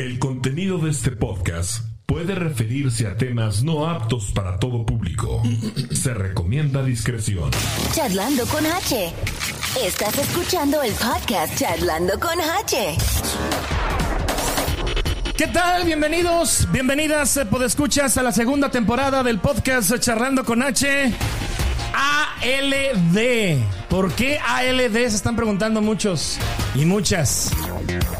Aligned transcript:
El 0.00 0.18
contenido 0.18 0.78
de 0.78 0.92
este 0.92 1.10
podcast 1.10 1.84
puede 2.06 2.34
referirse 2.34 3.06
a 3.06 3.18
temas 3.18 3.62
no 3.62 3.86
aptos 3.86 4.32
para 4.32 4.58
todo 4.58 4.86
público. 4.86 5.42
Se 5.92 6.14
recomienda 6.14 6.82
discreción. 6.82 7.50
Charlando 7.92 8.46
con 8.46 8.64
H. 8.64 9.12
Estás 9.84 10.16
escuchando 10.16 10.82
el 10.82 10.94
podcast 10.94 11.54
Charlando 11.54 12.18
con 12.18 12.32
H. 12.40 12.96
¿Qué 15.36 15.46
tal? 15.48 15.84
Bienvenidos, 15.84 16.66
bienvenidas, 16.72 17.36
eh, 17.36 17.44
podescuchas 17.44 18.16
a 18.16 18.22
la 18.22 18.32
segunda 18.32 18.70
temporada 18.70 19.22
del 19.22 19.38
podcast 19.38 19.98
Charlando 19.98 20.46
con 20.46 20.62
H. 20.62 21.12
ALD. 21.92 23.58
¿Por 23.90 24.14
qué 24.14 24.38
ALD? 24.38 24.94
Se 24.94 25.16
están 25.16 25.36
preguntando 25.36 25.82
muchos 25.82 26.38
y 26.74 26.86
muchas. 26.86 27.50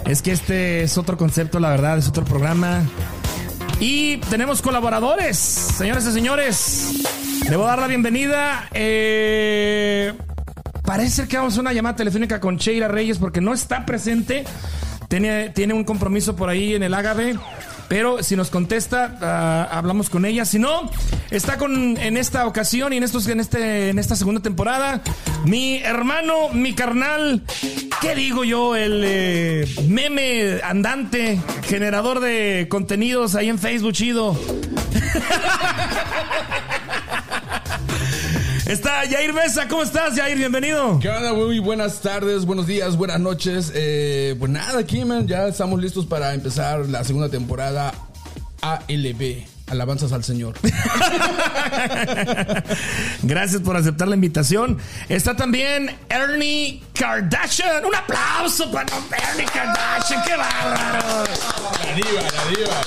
Es 0.07 0.23
que 0.23 0.33
este 0.33 0.83
es 0.83 0.99
otro 0.99 1.17
concepto, 1.17 1.61
la 1.61 1.71
verdad, 1.71 1.99
es 1.99 2.09
otro 2.09 2.25
programa. 2.25 2.83
Y 3.79 4.19
tenemos 4.29 4.61
colaboradores, 4.61 5.39
señores 5.39 6.07
y 6.07 6.13
señores. 6.13 7.03
Debo 7.49 7.65
dar 7.65 7.79
la 7.79 7.87
bienvenida. 7.87 8.69
Eh, 8.73 10.13
parece 10.85 11.27
que 11.27 11.37
vamos 11.37 11.57
a 11.57 11.61
una 11.61 11.73
llamada 11.73 11.97
telefónica 11.97 12.41
con 12.41 12.57
Sheila 12.57 12.89
Reyes 12.89 13.19
porque 13.19 13.41
no 13.41 13.55
está 13.55 13.87
presente. 13.87 14.45
Tiene, 15.09 15.51
tiene 15.51 15.75
un 15.75 15.85
compromiso 15.85 16.37
por 16.37 16.49
ahí 16.49 16.75
en 16.75 16.83
el 16.83 16.95
Ágave. 16.95 17.37
Pero 17.91 18.23
si 18.23 18.37
nos 18.37 18.51
contesta, 18.51 19.19
ah, 19.21 19.69
hablamos 19.73 20.11
con 20.11 20.25
ella. 20.25 20.45
Si 20.45 20.61
no, 20.61 20.89
está 21.33 21.59
con 21.59 21.97
en 21.97 22.17
esta 22.17 22.47
ocasión 22.47 22.93
y 22.93 22.99
en 22.99 23.03
estos 23.03 23.27
en 23.27 23.41
este 23.41 23.89
en 23.89 23.99
esta 23.99 24.15
segunda 24.15 24.41
temporada 24.41 25.03
mi 25.45 25.79
hermano, 25.79 26.51
mi 26.53 26.73
carnal, 26.73 27.43
¿qué 28.01 28.15
digo 28.15 28.45
yo? 28.45 28.77
El 28.77 29.03
eh, 29.05 29.69
meme 29.89 30.61
andante, 30.63 31.41
generador 31.65 32.21
de 32.21 32.69
contenidos 32.71 33.35
ahí 33.35 33.49
en 33.49 33.59
Facebook 33.59 33.93
chido. 33.93 34.39
Está 38.71 39.03
Jair 39.11 39.35
Mesa, 39.35 39.67
¿cómo 39.67 39.83
estás, 39.83 40.17
Jair? 40.17 40.39
Bienvenido. 40.39 41.01
¿Qué 41.01 41.09
onda? 41.09 41.35
Muy 41.35 41.59
buenas 41.59 42.03
tardes, 42.03 42.45
buenos 42.45 42.69
días, 42.69 42.97
buenas 42.97 43.19
noches. 43.19 43.73
Eh, 43.75 44.37
pues 44.39 44.49
nada, 44.49 44.79
aquí, 44.79 45.05
man, 45.05 45.27
ya 45.27 45.49
estamos 45.49 45.81
listos 45.81 46.07
para 46.07 46.35
empezar 46.35 46.87
la 46.87 47.03
segunda 47.03 47.29
temporada 47.29 47.93
ALB. 48.63 49.43
Alabanzas 49.67 50.13
al 50.13 50.23
Señor. 50.23 50.55
Gracias 53.25 53.61
por 53.61 53.77
aceptar 53.77 54.07
la 54.07 54.15
invitación. 54.15 54.79
Está 55.09 55.35
también 55.35 55.91
Ernie 56.09 56.81
Kardashian. 56.95 57.85
Un 57.85 57.97
aplauso 57.97 58.71
para 58.71 58.87
Ernie 59.33 59.47
Kardashian. 59.47 60.23
¡Qué 60.23 60.37
bárbaro! 60.37 61.25
La 61.85 61.95
diva, 61.97 62.23
la 62.23 62.45
diva. 62.57 62.81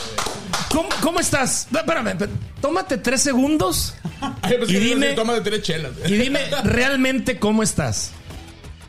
¿Cómo, 0.72 0.90
cómo 1.02 1.20
estás? 1.20 1.68
Espérame, 1.72 2.08
espérame, 2.10 2.38
tómate 2.62 2.98
tres 2.98 3.22
segundos 3.22 3.94
Y 4.68 4.74
dime- 4.76 5.16
de 5.16 5.42
tres 5.42 5.62
chelas. 5.62 5.92
y 6.06 6.14
dime 6.14 6.40
realmente 6.64 7.38
cómo 7.40 7.64
estás. 7.64 8.12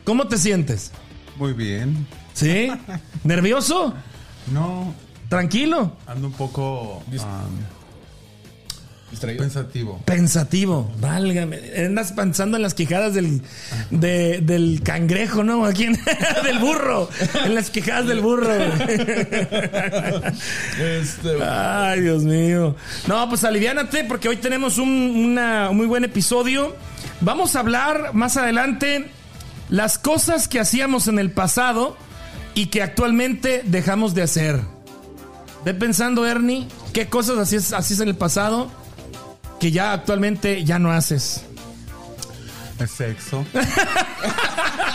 ¿Cómo 0.03 0.27
te 0.27 0.37
sientes? 0.37 0.91
Muy 1.37 1.53
bien. 1.53 2.07
¿Sí? 2.33 2.71
¿Nervioso? 3.23 3.93
No, 4.51 4.93
¿Tranquilo? 5.29 5.95
ando 6.07 6.27
un 6.27 6.33
poco 6.33 7.03
um, 7.07 7.13
Distraído. 9.11 9.41
pensativo. 9.43 10.01
Pensativo, 10.03 10.91
válgame. 10.99 11.59
Andas 11.77 12.11
pensando 12.11 12.57
en 12.57 12.63
las 12.63 12.73
quijadas 12.73 13.13
del, 13.13 13.41
de- 13.91 14.39
del 14.41 14.81
cangrejo, 14.83 15.43
¿no? 15.43 15.65
Aquí 15.65 15.83
en- 15.85 15.93
del 16.43 16.59
burro. 16.59 17.09
En 17.45 17.55
las 17.55 17.69
quijadas 17.69 18.07
del 18.07 18.19
burro. 18.21 18.51
Este, 20.79 21.43
Ay, 21.43 22.01
Dios 22.01 22.23
mío. 22.23 22.75
No, 23.07 23.29
pues 23.29 23.43
aliviánate 23.43 24.03
porque 24.05 24.27
hoy 24.29 24.37
tenemos 24.37 24.77
un, 24.77 24.89
una- 24.89 25.69
un 25.69 25.77
muy 25.77 25.87
buen 25.87 26.03
episodio. 26.03 26.75
Vamos 27.21 27.55
a 27.55 27.59
hablar 27.59 28.13
más 28.13 28.37
adelante 28.37 29.09
las 29.69 29.97
cosas 29.97 30.47
que 30.47 30.59
hacíamos 30.59 31.07
en 31.07 31.19
el 31.19 31.31
pasado 31.31 31.95
y 32.53 32.67
que 32.67 32.81
actualmente 32.81 33.61
dejamos 33.65 34.13
de 34.15 34.23
hacer. 34.23 34.59
Ve 35.63 35.73
pensando, 35.73 36.25
Ernie, 36.27 36.67
qué 36.93 37.07
cosas 37.07 37.37
hacías, 37.37 37.73
hacías 37.73 37.99
en 38.01 38.09
el 38.09 38.15
pasado 38.15 38.69
que 39.59 39.71
ya 39.71 39.93
actualmente 39.93 40.63
ya 40.63 40.79
no 40.79 40.91
haces. 40.91 41.43
El 42.79 42.89
sexo. 42.89 43.45
ah. 43.55 44.85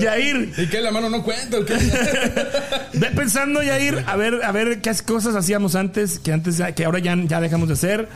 Yair, 0.00 0.52
¿Y 0.56 0.66
qué? 0.66 0.80
¿La 0.80 0.90
mano 0.90 1.10
no 1.10 1.22
cuenta? 1.22 1.58
Ve 2.94 3.10
pensando, 3.14 3.62
Yair, 3.62 4.04
a 4.06 4.16
ver, 4.16 4.42
a 4.42 4.52
ver 4.52 4.80
qué 4.80 4.92
cosas 5.06 5.36
hacíamos 5.36 5.74
antes, 5.74 6.18
que 6.18 6.32
antes, 6.32 6.62
que 6.74 6.84
ahora 6.84 6.98
ya, 6.98 7.14
ya 7.16 7.40
dejamos 7.40 7.68
de 7.68 7.74
hacer. 7.74 8.08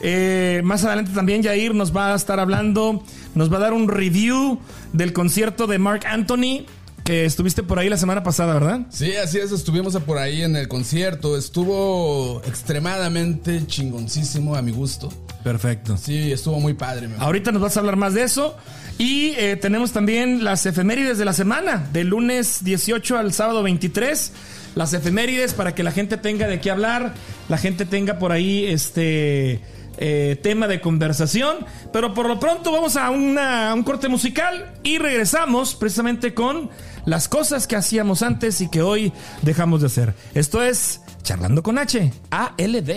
Eh, 0.00 0.60
más 0.64 0.84
adelante 0.84 1.12
también 1.14 1.42
Yair 1.42 1.74
nos 1.74 1.96
va 1.96 2.12
a 2.12 2.16
estar 2.16 2.38
hablando, 2.38 3.02
nos 3.34 3.50
va 3.52 3.56
a 3.56 3.60
dar 3.60 3.72
un 3.72 3.88
review 3.88 4.60
del 4.92 5.12
concierto 5.12 5.66
de 5.66 5.78
Mark 5.78 6.02
Anthony, 6.06 6.66
que 7.06 7.24
estuviste 7.24 7.62
por 7.62 7.78
ahí 7.78 7.88
la 7.88 7.96
semana 7.96 8.22
pasada, 8.22 8.54
¿verdad? 8.54 8.80
Sí, 8.90 9.14
así 9.16 9.38
es, 9.38 9.52
estuvimos 9.52 9.96
por 9.98 10.18
ahí 10.18 10.42
en 10.42 10.56
el 10.56 10.66
concierto. 10.68 11.36
Estuvo 11.38 12.42
extremadamente 12.44 13.66
chingoncísimo 13.66 14.56
a 14.56 14.62
mi 14.62 14.72
gusto. 14.72 15.08
Perfecto. 15.44 15.96
Sí, 15.96 16.32
estuvo 16.32 16.58
muy 16.58 16.74
padre. 16.74 17.08
Ahorita 17.18 17.52
nos 17.52 17.62
vas 17.62 17.76
a 17.76 17.80
hablar 17.80 17.96
más 17.96 18.14
de 18.14 18.24
eso. 18.24 18.56
Y 18.98 19.34
eh, 19.36 19.56
tenemos 19.56 19.92
también 19.92 20.42
las 20.42 20.66
efemérides 20.66 21.18
de 21.18 21.24
la 21.24 21.32
semana, 21.32 21.86
del 21.92 22.08
lunes 22.08 22.64
18 22.64 23.16
al 23.18 23.32
sábado 23.32 23.62
23. 23.62 24.32
Las 24.74 24.92
efemérides 24.92 25.54
para 25.54 25.74
que 25.74 25.82
la 25.84 25.92
gente 25.92 26.16
tenga 26.16 26.48
de 26.48 26.60
qué 26.60 26.70
hablar, 26.70 27.14
la 27.48 27.56
gente 27.56 27.84
tenga 27.86 28.18
por 28.18 28.32
ahí 28.32 28.66
este 28.66 29.60
eh, 29.98 30.38
tema 30.42 30.66
de 30.66 30.80
conversación. 30.80 31.58
Pero 31.92 32.12
por 32.14 32.26
lo 32.26 32.40
pronto 32.40 32.72
vamos 32.72 32.96
a, 32.96 33.10
una- 33.10 33.70
a 33.70 33.74
un 33.74 33.84
corte 33.84 34.08
musical 34.08 34.74
y 34.82 34.98
regresamos 34.98 35.74
precisamente 35.76 36.34
con 36.34 36.68
las 37.06 37.28
cosas 37.28 37.66
que 37.66 37.76
hacíamos 37.76 38.22
antes 38.22 38.60
y 38.60 38.68
que 38.68 38.82
hoy 38.82 39.12
dejamos 39.42 39.80
de 39.80 39.86
hacer. 39.86 40.14
Esto 40.34 40.62
es 40.62 41.00
Charlando 41.22 41.62
con 41.62 41.78
H, 41.78 42.12
ALD. 42.30 42.90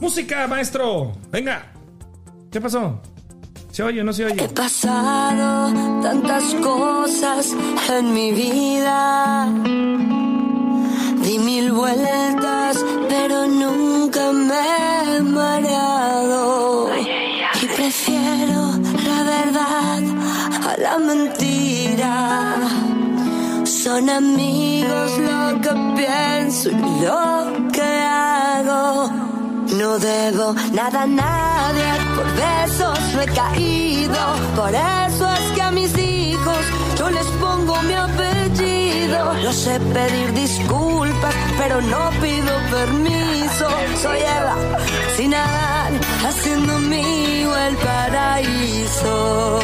Música, 0.00 0.46
maestro. 0.46 1.12
Venga. 1.30 1.72
¿Qué 2.50 2.60
pasó? 2.60 3.00
¿Se 3.70 3.82
oye 3.82 4.00
o 4.00 4.04
no 4.04 4.12
se 4.12 4.22
He 4.22 4.26
oye? 4.32 4.48
pasado 4.48 6.02
tantas 6.02 6.42
cosas 6.56 7.54
en 7.90 8.14
mi 8.14 8.32
vida. 8.32 9.46
Di 11.22 11.38
mil 11.38 11.70
vueltas, 11.72 12.84
pero 13.08 13.46
nunca 13.46 14.32
me 14.32 15.16
he 15.18 15.20
mareado. 15.22 16.90
Y 17.62 17.66
prefiero 17.76 18.72
la 19.06 19.22
verdad 19.22 20.02
a 20.66 20.76
la 20.80 20.98
mentira. 20.98 21.49
Son 23.64 24.08
amigos 24.08 25.10
lo 25.18 25.60
que 25.62 25.72
pienso 25.96 26.70
y 26.70 27.04
lo 27.04 27.70
que 27.72 27.82
hago. 27.82 29.10
No 29.78 29.98
debo 29.98 30.54
nada 30.72 31.02
a 31.02 31.06
nadie, 31.06 31.88
por 32.14 32.26
besos 32.36 32.98
me 33.16 33.24
he 33.24 33.28
caído. 33.28 34.22
Por 34.54 34.70
eso 34.74 35.32
es 35.32 35.52
que 35.54 35.62
a 35.62 35.70
mis 35.70 35.96
hijos 35.96 36.62
yo 36.98 37.10
les 37.10 37.26
pongo 37.42 37.80
mi 37.82 37.94
apellido. 37.94 39.34
No 39.42 39.52
sé 39.52 39.80
pedir 39.80 40.32
disculpas, 40.34 41.34
pero 41.58 41.80
no 41.80 42.10
pido 42.20 42.52
permiso. 42.70 43.68
Soy 44.02 44.18
Eva, 44.18 44.56
sin 45.16 45.30
nadar, 45.30 45.92
haciendo 46.26 46.78
mío 46.78 47.56
el 47.56 47.76
paraíso. 47.76 49.60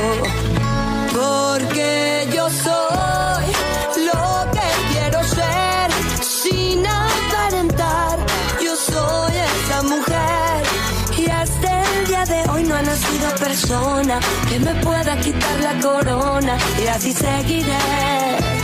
Porque 1.16 2.28
yo 2.34 2.46
soy 2.50 3.46
lo 4.04 4.50
que 4.52 4.68
quiero 4.92 5.24
ser, 5.24 5.90
sin 6.22 6.86
aparentar. 6.86 8.18
Yo 8.62 8.76
soy 8.76 9.32
esa 9.34 9.82
mujer. 9.82 10.62
Y 11.16 11.30
hasta 11.30 11.82
el 11.84 12.06
día 12.06 12.24
de 12.26 12.50
hoy 12.50 12.64
no 12.64 12.74
ha 12.74 12.82
nacido 12.82 13.34
persona 13.40 14.20
que 14.50 14.60
me 14.60 14.74
pueda 14.82 15.18
quitar 15.18 15.58
la 15.60 15.80
corona. 15.80 16.58
Y 16.84 16.86
así 16.86 17.14
seguiré. 17.14 18.55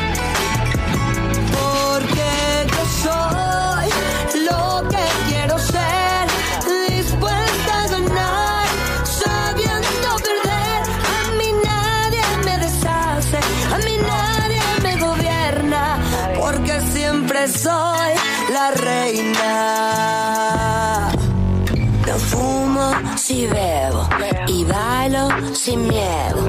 Si 23.42 23.48
bebo 23.48 24.08
y 24.46 24.64
bailo 24.64 25.28
sin 25.52 25.88
miedo. 25.88 26.46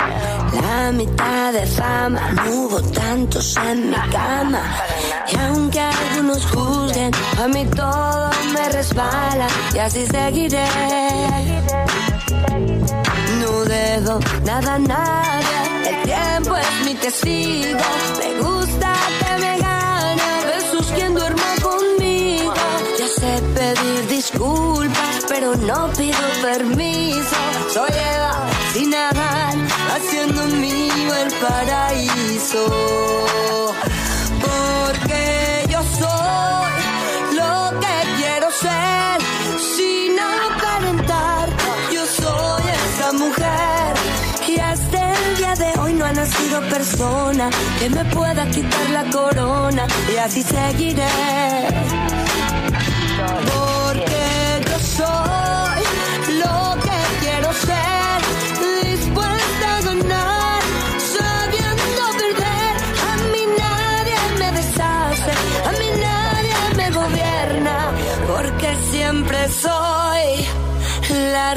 La 0.61 0.91
mitad 0.91 1.51
de 1.51 1.65
fama, 1.65 2.21
no 2.35 2.51
hubo 2.51 2.81
tantos 2.81 3.57
en 3.57 3.89
mi 3.89 4.01
cama. 4.11 4.61
Y 5.31 5.35
aunque 5.37 5.79
algunos 5.79 6.45
juzguen, 6.51 7.11
a 7.41 7.47
mí 7.47 7.65
todo 7.75 8.29
me 8.53 8.69
resbala 8.69 9.47
y 9.73 9.79
así 9.79 10.05
seguiré. 10.05 10.67
No 13.41 13.51
debo 13.75 14.19
nada 14.45 14.75
a 14.75 14.79
nadie, 14.79 15.57
el 15.89 15.97
tiempo 16.03 16.55
es 16.57 16.85
mi 16.85 16.93
testigo. 16.95 17.87
Me 18.19 18.29
gusta 18.43 18.93
que 19.19 19.31
me 19.43 19.53
gane 19.65 20.21
a 20.21 20.45
besos 20.51 20.85
quien 20.95 21.15
duerma 21.15 21.49
conmigo. 21.63 22.53
Ya 22.99 23.07
sé 23.07 23.41
pedir 23.55 24.07
disculpas, 24.09 25.12
pero 25.43 25.55
no 25.57 25.91
pido 25.93 26.19
permiso. 26.41 27.35
Soy 27.73 27.89
Eva 28.15 28.31
sin 28.73 28.89
nadar, 28.91 29.53
haciendo 29.93 30.45
mío 30.55 31.13
el 31.23 31.33
paraíso. 31.43 32.65
Porque 34.45 35.65
yo 35.69 35.81
soy 35.99 37.35
lo 37.39 37.79
que 37.81 37.95
quiero 38.17 38.47
ser, 38.51 39.17
sin 39.75 40.17
aparentar. 40.17 41.49
Yo 41.91 42.05
soy 42.05 42.63
esa 42.87 43.11
mujer. 43.11 43.93
Y 44.47 44.59
hasta 44.59 45.13
el 45.13 45.37
día 45.37 45.53
de 45.55 45.79
hoy 45.79 45.93
no 45.93 46.05
ha 46.05 46.13
nacido 46.13 46.61
persona 46.69 47.49
que 47.79 47.89
me 47.89 48.05
pueda 48.05 48.45
quitar 48.49 48.89
la 48.91 49.03
corona. 49.11 49.87
Y 50.13 50.17
así 50.17 50.41
seguiré. 50.41 51.92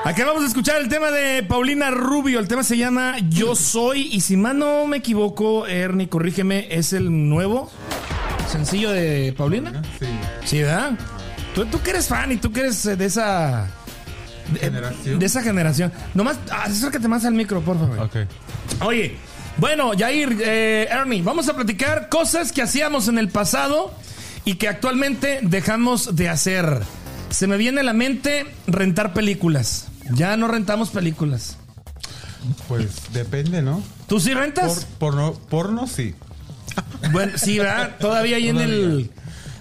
Aquí 0.04 0.22
vamos 0.22 0.42
a 0.42 0.46
escuchar 0.46 0.80
el 0.80 0.88
tema 0.88 1.10
de 1.10 1.42
Paulina 1.42 1.90
Rubio. 1.90 2.40
El 2.40 2.48
tema 2.48 2.62
se 2.62 2.76
llama 2.76 3.16
Yo 3.28 3.54
Soy. 3.54 4.08
Y 4.12 4.20
si 4.22 4.36
mal 4.36 4.58
no 4.58 4.86
me 4.86 4.98
equivoco, 4.98 5.66
Ernie, 5.66 6.08
corrígeme, 6.08 6.68
es 6.70 6.92
el 6.92 7.28
nuevo 7.28 7.70
sencillo 8.50 8.90
de 8.90 9.34
Paulina. 9.36 9.82
Sí. 9.98 10.06
Sí, 10.44 10.62
¿verdad? 10.62 10.92
Tú, 11.54 11.66
tú 11.66 11.80
que 11.80 11.90
eres 11.90 12.08
fan 12.08 12.32
y 12.32 12.36
tú 12.36 12.52
que 12.52 12.60
eres 12.60 12.84
eh, 12.86 12.96
de 12.96 13.04
esa. 13.06 13.68
De, 14.52 14.58
Generación. 14.58 15.18
de 15.18 15.26
esa 15.26 15.42
generación. 15.42 15.92
Nomás, 16.14 16.38
acércate 16.50 17.06
más 17.06 17.24
al 17.24 17.34
micro, 17.34 17.60
por 17.60 17.78
favor. 17.78 17.98
Ok. 18.00 18.16
Oye, 18.82 19.16
bueno, 19.58 19.92
Jair, 19.96 20.36
eh, 20.40 20.88
Ernie, 20.90 21.22
vamos 21.22 21.48
a 21.48 21.54
platicar 21.54 22.08
cosas 22.08 22.50
que 22.50 22.62
hacíamos 22.62 23.06
en 23.06 23.18
el 23.18 23.28
pasado 23.28 23.92
y 24.44 24.54
que 24.54 24.68
actualmente 24.68 25.40
dejamos 25.42 26.16
de 26.16 26.28
hacer. 26.28 26.80
Se 27.30 27.46
me 27.46 27.56
viene 27.56 27.80
a 27.80 27.84
la 27.84 27.92
mente 27.92 28.46
rentar 28.66 29.12
películas. 29.12 29.86
Ya 30.12 30.36
no 30.36 30.48
rentamos 30.48 30.90
películas. 30.90 31.56
Pues 32.68 32.88
depende, 33.12 33.62
¿no? 33.62 33.82
¿Tú 34.08 34.18
sí 34.18 34.30
Por, 34.30 34.38
rentas? 34.40 34.86
porno, 34.98 35.34
porno 35.34 35.86
sí. 35.86 36.14
Bueno, 37.12 37.32
sí, 37.36 37.58
¿verdad? 37.58 37.96
Todavía 38.00 38.36
ahí 38.36 38.48
en 38.48 38.58
el. 38.58 39.10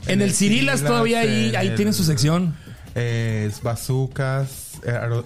En 0.07 0.21
el 0.21 0.33
Cirilas 0.33 0.81
todavía 0.81 1.19
ahí, 1.19 1.53
ahí 1.55 1.67
el- 1.67 1.75
tienen 1.75 1.93
su 1.93 2.03
sección. 2.03 2.55
Eh, 2.95 3.47
es 3.51 3.61
Bazookas, 3.61 4.69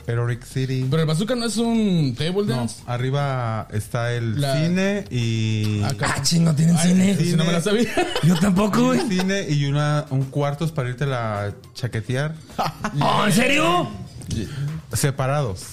Aerobic 0.08 0.44
City. 0.44 0.86
Pero 0.90 1.02
el 1.04 1.08
bazooka 1.08 1.36
no 1.36 1.46
es 1.46 1.58
un 1.58 2.16
table 2.18 2.46
No, 2.46 2.56
dance. 2.56 2.82
arriba 2.88 3.68
está 3.72 4.14
el 4.14 4.40
La- 4.42 4.56
cine 4.62 5.06
y. 5.12 5.82
Acá. 5.84 6.16
Ah, 6.18 6.22
chingo, 6.24 6.54
tienen 6.54 6.76
Ay, 6.78 6.90
cine. 6.90 7.12
esa 7.12 7.22
sí 7.24 7.36
no 7.36 7.44
me 7.46 7.52
la 7.52 7.62
sabía. 7.62 7.90
Yo 8.24 8.36
tampoco, 8.40 8.86
güey. 8.88 9.00
un 9.02 9.10
cine 9.10 9.46
y 9.50 9.66
una, 9.66 10.06
un 10.10 10.24
cuartos 10.26 10.72
para 10.72 10.90
irte 10.90 11.06
a 11.06 11.54
chaquetear. 11.74 12.36
Oh, 13.02 13.26
¿En 13.26 13.32
serio? 13.34 13.90
separados. 14.94 15.64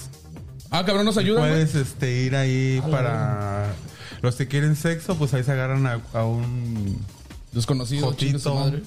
Ah, 0.69 0.85
cabrón, 0.85 1.05
nos 1.05 1.17
ayuda. 1.17 1.39
güey? 1.41 1.51
Puedes 1.51 1.75
este, 1.75 2.23
ir 2.23 2.35
ahí 2.35 2.81
para. 2.89 3.73
Los 4.21 4.35
que 4.35 4.47
quieren 4.47 4.75
sexo, 4.75 5.15
pues 5.15 5.33
ahí 5.33 5.43
se 5.43 5.51
agarran 5.51 5.85
a, 5.87 5.99
a 6.13 6.25
un 6.25 6.97
Desconocido, 7.51 8.01
su 8.01 8.07
jotito, 8.11 8.55
madre. 8.55 8.83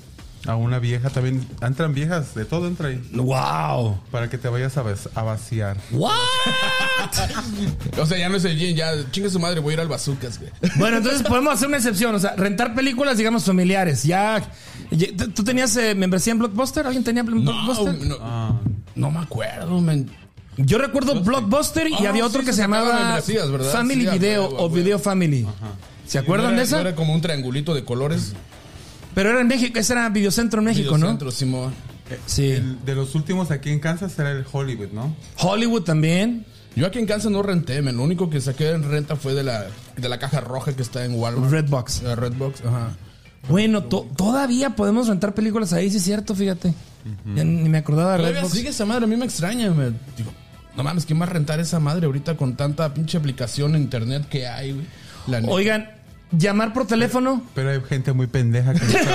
A 0.47 0.57
una 0.57 0.79
vieja 0.79 1.11
también. 1.11 1.47
Entran 1.63 1.95
viejas, 1.95 2.35
de 2.35 2.45
todo 2.45 2.67
entra 2.67 2.89
ahí. 2.89 3.03
¡Wow! 3.13 3.99
Para 4.11 4.29
que 4.29 4.37
te 4.39 4.49
vayas 4.49 4.77
a, 4.77 4.83
vas- 4.83 5.09
a 5.15 5.23
vaciar. 5.23 5.77
¿What? 5.91 6.13
O 7.99 8.07
sea, 8.07 8.19
ya 8.19 8.29
no 8.29 8.37
es 8.37 8.45
el 8.45 8.59
gym, 8.59 8.75
ya 8.77 8.93
chingue 9.11 9.31
su 9.31 9.39
madre, 9.39 9.61
voy 9.61 9.73
a 9.73 9.75
ir 9.75 9.81
al 9.81 9.89
bazookas, 9.89 10.39
güey. 10.39 10.51
Bueno, 10.77 10.99
entonces 10.99 11.23
podemos 11.23 11.53
hacer 11.55 11.69
una 11.69 11.77
excepción. 11.77 12.15
O 12.15 12.19
sea, 12.19 12.35
rentar 12.37 12.75
películas, 12.75 13.17
digamos, 13.19 13.45
familiares. 13.45 14.03
Ya. 14.05 14.43
ya- 14.91 15.09
¿Tú 15.35 15.45
tenías 15.45 15.77
eh, 15.77 15.95
membresía 15.95 16.33
en 16.33 16.39
Blockbuster? 16.41 16.87
¿Alguien 16.87 17.05
tenía 17.05 17.23
Blockbuster? 17.23 17.95
No, 17.99 18.05
no, 18.05 18.17
Ah, 18.21 18.61
no 18.95 19.11
me 19.11 19.21
acuerdo, 19.21 19.81
men. 19.81 20.11
Yo 20.57 20.79
recuerdo 20.79 21.21
Blockbuster 21.23 21.89
y 21.89 21.95
Ah, 21.95 22.09
había 22.11 22.13
sí, 22.13 22.21
otro 22.23 22.41
que 22.41 22.47
se 22.47 22.53
se 22.55 22.63
sacaban 22.63 22.85
llamaba 22.87 23.05
membresías, 23.07 23.51
¿verdad? 23.51 23.73
Family 23.73 24.03
Sí, 24.03 24.07
a 24.09 24.13
Video 24.13 24.43
huevo, 24.45 24.57
a 24.57 24.61
o 24.61 24.63
huevo. 24.65 24.75
Video 24.77 24.99
Family. 24.99 25.47
¿Se 26.07 26.19
acuerdan 26.19 26.47
No 26.51 26.51
de 26.53 26.57
era- 26.59 26.63
esa? 26.65 26.77
no 26.77 26.89
era 26.89 26.95
como 26.95 27.13
un 27.15 27.21
triangulito 27.21 27.75
de 27.75 27.85
colores. 27.85 28.35
Pero 29.15 29.31
era 29.31 29.41
en 29.41 29.47
México, 29.49 29.79
ese 29.79 29.93
era 29.93 30.09
Videocentro 30.09 30.59
en 30.61 30.65
México, 30.67 30.91
¿no? 30.93 30.97
Videocentro, 30.97 31.31
Simón. 31.31 31.73
Sí. 32.27 32.51
el- 32.51 32.85
de 32.85 32.95
los 32.95 33.15
últimos 33.15 33.51
aquí 33.51 33.71
en 33.71 33.81
Kansas 33.81 34.19
era 34.19 34.31
el 34.31 34.45
Hollywood, 34.51 34.89
¿no? 34.93 35.15
Hollywood 35.39 35.83
también. 35.83 36.45
Yo 36.77 36.87
aquí 36.87 36.99
en 36.99 37.07
Kansas 37.07 37.31
no 37.31 37.43
renté, 37.43 37.81
men. 37.83 37.97
Lo 37.97 38.03
único 38.03 38.29
que 38.29 38.41
saqué 38.41 38.71
en 38.71 38.83
renta 38.83 39.17
fue 39.17 39.33
de 39.35 39.43
la, 39.45 39.67
de 39.97 40.09
la 40.09 40.19
caja 40.19 40.41
roja 40.41 40.75
que 40.75 40.83
está 40.83 41.05
en 41.05 41.15
Walmart. 41.15 41.51
Redbox. 41.53 42.03
Redbox, 42.03 42.63
ajá. 42.67 42.91
Bueno, 43.49 43.85
to- 43.85 44.09
todavía 44.17 44.71
podemos 44.71 45.07
rentar 45.09 45.35
películas 45.35 45.73
ahí, 45.73 45.91
sí 45.91 45.99
es 45.99 46.03
cierto, 46.03 46.35
fíjate. 46.35 46.75
Ya 47.37 47.45
ni 47.45 47.69
me 47.69 47.79
acordaba 47.79 48.17
de 48.19 48.33
Redbox. 48.33 48.53
sigue 48.53 48.71
esa 48.71 48.85
madre, 48.87 49.05
a 49.05 49.07
mí 49.07 49.17
me 49.17 49.25
extraña, 49.27 49.71
men. 49.71 49.97
Digo, 50.17 50.33
no 50.77 50.83
mames, 50.83 51.05
¿quién 51.07 51.21
va 51.21 51.25
a 51.25 51.29
rentar 51.29 51.61
esa 51.61 51.79
madre 51.79 52.07
ahorita 52.07 52.37
con 52.37 52.57
tanta 52.57 52.93
pinche 52.93 53.17
aplicación 53.19 53.77
en 53.77 53.83
internet 53.83 54.27
que 54.29 54.47
hay, 54.49 54.73
güey? 54.73 54.87
Oigan, 55.49 55.89
llamar 56.39 56.73
por 56.73 56.87
teléfono. 56.87 57.43
Pero 57.55 57.71
hay 57.71 57.81
gente 57.89 58.13
muy 58.13 58.27
pendeja 58.27 58.75
que 58.75 58.81
no 58.81 58.93
sabe, 58.93 59.05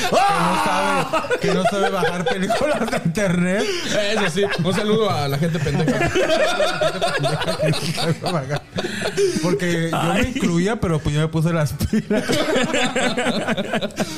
que 0.00 0.34
no 0.40 0.64
sabe, 0.64 1.38
que 1.40 1.54
no 1.54 1.64
sabe 1.64 1.90
bajar 1.90 2.24
películas 2.24 2.90
de 2.90 2.96
internet. 3.04 3.64
Eso 4.14 4.30
sí, 4.30 4.42
un 4.62 4.74
saludo 4.74 5.10
a 5.10 5.28
la 5.28 5.38
gente 5.38 5.58
pendeja. 5.58 6.10
Porque 9.42 9.90
yo 9.90 10.14
me 10.14 10.28
incluía, 10.28 10.80
pero 10.80 10.98
pues 10.98 11.14
yo 11.14 11.20
me 11.20 11.28
puse 11.28 11.52
las 11.52 11.72
pilas. 11.72 12.24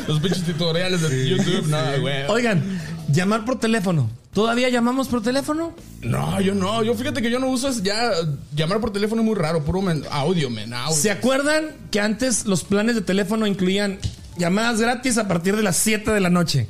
Los 0.06 0.20
pinches 0.20 0.44
tutoriales 0.44 1.02
de 1.02 1.28
YouTube, 1.28 1.66
no, 1.68 2.00
güey. 2.00 2.24
Oigan, 2.28 2.80
llamar 3.08 3.44
por 3.44 3.58
teléfono. 3.58 4.08
¿Todavía 4.36 4.68
llamamos 4.68 5.08
por 5.08 5.22
teléfono? 5.22 5.72
No, 6.02 6.38
yo 6.42 6.54
no. 6.54 6.84
Yo 6.84 6.92
fíjate 6.92 7.22
que 7.22 7.30
yo 7.30 7.38
no 7.38 7.48
uso 7.48 7.70
es 7.70 7.82
ya. 7.82 8.10
Llamar 8.54 8.80
por 8.82 8.92
teléfono 8.92 9.22
es 9.22 9.26
muy 9.26 9.34
raro, 9.34 9.64
puro 9.64 9.80
men- 9.80 10.04
audio, 10.10 10.50
men. 10.50 10.74
Audio. 10.74 10.94
¿Se 10.94 11.10
acuerdan 11.10 11.68
que 11.90 12.00
antes 12.00 12.44
los 12.44 12.62
planes 12.62 12.96
de 12.96 13.00
teléfono 13.00 13.46
incluían 13.46 13.98
llamadas 14.36 14.78
gratis 14.78 15.16
a 15.16 15.26
partir 15.26 15.56
de 15.56 15.62
las 15.62 15.78
7 15.78 16.10
de 16.10 16.20
la 16.20 16.28
noche? 16.28 16.68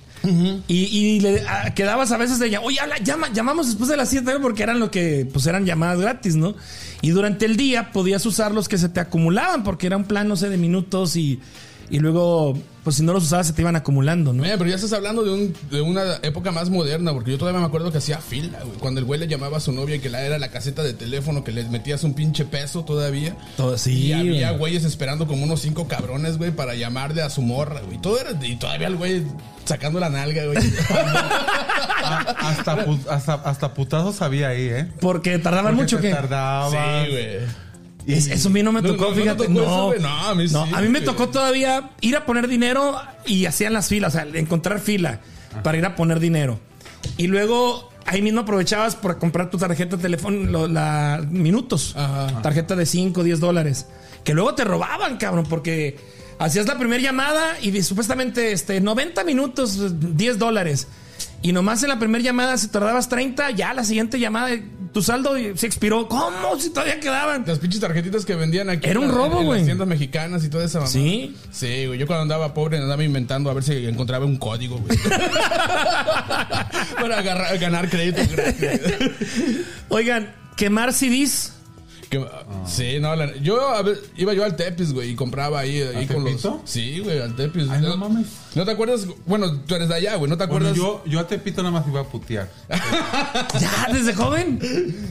Y, 0.68 0.74
y 0.76 1.18
le 1.20 1.40
a- 1.48 1.74
quedabas 1.74 2.12
a 2.12 2.16
veces 2.18 2.38
de 2.38 2.56
oye, 2.58 2.78
habla, 2.78 2.98
llama, 2.98 3.32
llamamos 3.32 3.66
después 3.66 3.88
de 3.90 3.96
las 3.96 4.10
7 4.10 4.34
porque 4.40 4.62
eran 4.62 4.78
lo 4.78 4.92
que, 4.92 5.28
pues 5.32 5.44
eran 5.48 5.66
llamadas 5.66 5.98
gratis, 6.00 6.36
¿no? 6.36 6.54
Y 7.02 7.10
durante 7.10 7.46
el 7.46 7.56
día 7.56 7.90
podías 7.90 8.24
usar 8.26 8.52
los 8.52 8.68
que 8.68 8.78
se 8.78 8.88
te 8.88 9.00
acumulaban 9.00 9.64
porque 9.64 9.88
era 9.88 9.96
un 9.96 10.04
plan, 10.04 10.28
no 10.28 10.36
sé, 10.36 10.48
de 10.50 10.56
minutos 10.56 11.16
y, 11.16 11.40
y 11.90 11.98
luego, 11.98 12.56
pues 12.86 12.94
si 12.94 13.02
no 13.02 13.12
los 13.12 13.24
usabas 13.24 13.48
se 13.48 13.52
te 13.52 13.62
iban 13.62 13.74
acumulando, 13.74 14.32
¿no? 14.32 14.44
Mira, 14.44 14.56
pero 14.56 14.70
ya 14.70 14.76
estás 14.76 14.92
hablando 14.92 15.24
de, 15.24 15.32
un- 15.32 15.54
de 15.72 15.80
una 15.80 16.04
época 16.22 16.52
más 16.52 16.70
moderna, 16.70 17.12
porque 17.12 17.32
yo 17.32 17.36
todavía 17.36 17.58
me 17.60 17.66
acuerdo 17.66 17.90
que 17.90 17.98
hacía 17.98 18.18
fila, 18.18 18.60
güey. 18.64 18.78
Cuando 18.78 19.00
el 19.00 19.06
güey 19.06 19.18
le 19.18 19.26
llamaba 19.26 19.56
a 19.56 19.60
su 19.60 19.72
novia 19.72 19.96
y 19.96 19.98
que 19.98 20.08
la 20.08 20.22
era 20.22 20.38
la 20.38 20.52
caseta 20.52 20.84
de 20.84 20.94
teléfono, 20.94 21.42
que 21.42 21.50
le 21.50 21.64
metías 21.64 22.04
un 22.04 22.14
pinche 22.14 22.44
peso 22.44 22.84
todavía. 22.84 23.36
Todo 23.56 23.74
así. 23.74 23.92
y 24.06 24.12
había 24.12 24.52
güeyes 24.52 24.84
esperando 24.84 25.26
como 25.26 25.42
unos 25.42 25.62
cinco 25.62 25.88
cabrones, 25.88 26.38
güey, 26.38 26.52
para 26.52 26.76
llamarle 26.76 27.22
a 27.22 27.28
su 27.30 27.42
morra, 27.42 27.80
güey. 27.80 27.98
Todo 28.00 28.20
era, 28.20 28.30
y 28.40 28.54
todavía 28.54 28.86
el 28.86 28.94
güey 28.94 29.24
sacando 29.64 29.98
la 29.98 30.08
nalga, 30.08 30.44
güey. 30.44 30.58
Hasta, 32.38 32.86
pu- 32.86 33.08
hasta, 33.10 33.34
hasta 33.34 33.74
putazos 33.74 34.22
había 34.22 34.48
ahí, 34.48 34.68
¿eh? 34.68 34.86
Porque 35.00 35.38
tardaban 35.38 35.74
Porque 35.76 35.94
mucho 35.96 36.00
que... 36.00 36.10
tardabas. 36.10 36.70
sí, 36.70 37.10
güey. 37.10 37.65
Es- 38.06 38.28
eso 38.28 38.48
a 38.48 38.52
mí 38.52 38.62
no 38.62 38.72
me 38.72 38.82
tocó, 38.82 39.04
no, 39.04 39.08
no 39.10 39.14
te 39.14 39.20
fíjate. 39.22 39.48
No, 39.48 39.92
eso, 39.92 40.06
a 40.08 40.34
mí 40.34 40.48
sí, 40.48 40.54
a 40.74 40.80
mí 40.80 40.88
me 40.88 41.00
tocó 41.00 41.28
todavía 41.28 41.90
ir 42.00 42.16
a 42.16 42.24
poner 42.24 42.46
dinero 42.48 42.96
y 43.26 43.46
hacían 43.46 43.72
las 43.72 43.88
filas, 43.88 44.14
o 44.14 44.18
sea, 44.18 44.26
encontrar 44.34 44.78
fila 44.80 45.20
para 45.62 45.76
ir 45.78 45.84
a 45.84 45.96
poner 45.96 46.20
dinero. 46.20 46.60
Y 47.16 47.26
luego 47.26 47.90
ahí 48.04 48.22
mismo 48.22 48.40
aprovechabas 48.42 48.94
por 48.94 49.18
comprar 49.18 49.50
tu 49.50 49.58
tarjeta 49.58 49.96
de 49.96 50.02
teléfono, 50.02 50.66
la 50.68 51.24
minutos. 51.28 51.94
Ajá. 51.96 52.40
Tarjeta 52.42 52.76
de 52.76 52.86
5, 52.86 53.24
10 53.24 53.40
dólares. 53.40 53.86
Que 54.24 54.34
luego 54.34 54.54
te 54.54 54.64
robaban, 54.64 55.16
cabrón, 55.16 55.46
porque 55.48 55.96
hacías 56.38 56.66
la 56.66 56.78
primera 56.78 57.02
llamada 57.02 57.58
y 57.60 57.82
supuestamente 57.82 58.52
este, 58.52 58.80
90 58.80 59.24
minutos, 59.24 60.16
10 60.16 60.38
dólares. 60.38 60.88
Y 61.42 61.52
nomás 61.52 61.82
en 61.82 61.90
la 61.90 61.98
primera 61.98 62.24
llamada, 62.24 62.56
si 62.58 62.68
tardabas 62.68 63.08
30, 63.08 63.50
ya 63.52 63.72
la 63.74 63.84
siguiente 63.84 64.18
llamada, 64.18 64.56
tu 64.92 65.02
saldo 65.02 65.34
se 65.54 65.66
expiró. 65.66 66.08
¿Cómo? 66.08 66.58
Si 66.58 66.70
todavía 66.70 66.98
quedaban. 66.98 67.44
Las 67.46 67.58
pinches 67.60 67.80
tarjetitas 67.80 68.24
que 68.24 68.34
vendían 68.34 68.68
aquí. 68.70 68.88
Era 68.88 68.98
en 68.98 69.06
un 69.10 69.14
robo, 69.14 69.40
en 69.40 69.46
güey. 69.46 69.58
las 69.60 69.66
tiendas 69.66 69.86
mexicanas 69.86 70.42
y 70.44 70.48
toda 70.48 70.64
esa 70.64 70.78
mamá. 70.80 70.90
Sí. 70.90 71.36
Sí, 71.52 71.86
güey. 71.86 71.98
Yo 71.98 72.06
cuando 72.06 72.22
andaba 72.22 72.54
pobre 72.54 72.78
andaba 72.78 73.04
inventando 73.04 73.50
a 73.50 73.54
ver 73.54 73.62
si 73.62 73.86
encontraba 73.86 74.24
un 74.24 74.38
código, 74.38 74.78
güey. 74.78 74.98
Para 77.00 77.18
agarrar- 77.18 77.58
ganar 77.58 77.88
créditos 77.90 78.28
gratis. 78.28 78.80
Oigan, 79.88 80.34
quemar 80.56 80.92
CDs. 80.92 81.52
Que- 82.10 82.24
Sí, 82.66 82.98
no, 83.00 83.16
la- 83.16 83.34
yo 83.38 83.60
a 83.70 83.82
ver, 83.82 83.98
iba 84.16 84.32
yo 84.32 84.44
al 84.44 84.54
Tepis, 84.56 84.92
güey, 84.92 85.10
y 85.10 85.14
compraba 85.16 85.60
ahí, 85.60 85.80
ahí 85.82 86.06
con 86.06 86.22
los. 86.22 86.32
Tepito? 86.32 86.62
Sí, 86.64 87.00
güey, 87.00 87.20
al 87.20 87.34
Tepis. 87.34 87.68
Ay, 87.68 87.80
no 87.82 87.96
mames. 87.96 88.26
¿No 88.54 88.64
te 88.64 88.70
acuerdas? 88.70 89.06
Bueno, 89.26 89.52
tú 89.60 89.74
eres 89.74 89.88
de 89.88 89.94
allá, 89.96 90.14
güey, 90.16 90.30
¿no 90.30 90.36
te 90.38 90.46
Bueno, 90.46 90.68
acuerdas? 90.68 90.76
yo, 90.76 91.02
yo 91.06 91.20
a 91.20 91.26
Tepito 91.26 91.62
nada 91.62 91.72
más 91.80 91.88
iba 91.88 92.00
a 92.00 92.04
putear. 92.04 92.48
Ya, 93.60 93.88
desde 93.92 94.14
joven. 94.14 94.58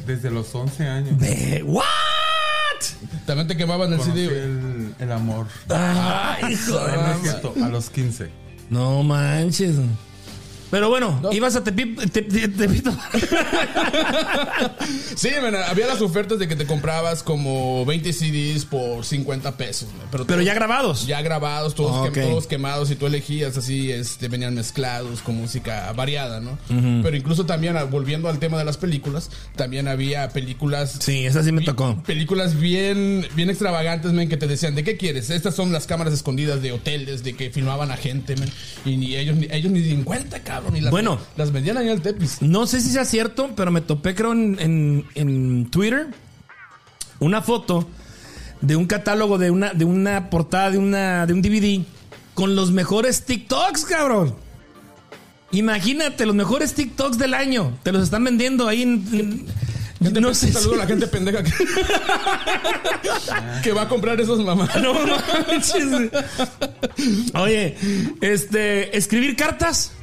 Desde 0.05 0.31
los 0.31 0.53
11 0.55 0.87
años. 0.87 1.19
De, 1.19 1.63
¿What? 1.63 1.83
También 3.25 3.47
te 3.47 3.57
quemaban 3.57 3.91
el 3.91 3.99
Conocí 3.99 4.17
CD, 4.17 4.27
güey. 4.27 4.39
el, 4.39 4.95
el 4.99 5.11
amor. 5.11 5.47
Ay, 5.69 6.53
hijo 6.53 6.77
de 6.79 6.79
No, 6.79 6.87
no 6.87 6.93
es 6.93 6.97
mamá. 7.01 7.17
cierto, 7.21 7.53
a 7.63 7.67
los 7.69 7.89
15. 7.89 8.29
No 8.69 9.03
manches. 9.03 9.75
Pero 10.71 10.89
bueno, 10.89 11.21
ibas 11.31 11.55
a 11.55 11.63
Te- 11.63 11.71
Te- 11.71 12.21
Tepito. 12.21 12.91
Sí, 15.15 15.29
man, 15.41 15.55
había 15.55 15.87
las 15.87 16.01
ofertas 16.01 16.39
de 16.39 16.47
que 16.47 16.55
te 16.55 16.65
comprabas 16.65 17.23
como 17.23 17.85
20 17.85 18.11
CDs 18.13 18.65
por 18.65 19.05
50 19.05 19.55
pesos, 19.57 19.87
man, 19.97 20.07
pero, 20.11 20.25
Pero 20.25 20.41
ya 20.41 20.53
grabados. 20.53 21.07
ya 21.07 21.21
grabados, 21.21 21.73
todos, 21.75 22.09
quem- 22.09 22.23
ok. 22.23 22.29
todos 22.29 22.47
quemados 22.47 22.91
y 22.91 22.95
tú 22.95 23.07
elegías 23.07 23.55
así, 23.57 23.91
este, 23.91 24.27
venían 24.27 24.53
mezclados 24.55 25.21
con 25.21 25.35
música 25.37 25.91
variada, 25.93 26.41
¿no? 26.41 26.57
Pero 26.67 27.15
incluso 27.15 27.45
también, 27.45 27.77
ah, 27.77 27.83
volviendo 27.85 28.27
al 28.29 28.39
tema 28.39 28.57
de 28.57 28.65
las 28.65 28.77
películas, 28.77 29.29
también 29.55 29.87
había 29.87 30.29
películas 30.29 30.97
Sí, 30.99 31.25
esa 31.25 31.43
sí 31.43 31.51
me 31.51 31.61
tocó. 31.61 32.01
Películas 32.05 32.59
bien, 32.59 33.25
bien 33.35 33.49
extravagantes, 33.49 34.11
men, 34.11 34.27
que 34.29 34.37
te 34.37 34.47
decían, 34.47 34.75
¿de 34.75 34.83
qué 34.83 34.97
quieres? 34.97 35.29
Estas 35.29 35.55
son 35.55 35.71
las 35.71 35.85
cámaras 35.87 36.13
escondidas 36.13 36.61
de 36.61 36.71
hoteles, 36.73 37.23
de 37.23 37.35
que 37.35 37.49
filmaban 37.51 37.91
a 37.91 37.97
gente, 37.97 38.35
men. 38.35 38.49
Y 38.85 38.97
ni 38.97 39.15
ellos, 39.15 39.35
ni, 39.37 39.47
ellos 39.49 39.71
ni 39.71 39.89
en 39.89 40.03
cuenta, 40.03 40.39
cabrón. 40.43 40.64
Y 40.73 40.81
las, 40.81 40.91
Bueno. 40.91 41.19
las 41.37 41.51
vendían 41.51 41.77
ahí 41.77 41.89
al 41.89 42.01
Tepis. 42.01 42.41
No 42.41 42.65
sé 42.67 42.81
si 42.81 42.89
sea 42.89 43.05
cierto, 43.05 43.51
pero 43.55 43.71
me 43.71 43.81
topé, 43.81 44.15
creo, 44.15 44.31
en, 44.33 44.57
en- 44.59 45.05
en 45.15 45.69
Twitter 45.71 46.07
una 47.19 47.41
foto 47.41 47.87
de 48.61 48.75
un 48.75 48.85
catálogo 48.87 49.37
de 49.37 49.51
una, 49.51 49.73
de 49.73 49.85
una 49.85 50.29
portada 50.29 50.71
de, 50.71 50.77
una, 50.77 51.25
de 51.25 51.33
un 51.33 51.41
DVD 51.41 51.83
con 52.33 52.55
los 52.55 52.71
mejores 52.71 53.23
TikToks, 53.25 53.85
cabrón. 53.85 54.35
Imagínate, 55.51 56.25
los 56.25 56.35
mejores 56.35 56.73
TikToks 56.73 57.17
del 57.17 57.33
año. 57.33 57.77
Te 57.83 57.91
los 57.93 58.03
están 58.03 58.23
vendiendo 58.23 58.67
ahí 58.67 58.81
en. 58.81 59.07
en- 59.13 59.45
Gente, 60.01 60.19
no 60.21 60.27
un 60.27 60.35
sé. 60.35 60.51
saludo 60.51 60.71
si- 60.73 60.75
a 60.75 60.83
la 60.83 60.87
gente 60.87 61.07
pendeja 61.07 61.41
que, 61.41 61.51
que 63.63 63.71
va 63.71 63.83
a 63.83 63.87
comprar 63.89 64.19
esos 64.19 64.39
mamás. 64.43 64.69
No 64.81 64.93
manches. 64.93 66.11
Oye, 67.33 67.75
este, 68.21 68.95
escribir 68.97 69.35
cartas. 69.35 69.93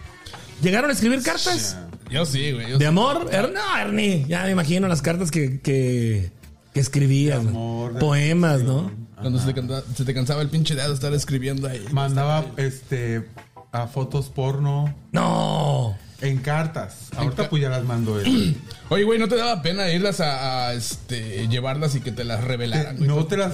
¿Llegaron 0.63 0.91
a 0.91 0.93
escribir 0.93 1.23
cartas? 1.23 1.77
Yo 2.11 2.25
sí, 2.27 2.53
güey. 2.53 2.67
yo 2.71 2.79
¿De 2.79 2.85
sí. 2.85 2.89
amor? 2.89 3.29
Er- 3.33 3.53
No, 3.53 3.79
Ernie. 3.79 4.25
Ya 4.29 4.45
me 4.45 4.51
imagino 4.51 4.87
las 4.89 5.03
cartas 5.03 5.31
que, 5.31 5.61
que, 5.61 6.31
que 6.73 6.81
escribías. 6.81 7.43
De 7.43 7.49
amor, 7.49 7.95
de- 7.95 8.01
Poemas, 8.01 8.63
¿no? 8.63 8.91
Cuando 9.21 9.39
se 9.39 9.47
te, 9.47 9.55
canta- 9.55 9.83
se 9.95 10.05
te 10.05 10.15
cansaba 10.15 10.43
el 10.43 10.49
pinche 10.49 10.75
dedo 10.75 10.89
de 10.89 10.95
estar 10.95 11.13
escribiendo 11.15 11.69
ahí. 11.69 11.85
Mandaba 11.93 12.45
este 12.57 13.25
a 13.71 13.87
fotos 13.87 14.29
porno 14.29 14.95
No. 15.13 15.97
en 16.21 16.39
cartas. 16.39 17.09
Ahorita 17.17 17.49
pues 17.49 17.63
ya 17.63 17.69
las 17.71 17.85
mando 17.85 18.21
él. 18.21 18.57
Oye, 18.91 19.05
güey, 19.05 19.19
¿no 19.19 19.29
te 19.29 19.37
daba 19.37 19.63
pena 19.63 19.89
irlas 19.91 20.21
a, 20.21 20.67
a, 20.69 20.75
este, 20.75 21.49
llevarlas 21.49 21.95
y 21.95 22.01
que 22.01 22.13
te 22.13 22.25
las 22.25 22.45
revelaran? 22.45 22.97
güey? 22.97 23.09
no 23.09 23.25
te 23.27 23.37
las. 23.37 23.53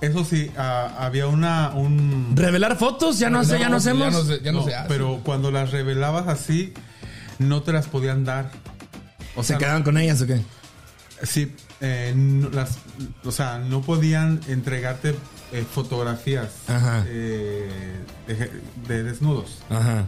Eso 0.00 0.24
sí, 0.24 0.50
ah, 0.56 0.94
había 0.98 1.26
una 1.26 1.70
un 1.74 2.32
Revelar 2.34 2.76
fotos, 2.78 3.18
ya 3.18 3.28
no, 3.30 3.44
sé, 3.44 3.58
ya 3.58 3.68
no 3.68 3.76
hacemos. 3.76 4.04
Ya 4.12 4.18
no 4.18 4.24
se, 4.24 4.40
ya 4.42 4.52
no 4.52 4.60
No, 4.60 4.64
se 4.66 4.74
hace. 4.74 4.88
pero 4.88 5.20
cuando 5.24 5.50
las 5.50 5.70
revelabas 5.72 6.26
así, 6.28 6.72
no 7.38 7.62
te 7.62 7.72
las 7.72 7.86
podían 7.86 8.24
dar. 8.24 8.50
O 9.36 9.42
¿Se 9.42 9.48
sea, 9.48 9.58
quedaban 9.58 9.82
con 9.82 9.98
ellas 9.98 10.20
o 10.22 10.26
qué? 10.26 10.40
sí, 11.22 11.54
eh, 11.82 12.14
no- 12.16 12.48
las, 12.48 12.78
o 13.24 13.30
sea, 13.30 13.58
no 13.58 13.82
podían 13.82 14.40
entregarte 14.48 15.14
eh, 15.52 15.66
fotografías 15.70 16.48
eh, 17.06 17.68
de, 18.26 18.50
de 18.88 19.02
desnudos. 19.02 19.58
Ajá. 19.68 20.06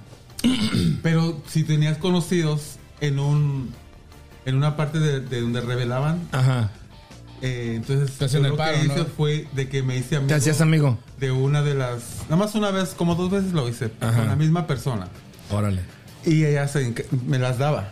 Pero 1.02 1.40
si 1.48 1.64
tenías 1.64 1.98
conocidos 1.98 2.76
en 3.00 3.18
un 3.18 3.74
en 4.44 4.56
una 4.56 4.74
parte 4.76 4.98
de, 4.98 5.20
de 5.20 5.40
donde 5.40 5.60
revelaban, 5.60 6.18
Ajá. 6.32 6.70
Eh, 7.42 7.74
entonces 7.76 8.32
yo 8.32 8.38
el 8.38 8.44
lo 8.44 8.56
paro, 8.56 8.78
que 8.78 8.86
hice 8.86 8.96
¿no? 8.98 9.04
fue 9.06 9.46
de 9.52 9.68
que 9.68 9.82
me 9.82 9.96
hice 9.96 10.16
amigo 10.16 10.28
Te 10.28 10.34
hacías 10.34 10.60
amigo. 10.60 10.98
de 11.18 11.30
una 11.32 11.62
de 11.62 11.74
las, 11.74 12.22
nada 12.24 12.36
más 12.36 12.54
una 12.54 12.70
vez, 12.70 12.90
como 12.96 13.14
dos 13.16 13.30
veces 13.30 13.52
lo 13.52 13.68
hice, 13.68 13.90
Ajá. 14.00 14.16
con 14.16 14.28
la 14.28 14.36
misma 14.36 14.66
persona. 14.66 15.08
Órale. 15.50 15.82
Y 16.24 16.44
ella 16.44 16.68
se 16.68 16.94
me 17.26 17.38
las 17.38 17.58
daba. 17.58 17.88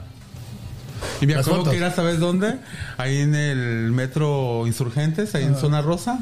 Y 1.21 1.26
me 1.26 1.35
acuerdo 1.35 1.59
fotos. 1.61 1.73
que 1.73 1.78
era, 1.78 1.90
¿sabes 1.92 2.19
dónde? 2.21 2.59
Ahí 2.97 3.19
en 3.19 3.35
el 3.35 3.90
metro 3.92 4.66
Insurgentes, 4.66 5.35
ahí 5.35 5.45
en 5.45 5.57
Zona 5.57 5.83
Rosa, 5.83 6.21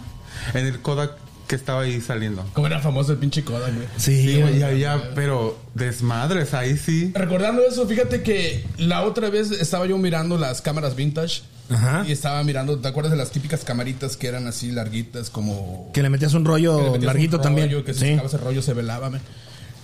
en 0.54 0.66
el 0.66 0.80
Kodak 0.80 1.12
que 1.48 1.56
estaba 1.56 1.82
ahí 1.82 2.00
saliendo. 2.00 2.44
¿Cómo 2.52 2.66
era 2.68 2.78
famoso 2.78 3.10
el 3.12 3.18
pinche 3.18 3.42
Kodak, 3.42 3.74
güey? 3.74 3.86
Sí, 3.96 4.22
Sí, 4.34 4.40
güey. 4.40 4.58
y 4.58 4.62
había, 4.62 5.10
pero 5.14 5.58
desmadres, 5.74 6.54
ahí 6.54 6.76
sí. 6.76 7.10
Recordando 7.14 7.62
eso, 7.66 7.86
fíjate 7.88 8.22
que 8.22 8.64
la 8.76 9.02
otra 9.02 9.30
vez 9.30 9.50
estaba 9.50 9.86
yo 9.86 9.98
mirando 9.98 10.38
las 10.38 10.62
cámaras 10.62 10.94
vintage. 10.94 11.42
Ajá. 11.70 12.04
Y 12.06 12.12
estaba 12.12 12.42
mirando, 12.44 12.78
¿te 12.78 12.88
acuerdas 12.88 13.10
de 13.12 13.18
las 13.18 13.30
típicas 13.30 13.62
camaritas 13.64 14.16
que 14.16 14.26
eran 14.28 14.46
así 14.46 14.70
larguitas 14.70 15.28
como... 15.28 15.90
Que 15.92 16.02
le 16.02 16.08
metías 16.08 16.32
un 16.34 16.44
rollo 16.46 16.76
que 16.78 16.82
le 16.84 16.90
metías 16.92 17.04
larguito 17.06 17.36
un 17.36 17.42
también. 17.42 17.68
rollo, 17.68 17.84
Que 17.84 17.92
si 17.92 18.00
Sí. 18.00 18.06
el 18.08 18.40
rollo 18.40 18.62
se 18.62 18.72
velaba, 18.72 19.10
me. 19.10 19.18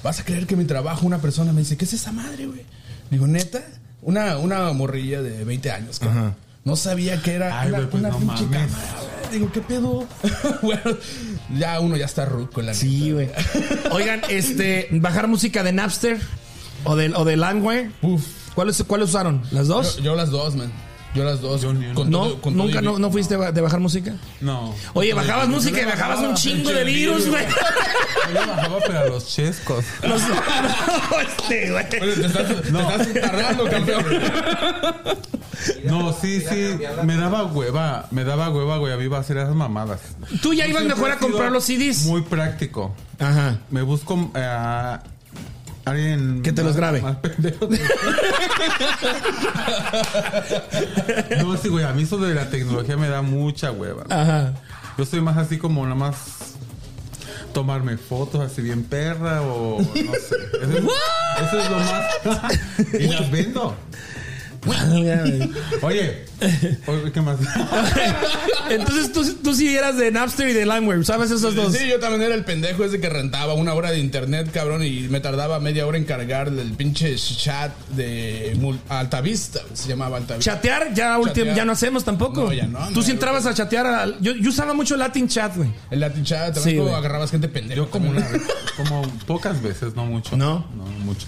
Vas 0.03 0.21
a 0.21 0.25
creer 0.25 0.47
que 0.47 0.55
en 0.55 0.61
mi 0.61 0.67
trabajo 0.67 1.07
una 1.07 1.19
persona 1.19 1.53
me 1.53 1.61
dice, 1.61 1.77
¿qué 1.77 1.85
es 1.85 1.93
esa 1.93 2.13
madre, 2.13 2.47
güey? 2.47 2.63
Digo, 3.11 3.27
neta, 3.27 3.63
una, 4.03 4.39
una 4.39 4.71
morrilla 4.73 5.21
de 5.23 5.45
20 5.45 5.71
años, 5.73 6.01
Ajá. 6.03 6.35
no 6.65 6.77
sabía 6.77 7.21
que 7.23 7.33
era 7.35 7.61
Ay, 7.61 7.69
una, 7.71 7.79
pues 7.89 7.95
una 7.95 8.09
no 8.11 8.19
pinche 8.19 8.45
mames. 8.47 8.71
cámara, 8.71 8.95
güey. 9.01 9.14
Digo, 9.33 9.51
¿qué 9.53 9.61
pedo? 9.61 10.07
bueno, 10.63 10.83
ya 11.57 11.81
uno 11.81 11.97
ya 11.97 12.05
está 12.07 12.25
ruco 12.25 12.61
en 12.61 12.67
la 12.67 12.75
Sí, 12.75 13.13
güey. 13.13 13.31
Oigan, 13.91 14.23
este, 14.29 14.89
bajar 14.93 15.29
música 15.29 15.63
de 15.63 15.73
Napster 15.73 16.21
o 16.85 16.97
de, 16.97 17.13
o 17.15 17.25
de. 17.25 17.91
Uf. 18.03 18.23
¿Cuáles, 18.55 18.83
¿Cuáles 18.87 19.09
usaron? 19.09 19.43
¿Las 19.51 19.67
dos? 19.67 19.97
Yo, 19.97 20.03
yo 20.03 20.15
las 20.17 20.31
dos, 20.31 20.55
man. 20.55 20.73
Yo 21.15 21.25
las 21.25 21.41
dos. 21.41 21.63
Yo 21.63 21.73
ni 21.73 21.87
una. 21.87 21.95
Con 21.95 22.11
no, 22.11 22.19
todo- 22.25 22.41
con 22.41 22.55
todo 22.55 22.65
nunca 22.65 22.81
no, 22.81 22.99
no 22.99 23.11
fuiste 23.11 23.37
de 23.37 23.61
bajar 23.61 23.81
música. 23.81 24.15
No. 24.41 24.75
Oye, 24.95 25.15
bajabas 25.15 25.49
música 25.49 25.81
y 25.81 25.85
bajabas 25.85 26.21
un 26.21 26.35
chingo 26.35 26.71
de 26.71 26.85
virus, 26.85 27.29
güey. 27.29 27.45
Yo 28.33 28.47
bajaba, 28.47 28.79
pero 28.87 28.99
a 29.01 29.05
los 29.07 29.27
chescos. 29.29 29.85
Los- 30.03 30.23
no, 31.11 31.21
este, 31.21 31.71
güey. 31.71 31.85
Oye, 32.03 32.13
te 32.15 32.27
estás, 32.27 32.47
te 32.49 32.69
estás 32.69 33.15
tardando, 33.15 33.65
campeón. 33.69 34.05
No, 35.85 36.13
sí, 36.13 36.41
sí. 36.41 36.77
Me 37.05 37.17
daba 37.17 37.45
hueva. 37.45 38.09
Me 38.11 38.25
daba 38.25 38.51
hueva, 38.51 38.79
güey. 38.79 38.93
A 38.93 38.97
mí 38.97 39.05
iba 39.05 39.19
a 39.19 39.21
hacer 39.21 39.37
esas 39.37 39.55
mamadas. 39.55 40.01
Tú 40.43 40.53
ya 40.55 40.67
ibas 40.67 40.83
mejor 40.85 41.13
a 41.13 41.19
comprar 41.19 41.53
los 41.53 41.65
CDs. 41.65 42.07
Muy 42.07 42.23
práctico. 42.23 42.95
Ajá. 43.19 43.59
Me 43.71 43.83
busco 43.83 44.31
eh, 44.35 44.43
a 44.43 45.03
alguien. 45.85 46.43
Que 46.43 46.53
te 46.53 46.63
los 46.63 46.77
grabe. 46.77 47.03
más 47.03 47.17
pendejo. 47.17 47.69
no, 51.43 51.57
sí, 51.57 51.69
güey. 51.69 51.85
A 51.85 51.93
mí 51.93 52.03
eso 52.03 52.19
de 52.19 52.35
la 52.35 52.51
tecnología 52.51 52.97
me 52.97 53.09
da 53.09 53.23
mucha 53.23 53.71
hueva. 53.71 54.05
Ajá. 54.09 54.55
Yo 54.97 55.05
soy 55.05 55.21
más 55.21 55.37
así 55.37 55.59
como 55.59 55.83
nada 55.83 55.97
más 55.97 56.17
tomarme 57.53 57.97
fotos 57.97 58.41
así 58.41 58.63
bien 58.63 58.83
perra 58.83 59.43
o 59.43 59.81
no 59.81 59.85
sé. 59.85 60.03
Eso 60.03 60.67
es, 60.67 60.85
eso 61.47 61.61
es 61.61 61.71
lo 61.71 61.79
más. 61.79 62.05
y 63.01 63.07
las 63.07 63.31
vendo. 63.31 63.77
Oye, 65.83 66.25
oye, 66.87 67.13
¿qué 67.13 67.21
más? 67.21 67.37
Entonces 68.71 69.13
tú, 69.13 69.23
tú 69.43 69.55
sí 69.55 69.77
eras 69.77 69.97
de 69.97 70.11
Napster 70.11 70.49
y 70.49 70.53
de 70.53 70.65
Limeware, 70.65 71.05
¿sabes 71.05 71.31
esos 71.31 71.55
dos? 71.55 71.73
Sí, 71.75 71.87
yo 71.89 71.99
también 72.01 72.23
era 72.23 72.35
el 72.35 72.45
pendejo 72.45 72.85
ese 72.85 73.01
que 73.01 73.09
rentaba 73.11 73.55
una 73.55 73.75
hora 73.75 73.91
de 73.91 73.99
internet, 73.99 74.51
cabrón, 74.53 74.83
y 74.83 75.01
me 75.11 75.21
tardaba 75.21 75.61
media 75.61 75.87
hora 75.87 75.99
en 75.99 76.05
cargar 76.05 76.49
el 76.49 76.73
pinche 76.73 77.15
chat 77.17 77.73
de 77.91 78.57
Altavista, 78.89 79.61
se 79.75 79.89
llamaba 79.89 80.17
Altavista. 80.17 80.53
Chatear 80.55 80.95
ya 80.95 81.19
último, 81.19 81.35
Chatear. 81.35 81.57
ya 81.57 81.65
no 81.65 81.73
hacemos 81.73 82.05
tampoco. 82.05 82.45
No, 82.45 82.53
ya 82.53 82.67
no, 82.67 82.89
Tú 82.89 83.03
sí 83.03 83.11
entrabas 83.11 83.45
a 83.47 83.55
chatear. 83.55 83.87
al- 83.87 84.21
yo, 84.21 84.33
yo 84.33 84.49
usaba 84.49 84.73
mucho 84.75 84.97
Latin 84.97 85.29
Chat, 85.29 85.57
güey. 85.57 85.71
El 85.91 86.01
Latin 86.01 86.25
chat, 86.25 86.49
Sí, 86.55 86.61
también 86.61 86.79
como 86.85 86.97
agarrabas 86.97 87.31
gente 87.31 87.49
pendeja. 87.49 87.77
Yo 87.77 87.91
como 87.91 88.11
una 88.11 88.27
como 88.77 89.03
pocas 89.27 89.61
veces, 89.63 89.95
no 89.95 90.07
mucho. 90.07 90.37
¿No? 90.37 90.67
No, 90.77 90.85
mucho. 91.05 91.27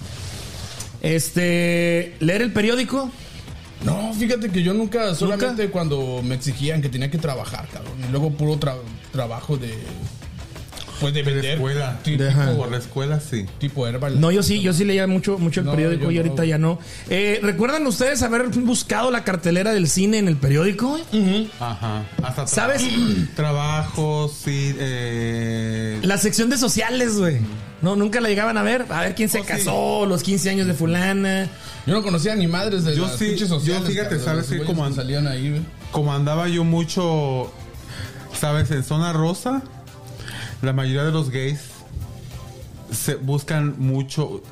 Este, 1.02 2.16
leer 2.20 2.42
el 2.42 2.52
periódico. 2.52 3.10
No, 3.84 4.12
fíjate 4.14 4.50
que 4.50 4.62
yo 4.62 4.72
nunca, 4.74 5.14
solamente 5.14 5.70
cuando 5.70 6.20
me 6.22 6.34
exigían 6.34 6.80
que 6.82 6.88
tenía 6.88 7.10
que 7.10 7.18
trabajar, 7.18 7.68
cabrón. 7.72 7.92
Y 8.08 8.10
luego 8.10 8.30
puro 8.30 8.58
tra- 8.58 8.78
trabajo 9.12 9.56
de. 9.56 9.74
Pues 11.00 11.12
de 11.14 11.22
vender. 11.22 11.44
escuela. 11.54 11.98
De- 12.04 12.28
ajá. 12.28 12.52
Por 12.56 12.70
la 12.70 12.78
escuela, 12.78 13.20
sí. 13.20 13.46
Tipo 13.58 13.86
Herbal. 13.86 14.20
No, 14.20 14.30
yo 14.30 14.42
sí, 14.42 14.60
yo 14.62 14.72
sí 14.72 14.84
leía 14.84 15.06
mucho, 15.06 15.38
mucho 15.38 15.60
el 15.60 15.66
No, 15.66 15.72
periódico 15.72 16.10
y 16.10 16.14
no. 16.14 16.20
ahorita 16.22 16.44
ya 16.44 16.58
no. 16.58 16.78
Eh, 17.10 17.40
¿Recuerdan 17.42 17.86
ustedes 17.86 18.22
haber 18.22 18.48
buscado 18.48 19.10
la 19.10 19.22
cartelera 19.24 19.72
del 19.72 19.88
cine 19.88 20.18
en 20.18 20.28
el 20.28 20.36
periódico? 20.36 20.98
Ajá. 21.60 22.04
Hasta 22.22 22.44
tra- 22.44 22.48
¿Sabes? 22.48 22.82
Trabajos, 23.36 24.32
sí. 24.44 24.74
Eh, 24.78 25.98
La 26.02 26.18
sección 26.18 26.50
de 26.50 26.56
sociales, 26.58 27.18
güey. 27.18 27.38
No, 27.82 27.94
nunca 27.94 28.20
la 28.20 28.28
llegaban 28.28 28.56
a 28.56 28.62
ver. 28.62 28.86
A 28.88 29.02
ver 29.02 29.14
quién 29.14 29.28
se 29.28 29.38
Oh, 29.40 29.42
sí. 29.42 29.48
casó, 29.48 30.06
los 30.06 30.22
15 30.22 30.48
años 30.50 30.66
de 30.66 30.72
fulana. 30.74 31.48
Yo 31.86 31.92
no 31.94 32.02
conocía 32.02 32.34
ni 32.34 32.46
madres 32.46 32.84
de 32.84 32.96
Yo 32.96 33.02
las 33.06 33.16
sí, 33.18 33.26
pinches 33.26 33.48
yo 33.50 33.56
sociales. 33.56 33.88
fíjate, 33.88 34.18
¿sabes 34.18 34.46
Como 34.64 34.84
ahí, 34.84 35.50
güey. 35.50 35.62
como 35.92 36.12
andaba 36.14 36.48
yo 36.48 36.64
mucho, 36.64 37.52
¿sabes? 38.38 38.70
En 38.70 38.82
zona 38.82 39.12
rosa, 39.12 39.62
la 40.62 40.72
mayoría 40.72 41.04
de 41.04 41.12
los 41.12 41.30
gays 41.30 41.60
se 42.92 43.16
buscan 43.16 43.74
mucho. 43.78 44.42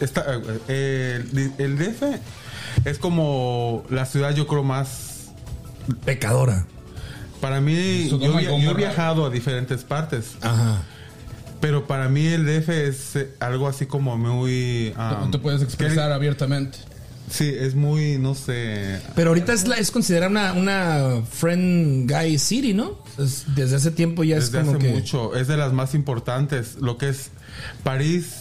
Esta, 0.00 0.24
eh, 0.68 1.24
el, 1.32 1.52
el 1.58 1.78
DF 1.78 2.02
es 2.84 2.98
como 2.98 3.84
la 3.90 4.04
ciudad, 4.06 4.34
yo 4.34 4.46
creo, 4.46 4.62
más. 4.62 5.30
Pecadora. 6.04 6.66
Para 7.40 7.60
mí, 7.60 8.08
yo, 8.08 8.18
via- 8.18 8.50
he 8.56 8.74
viajado 8.74 9.26
a 9.26 9.30
diferentes 9.30 9.84
partes, 9.84 10.32
Ajá. 10.40 10.82
pero 11.60 11.86
para 11.86 12.08
mí 12.08 12.26
el 12.26 12.46
DF 12.46 12.68
es 12.70 13.16
eh, 13.16 13.34
algo 13.38 13.68
así 13.68 13.84
como 13.86 14.16
muy. 14.16 14.94
No 14.96 15.24
um, 15.24 15.30
te 15.30 15.38
puedes 15.38 15.60
expresar 15.62 16.10
abiertamente. 16.10 16.78
Sí, 17.30 17.52
es 17.58 17.74
muy, 17.74 18.18
no 18.18 18.34
sé. 18.34 19.00
Pero 19.16 19.30
ahorita 19.30 19.52
es, 19.54 19.66
la, 19.66 19.76
es 19.76 19.90
considerada 19.90 20.28
una, 20.30 20.52
una 20.52 21.22
friend 21.30 22.10
guy 22.10 22.38
city, 22.38 22.74
¿no? 22.74 22.98
Es- 23.18 23.44
desde 23.54 23.76
hace 23.76 23.90
tiempo 23.90 24.24
ya 24.24 24.36
es 24.36 24.52
Desde 24.52 24.64
como 24.66 24.78
hace 24.78 24.86
que... 24.86 24.92
mucho. 24.94 25.34
Es 25.34 25.48
de 25.48 25.56
las 25.56 25.72
más 25.72 25.94
importantes. 25.94 26.76
Lo 26.80 26.98
que 26.98 27.08
es 27.08 27.30
París, 27.82 28.40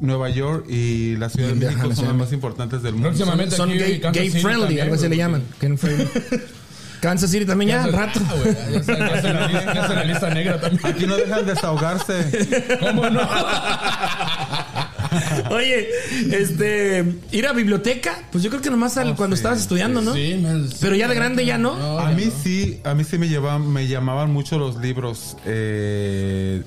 Nueva 0.00 0.28
York 0.30 0.66
y 0.68 1.16
la 1.16 1.28
Ciudad 1.30 1.48
de 1.50 1.54
México 1.54 1.86
la 1.88 1.94
son 1.94 2.06
las 2.06 2.14
más 2.16 2.32
importantes 2.32 2.82
del 2.82 2.94
mundo. 2.94 3.08
Próximamente 3.10 3.56
Son 3.56 3.70
aquí 3.70 3.78
gay, 3.78 4.00
gay 4.12 4.30
friendly, 4.30 4.60
también, 4.60 4.80
algo 4.82 4.94
así 4.96 5.08
le 5.08 5.16
llaman. 5.16 5.42
Gay 5.60 5.76
friendly. 5.76 6.08
Kansas 7.00 7.30
City 7.30 7.44
también 7.44 7.68
ya, 7.70 7.76
Ya 7.76 7.84
al 7.84 7.92
rato. 7.92 8.20
Ah, 8.26 8.34
güey, 8.42 8.54
ya 8.72 8.78
está- 8.80 8.98
ya 8.98 9.14
está 9.16 9.28
en 9.30 9.36
la 9.36 9.46
lista- 9.48 9.74
ya 9.74 9.80
está 9.82 9.92
en 9.92 9.98
la 9.98 10.04
lista 10.04 10.30
negra 10.30 10.60
también. 10.60 10.86
Aquí 10.86 11.06
no 11.06 11.16
dejan 11.16 11.46
desahogarse. 11.46 12.78
¿Cómo 12.80 13.08
no? 13.10 13.20
Oye, 15.50 15.88
este, 16.32 17.04
ir 17.32 17.46
a 17.46 17.52
biblioteca, 17.52 18.22
pues 18.32 18.42
yo 18.44 18.50
creo 18.50 18.62
que 18.62 18.70
nomás 18.70 18.96
al- 18.96 19.10
Oh, 19.10 19.16
cuando 19.16 19.36
sí, 19.36 19.40
estabas 19.40 19.60
estudiando, 19.60 20.00
¿no? 20.02 20.14
Sí, 20.14 20.38
man, 20.42 20.68
sí. 20.68 20.76
Pero 20.80 20.96
ya 20.96 21.08
de 21.08 21.14
grande 21.14 21.44
ya 21.46 21.58
no. 21.58 21.98
A 21.98 22.10
mí 22.12 22.24
sí, 22.42 22.80
a 22.84 22.94
mí 22.94 23.04
sí 23.04 23.18
me 23.18 23.28
llevaban, 23.28 23.70
me 23.72 23.86
llamaban 23.86 24.32
mucho 24.32 24.58
los 24.58 24.76
libros 24.76 25.36
eh, 25.46 26.62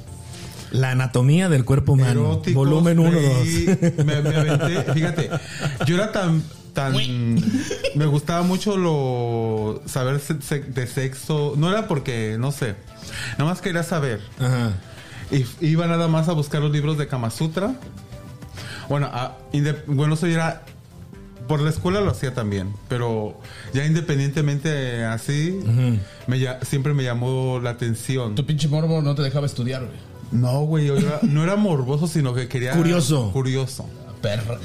La 0.72 0.92
anatomía 0.92 1.50
del 1.50 1.66
cuerpo 1.66 1.94
humano. 1.94 2.12
eróticos. 2.12 2.54
Volumen 2.56 3.00
1, 3.00 3.12
2. 3.12 3.22
leí, 3.22 3.66
Me, 4.06 4.22
me 4.22 4.36
aventé, 4.36 4.94
fíjate, 4.94 5.30
yo 5.86 5.96
era 5.96 6.12
tan 6.12 6.44
tan 6.74 6.94
me 7.96 8.06
gustaba 8.06 8.44
mucho 8.44 8.78
lo 8.78 9.82
saber 9.88 10.20
se- 10.20 10.40
se- 10.42 10.60
de 10.60 10.86
sexo, 10.86 11.56
no 11.58 11.68
era 11.70 11.88
porque 11.88 12.38
no 12.40 12.52
sé, 12.52 12.76
nada 13.40 13.50
más 13.50 13.60
quería 13.62 13.82
saber. 13.84 14.22
Ajá. 14.40 14.72
Y 15.32 15.46
iba 15.66 15.88
nada 15.88 16.08
más 16.08 16.28
a 16.30 16.34
buscar 16.34 16.62
los 16.62 16.72
libros 16.72 16.98
de 16.98 17.08
Kama 17.08 17.30
Sutra. 17.32 17.74
Bueno, 18.90 19.08
a- 19.12 19.38
inde- 19.54 19.84
bueno, 19.88 20.16
eso 20.16 20.26
era. 20.28 20.64
Por 21.48 21.62
la 21.62 21.72
escuela 21.72 22.00
lo 22.02 22.12
hacía 22.12 22.34
también, 22.36 22.74
pero 22.90 23.40
ya 23.74 23.84
independientemente 23.86 25.04
así, 25.04 25.60
me 26.28 26.38
ya- 26.40 26.60
siempre 26.64 26.94
me 26.94 27.04
llamó 27.04 27.60
la 27.64 27.72
atención. 27.72 28.36
Tu 28.36 28.46
pinche 28.46 28.68
morbo 28.68 29.02
no 29.02 29.16
te 29.16 29.24
dejaba 29.24 29.48
estudiar, 29.48 29.84
güey. 29.86 29.98
No, 30.32 30.62
güey, 30.62 30.86
yo 30.86 30.98
era- 30.98 31.20
no 31.24 31.44
era 31.44 31.56
morboso, 31.56 32.08
sino 32.08 32.36
que 32.36 32.48
quería. 32.48 32.74
Curioso. 32.74 33.32
Curioso. 33.32 33.90
Perra. 34.22 34.60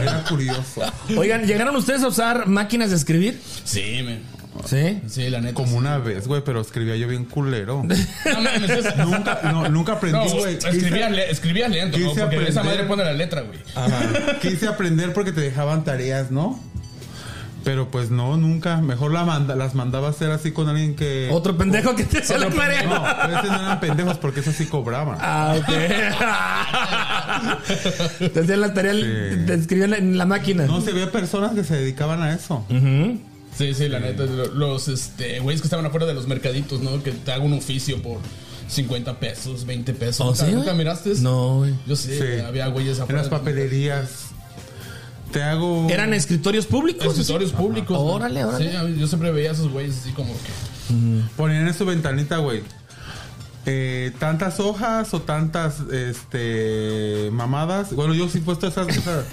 Era 0.00 0.24
curioso. 0.28 0.80
Oigan, 1.18 1.44
¿llegaron 1.44 1.74
ustedes 1.76 2.02
a 2.02 2.08
usar 2.08 2.46
máquinas 2.46 2.90
de 2.90 2.96
escribir? 2.96 3.38
Sí, 3.64 4.00
man. 4.04 4.20
Sí. 4.64 5.00
Sí, 5.08 5.28
la 5.30 5.40
neta. 5.40 5.54
Como 5.54 5.68
sí. 5.72 5.74
una 5.76 5.98
vez, 5.98 6.26
güey, 6.26 6.42
pero 6.44 6.60
escribía 6.60 6.96
yo 6.96 7.06
bien 7.08 7.24
culero. 7.24 7.82
No 8.24 8.40
mames, 8.40 8.70
es- 8.70 8.96
nunca, 8.96 9.40
no, 9.44 9.68
nunca 9.68 9.92
aprendí, 9.94 10.18
No, 10.18 10.26
güey. 10.36 10.54
escribía, 10.54 11.10
le- 11.10 11.30
escribía 11.30 11.68
lento, 11.68 11.98
¿no? 11.98 12.08
quise 12.08 12.20
Porque 12.22 12.36
esa 12.48 12.60
aprender. 12.60 12.64
madre 12.64 12.84
pone 12.88 13.04
la 13.04 13.12
letra, 13.12 13.42
güey. 13.42 13.58
Quise 14.40 14.68
aprender 14.68 15.12
porque 15.12 15.32
te 15.32 15.40
dejaban 15.40 15.84
tareas, 15.84 16.30
¿no? 16.30 16.58
Pero 17.64 17.90
pues 17.90 18.10
no, 18.12 18.36
nunca. 18.36 18.76
Mejor 18.76 19.10
la 19.12 19.24
manda, 19.24 19.56
las 19.56 19.74
mandaba 19.74 20.06
a 20.06 20.10
hacer 20.10 20.30
así 20.30 20.52
con 20.52 20.68
alguien 20.68 20.94
que. 20.94 21.28
Otro 21.32 21.56
pendejo 21.58 21.96
que 21.96 22.04
te 22.04 22.18
hacía 22.18 22.38
la 22.38 22.48
tarea. 22.50 22.84
No, 22.84 23.04
pero 23.22 23.38
esos 23.40 23.50
no 23.50 23.60
eran 23.60 23.80
pendejos 23.80 24.18
porque 24.18 24.38
esos 24.38 24.54
sí 24.54 24.66
cobraban. 24.66 25.18
Ah, 25.20 25.56
ok. 25.58 25.66
te 28.32 28.40
hacían 28.40 28.60
la 28.60 28.72
tarea, 28.72 28.92
te 29.46 29.54
escribían 29.54 29.94
en 29.94 30.16
la 30.16 30.26
máquina. 30.26 30.66
No, 30.66 30.80
se 30.80 30.90
había 30.90 31.10
personas 31.10 31.54
que 31.54 31.64
se 31.64 31.74
dedicaban 31.76 32.22
a 32.22 32.32
eso. 32.34 32.64
Sí, 33.56 33.74
sí, 33.74 33.88
la 33.88 34.00
neta. 34.00 34.24
lo- 34.24 34.46
Los 34.54 34.88
este, 34.88 35.40
güeyes 35.40 35.60
que 35.62 35.66
estaban 35.66 35.86
afuera 35.86 36.06
de 36.06 36.14
los 36.14 36.26
mercaditos, 36.26 36.80
¿no? 36.80 37.02
Que 37.02 37.12
te 37.12 37.32
hagan 37.32 37.46
un 37.46 37.54
oficio 37.58 38.02
por 38.02 38.18
50 38.68 39.18
pesos, 39.18 39.64
20 39.64 39.94
pesos. 39.94 40.20
¿Oh, 40.20 40.26
¿Nunca, 40.30 40.44
sí, 40.46 40.50
nunca 40.52 40.64
güey? 40.66 40.76
miraste? 40.78 41.14
No, 41.20 41.56
güey. 41.58 41.74
Yo 41.86 41.96
sé, 41.96 42.36
Sí. 42.36 42.40
había 42.42 42.66
güeyes 42.68 42.96
En 42.98 43.02
afuera. 43.04 43.20
las 43.22 43.30
papelerías. 43.30 44.08
Te 45.32 45.42
hago. 45.42 45.88
¿Eran 45.90 46.14
escritorios 46.14 46.66
públicos? 46.66 47.06
Escritorios 47.06 47.52
públicos. 47.52 47.96
Órale, 48.00 48.44
órale. 48.44 48.70
Sí, 48.70 48.98
yo 49.00 49.06
siempre 49.06 49.32
veía 49.32 49.50
a 49.50 49.52
esos 49.54 49.70
güeyes 49.70 49.96
así 50.00 50.12
como 50.12 50.32
que. 50.34 50.92
Ponían 51.36 51.66
en 51.66 51.74
su 51.74 51.84
ventanita, 51.84 52.36
güey. 52.38 52.62
eh, 53.68 54.12
tantas 54.20 54.60
hojas 54.60 55.12
o 55.12 55.22
tantas 55.22 55.80
este 55.92 57.30
mamadas. 57.32 57.92
Bueno, 57.92 58.14
yo 58.14 58.28
sí 58.28 58.38
he 58.38 58.40
puesto 58.42 58.68
esas, 58.68 58.86
esas- 58.88 59.24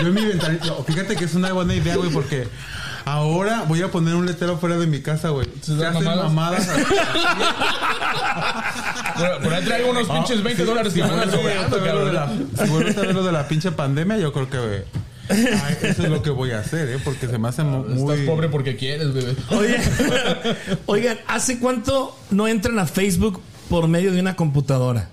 Yo 0.00 0.08
en 0.08 0.14
mi 0.14 0.24
ventanita. 0.24 0.74
Fíjate 0.84 1.14
que 1.14 1.24
es 1.24 1.34
una 1.34 1.52
buena 1.52 1.72
idea, 1.74 1.94
güey, 1.96 2.10
porque 2.10 2.48
ahora 3.06 3.64
voy 3.66 3.80
a 3.82 3.90
poner 3.90 4.14
un 4.14 4.26
letrero 4.26 4.58
fuera 4.58 4.76
de 4.76 4.86
mi 4.86 5.00
casa, 5.00 5.30
güey. 5.30 5.48
¿Se 5.62 5.72
hacen 5.72 6.04
mamadas? 6.04 6.66
mamadas. 6.66 6.68
Por, 9.16 9.42
por 9.42 9.54
ahí 9.54 9.64
traigo 9.64 9.90
unos 9.90 10.08
pinches 10.08 10.42
20 10.42 10.62
Sí, 10.62 10.68
dólares 10.68 10.92
si 10.92 11.00
que 11.00 11.06
me 11.06 11.30
sobrando, 11.30 11.78
cabrón. 11.82 12.14
la- 12.14 12.28
Si 12.64 12.70
vuelves 12.70 12.96
a 12.98 13.00
ver 13.00 13.14
lo 13.14 13.24
de 13.24 13.32
la 13.32 13.48
pinche 13.48 13.72
pandemia, 13.72 14.18
yo 14.18 14.32
creo 14.32 14.50
que 14.50 14.58
güey, 14.58 14.82
ay, 15.30 15.76
eso 15.82 16.02
es 16.02 16.08
lo 16.10 16.22
que 16.22 16.30
voy 16.30 16.50
a 16.50 16.60
hacer, 16.60 16.88
¿eh? 16.90 16.98
Porque 17.02 17.26
se 17.26 17.38
me 17.38 17.48
hace 17.48 17.62
mu- 17.62 17.84
muy. 17.84 18.12
Estás 18.12 18.26
pobre 18.26 18.48
porque 18.48 18.76
quieres, 18.76 19.14
bebé. 19.14 19.34
Oye, 19.50 19.78
oigan, 20.86 21.18
¿hace 21.26 21.58
cuánto 21.58 22.16
no 22.30 22.46
entran 22.46 22.78
a 22.78 22.86
Facebook 22.86 23.40
por 23.70 23.88
medio 23.88 24.12
de 24.12 24.20
una 24.20 24.36
computadora? 24.36 25.08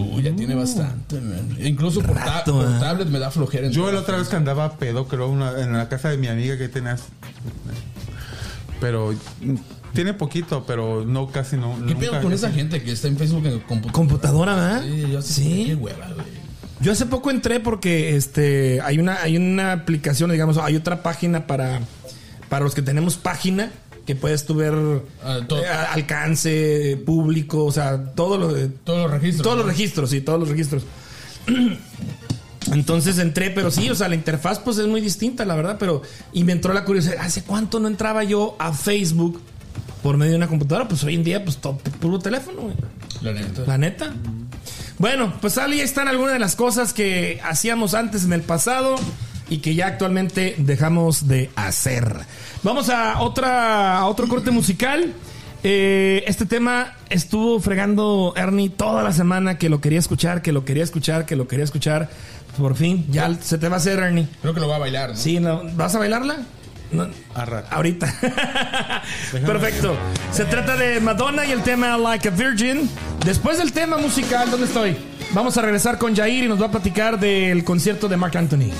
Uy, 0.00 0.22
ya 0.22 0.34
tiene 0.34 0.54
bastante, 0.54 1.20
man. 1.20 1.56
Incluso 1.60 2.00
por, 2.02 2.16
ta- 2.16 2.24
Rato, 2.24 2.52
por 2.60 2.64
¿eh? 2.70 2.76
tablet 2.80 3.08
me 3.08 3.18
da 3.18 3.30
flojera. 3.30 3.68
Yo 3.68 3.90
la 3.92 4.00
otra 4.00 4.16
vez 4.18 4.28
que 4.28 4.36
andaba 4.36 4.76
pedo, 4.76 5.06
creo, 5.08 5.28
una- 5.28 5.60
en 5.62 5.72
la 5.72 5.88
casa 5.88 6.08
de 6.10 6.16
mi 6.18 6.26
amiga 6.28 6.56
que 6.58 6.68
tenías. 6.68 7.02
Pero 8.80 9.12
mm, 9.40 9.54
tiene 9.92 10.14
poquito, 10.14 10.64
pero 10.66 11.04
no 11.04 11.28
casi 11.28 11.56
no. 11.56 11.74
¿Qué 11.86 11.94
nunca- 11.94 11.98
pedo 11.98 12.22
con 12.22 12.32
esa 12.32 12.50
gente 12.50 12.82
que 12.82 12.92
está 12.92 13.08
en 13.08 13.16
Facebook 13.16 13.44
en 13.46 13.58
computadora? 13.60 13.92
Computadora, 13.92 14.54
¿verdad? 14.54 14.82
Sí, 14.84 15.06
yo 15.12 15.22
sé. 15.22 15.32
Sí. 15.34 15.64
Qué 15.68 15.74
hueva, 15.74 16.06
güey. 16.14 16.26
Yo 16.80 16.92
hace 16.92 17.06
poco 17.06 17.30
entré 17.32 17.58
porque 17.58 18.14
este 18.14 18.80
hay 18.82 18.98
una 19.00 19.20
hay 19.20 19.36
una 19.36 19.72
aplicación, 19.72 20.30
digamos, 20.30 20.58
hay 20.58 20.76
otra 20.76 21.02
página 21.02 21.46
para 21.48 21.80
para 22.48 22.64
los 22.64 22.74
que 22.74 22.82
tenemos 22.82 23.16
página 23.16 23.70
que 24.08 24.16
puedes 24.16 24.46
tú 24.46 24.54
ver 24.54 24.72
Ah, 25.22 25.40
todo. 25.46 25.62
eh, 25.62 25.68
alcance 25.68 26.98
público, 27.04 27.66
o 27.66 27.70
sea, 27.70 28.02
todo 28.14 28.38
lo 28.38 28.50
de 28.54 28.68
Todos 28.68 29.02
los 29.02 29.10
registros. 29.10 29.42
todos 29.44 29.58
los 29.58 29.66
registros, 29.66 30.08
sí, 30.10 30.22
todos 30.22 30.40
los 30.40 30.48
registros. 30.48 30.82
Entonces 32.72 33.18
entré, 33.18 33.50
pero 33.50 33.70
sí, 33.70 33.88
o 33.90 33.94
sea, 33.94 34.08
la 34.08 34.14
interfaz 34.14 34.58
pues 34.60 34.78
es 34.78 34.86
muy 34.86 35.02
distinta, 35.02 35.44
la 35.44 35.54
verdad, 35.56 35.76
pero 35.78 36.00
y 36.32 36.44
me 36.44 36.52
entró 36.52 36.72
la 36.72 36.84
curiosidad, 36.86 37.16
¿hace 37.20 37.42
cuánto 37.42 37.80
no 37.80 37.88
entraba 37.88 38.24
yo 38.24 38.56
a 38.58 38.72
Facebook 38.72 39.40
por 40.02 40.16
medio 40.16 40.32
de 40.32 40.36
una 40.38 40.48
computadora? 40.48 40.88
Pues 40.88 41.04
hoy 41.04 41.14
en 41.14 41.24
día 41.24 41.44
pues 41.44 41.58
todo 41.58 41.76
puro 42.00 42.18
teléfono, 42.18 42.62
güey. 42.62 42.74
La 43.22 43.32
neta. 43.34 43.62
La 43.66 43.76
neta. 43.78 44.14
Bueno, 44.98 45.34
pues 45.42 45.58
ahí 45.58 45.80
están 45.80 46.08
algunas 46.08 46.32
de 46.32 46.38
las 46.40 46.56
cosas 46.56 46.94
que 46.94 47.40
hacíamos 47.44 47.92
antes 47.92 48.24
en 48.24 48.32
el 48.32 48.40
pasado 48.40 48.96
y 49.50 49.58
que 49.58 49.74
ya 49.74 49.86
actualmente 49.86 50.54
dejamos 50.58 51.28
de 51.28 51.50
hacer. 51.56 52.16
Vamos 52.62 52.88
a 52.88 53.20
otra 53.20 53.98
a 53.98 54.06
otro 54.06 54.28
corte 54.28 54.50
musical. 54.50 55.14
Eh, 55.64 56.22
este 56.26 56.46
tema 56.46 56.94
estuvo 57.10 57.58
fregando 57.60 58.32
Ernie 58.36 58.68
toda 58.68 59.02
la 59.02 59.12
semana 59.12 59.58
que 59.58 59.68
lo 59.68 59.80
quería 59.80 59.98
escuchar, 59.98 60.40
que 60.42 60.52
lo 60.52 60.64
quería 60.64 60.84
escuchar, 60.84 61.26
que 61.26 61.36
lo 61.36 61.48
quería 61.48 61.64
escuchar. 61.64 62.08
Por 62.56 62.76
fin, 62.76 63.06
ya 63.10 63.32
se 63.40 63.58
te 63.58 63.68
va 63.68 63.76
a 63.76 63.78
hacer, 63.78 63.98
Ernie. 63.98 64.28
Creo 64.40 64.54
que 64.54 64.60
lo 64.60 64.68
va 64.68 64.76
a 64.76 64.80
bailar, 64.80 65.10
¿no? 65.10 65.16
Sí, 65.16 65.38
¿no? 65.40 65.62
¿vas 65.74 65.94
a 65.94 65.98
bailarla? 65.98 66.38
No. 66.90 67.06
Ahorita. 67.70 68.12
Perfecto. 69.46 69.96
Se 70.32 70.44
trata 70.44 70.76
de 70.76 71.00
Madonna 71.00 71.44
y 71.44 71.52
el 71.52 71.62
tema 71.62 71.96
Like 71.98 72.28
a 72.28 72.30
Virgin. 72.30 72.88
Después 73.24 73.58
del 73.58 73.72
tema 73.72 73.98
musical, 73.98 74.50
¿dónde 74.50 74.66
estoy? 74.66 74.96
Vamos 75.32 75.56
a 75.58 75.62
regresar 75.62 75.98
con 75.98 76.16
Jair 76.16 76.44
y 76.44 76.48
nos 76.48 76.60
va 76.60 76.66
a 76.66 76.70
platicar 76.70 77.20
del 77.20 77.64
concierto 77.64 78.08
de 78.08 78.16
Mark 78.16 78.36
Anthony. 78.36 78.70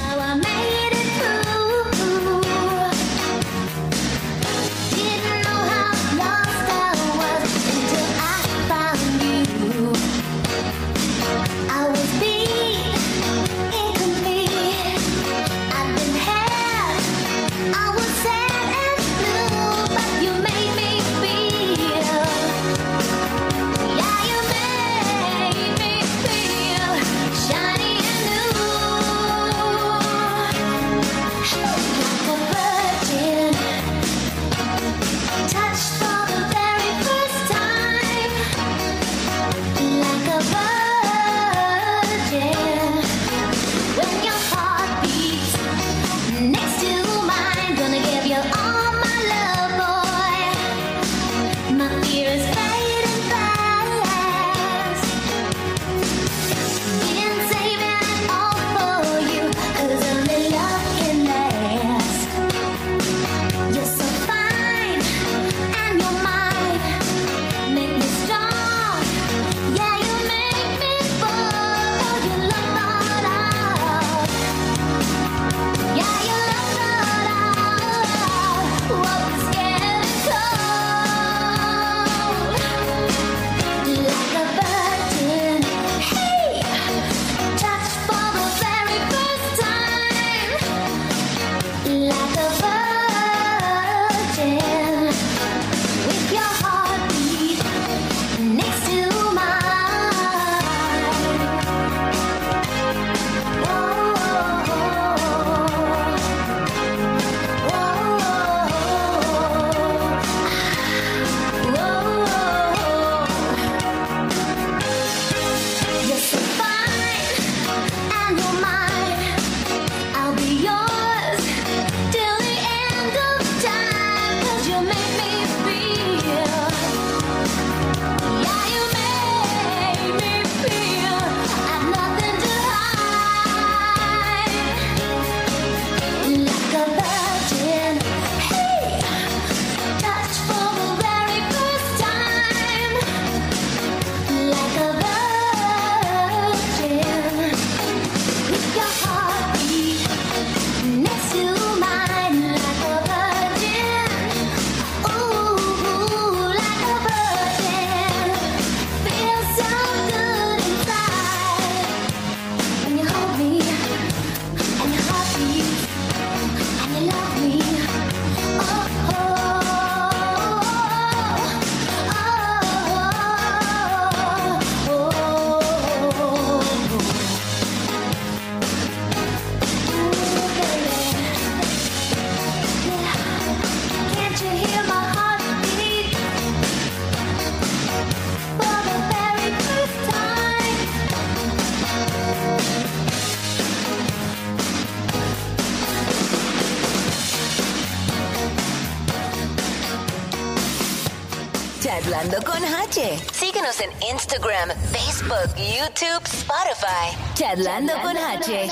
Síguenos 203.79 203.81
en 203.81 204.14
Instagram, 204.14 204.69
Facebook, 204.93 205.55
YouTube, 205.57 206.23
Spotify. 206.25 207.17
Charlando 207.35 207.93
con 208.03 208.17
H. 208.17 208.69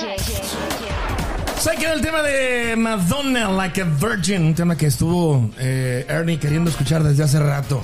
¿Sabes 1.58 1.78
qué 1.78 1.84
era 1.84 1.94
el 1.94 2.00
tema 2.00 2.22
de 2.22 2.76
Madonna, 2.76 3.50
Like 3.50 3.82
a 3.82 3.84
Virgin? 3.84 4.44
Un 4.44 4.54
tema 4.54 4.76
que 4.76 4.86
estuvo 4.86 5.50
eh, 5.58 6.06
Ernie 6.08 6.38
queriendo 6.38 6.70
escuchar 6.70 7.02
desde 7.02 7.24
hace 7.24 7.38
rato. 7.38 7.82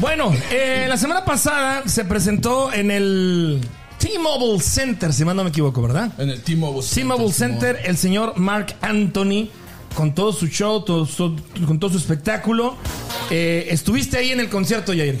Bueno, 0.00 0.32
eh, 0.50 0.86
la 0.88 0.96
semana 0.96 1.24
pasada 1.24 1.82
se 1.86 2.04
presentó 2.04 2.72
en 2.72 2.90
el 2.90 3.60
T-Mobile 3.98 4.60
Center, 4.60 5.12
si 5.12 5.24
mal 5.24 5.36
no 5.36 5.44
me 5.44 5.50
equivoco, 5.50 5.82
¿verdad? 5.82 6.12
En 6.18 6.30
el 6.30 6.42
T-Mobile 6.42 6.86
T-Mobile 6.86 7.32
Center, 7.32 7.80
el 7.84 7.96
señor 7.96 8.36
Mark 8.36 8.74
Anthony, 8.80 9.48
con 9.94 10.14
todo 10.14 10.32
su 10.32 10.48
show, 10.48 10.84
todo 10.84 11.08
con 11.66 11.78
todo 11.78 11.90
su 11.90 11.98
espectáculo. 11.98 12.76
Eh, 13.30 13.68
estuviste 13.70 14.18
ahí 14.18 14.32
en 14.32 14.40
el 14.40 14.48
concierto, 14.48 14.92
Jair. 14.92 15.18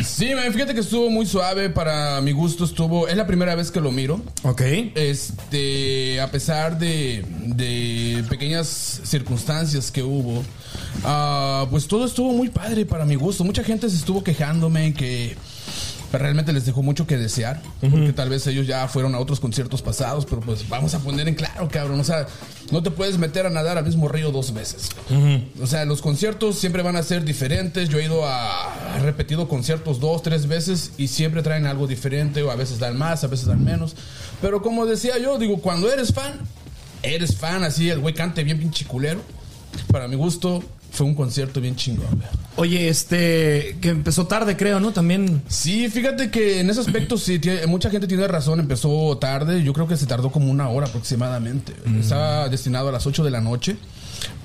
Sí, 0.04 0.34
man, 0.34 0.52
fíjate 0.52 0.74
que 0.74 0.80
estuvo 0.80 1.10
muy 1.10 1.26
suave 1.26 1.70
para 1.70 2.20
mi 2.20 2.32
gusto. 2.32 2.64
Estuvo. 2.64 3.08
Es 3.08 3.16
la 3.16 3.26
primera 3.26 3.54
vez 3.54 3.70
que 3.70 3.80
lo 3.80 3.90
miro. 3.92 4.20
Ok. 4.42 4.62
Este, 4.94 6.20
a 6.20 6.30
pesar 6.30 6.78
de, 6.78 7.24
de 7.46 8.24
pequeñas 8.28 9.00
circunstancias 9.04 9.90
que 9.90 10.02
hubo, 10.02 10.42
ah, 11.04 11.66
pues 11.70 11.86
todo 11.86 12.06
estuvo 12.06 12.32
muy 12.32 12.48
padre 12.48 12.84
para 12.86 13.04
mi 13.04 13.14
gusto. 13.14 13.44
Mucha 13.44 13.64
gente 13.64 13.88
se 13.88 13.96
estuvo 13.96 14.22
quejándome 14.24 14.94
que 14.94 15.36
realmente 16.18 16.52
les 16.52 16.66
dejó 16.66 16.82
mucho 16.82 17.06
que 17.06 17.16
desear, 17.16 17.62
porque 17.80 18.12
tal 18.12 18.28
vez 18.28 18.46
ellos 18.46 18.66
ya 18.66 18.88
fueron 18.88 19.14
a 19.14 19.18
otros 19.18 19.38
conciertos 19.38 19.82
pasados, 19.82 20.26
pero 20.26 20.40
pues 20.40 20.68
vamos 20.68 20.94
a 20.94 20.98
poner 21.00 21.28
en 21.28 21.34
claro, 21.34 21.68
cabrón, 21.68 22.00
o 22.00 22.04
sea, 22.04 22.26
no 22.72 22.82
te 22.82 22.90
puedes 22.90 23.18
meter 23.18 23.46
a 23.46 23.50
nadar 23.50 23.78
al 23.78 23.84
mismo 23.84 24.08
río 24.08 24.32
dos 24.32 24.52
veces. 24.52 24.90
O 25.62 25.66
sea, 25.66 25.84
los 25.84 26.02
conciertos 26.02 26.58
siempre 26.58 26.82
van 26.82 26.96
a 26.96 27.02
ser 27.02 27.24
diferentes. 27.24 27.88
Yo 27.88 27.98
he 27.98 28.04
ido 28.04 28.26
a, 28.26 28.94
a 28.94 28.98
repetido 29.00 29.48
conciertos 29.48 30.00
dos, 30.00 30.22
tres 30.22 30.46
veces 30.46 30.92
y 30.98 31.08
siempre 31.08 31.42
traen 31.42 31.66
algo 31.66 31.86
diferente, 31.86 32.42
o 32.42 32.50
a 32.50 32.56
veces 32.56 32.78
dan 32.78 32.98
más, 32.98 33.24
a 33.24 33.26
veces 33.28 33.46
dan 33.46 33.64
menos. 33.64 33.94
Pero 34.40 34.62
como 34.62 34.86
decía 34.86 35.18
yo, 35.18 35.38
digo, 35.38 35.58
cuando 35.58 35.92
eres 35.92 36.12
fan, 36.12 36.40
eres 37.02 37.36
fan, 37.36 37.62
así 37.64 37.88
el 37.88 38.00
güey 38.00 38.14
cante 38.14 38.44
bien 38.44 38.58
pinche 38.58 38.84
culero. 38.84 39.20
Para 39.92 40.08
mi 40.08 40.16
gusto, 40.16 40.62
fue 40.90 41.06
un 41.06 41.14
concierto 41.14 41.60
bien 41.60 41.76
chingón. 41.76 42.06
güey. 42.08 42.28
Oye, 42.56 42.88
este, 42.88 43.76
que 43.80 43.88
empezó 43.90 44.26
tarde, 44.26 44.56
creo, 44.56 44.80
¿no? 44.80 44.92
También. 44.92 45.42
Sí, 45.48 45.88
fíjate 45.88 46.30
que 46.30 46.60
en 46.60 46.68
ese 46.70 46.80
aspecto 46.80 47.16
sí, 47.16 47.38
tiene- 47.38 47.66
mucha 47.66 47.90
gente 47.90 48.06
tiene 48.06 48.26
razón, 48.28 48.60
empezó 48.60 49.16
tarde, 49.18 49.62
yo 49.62 49.72
creo 49.72 49.86
que 49.88 49.96
se 49.96 50.06
tardó 50.06 50.30
como 50.30 50.50
una 50.50 50.68
hora 50.68 50.86
aproximadamente. 50.88 51.72
Estaba 51.98 52.48
destinado 52.48 52.88
a 52.88 52.92
las 52.92 53.06
8 53.06 53.24
de 53.24 53.30
la 53.30 53.40
noche, 53.40 53.76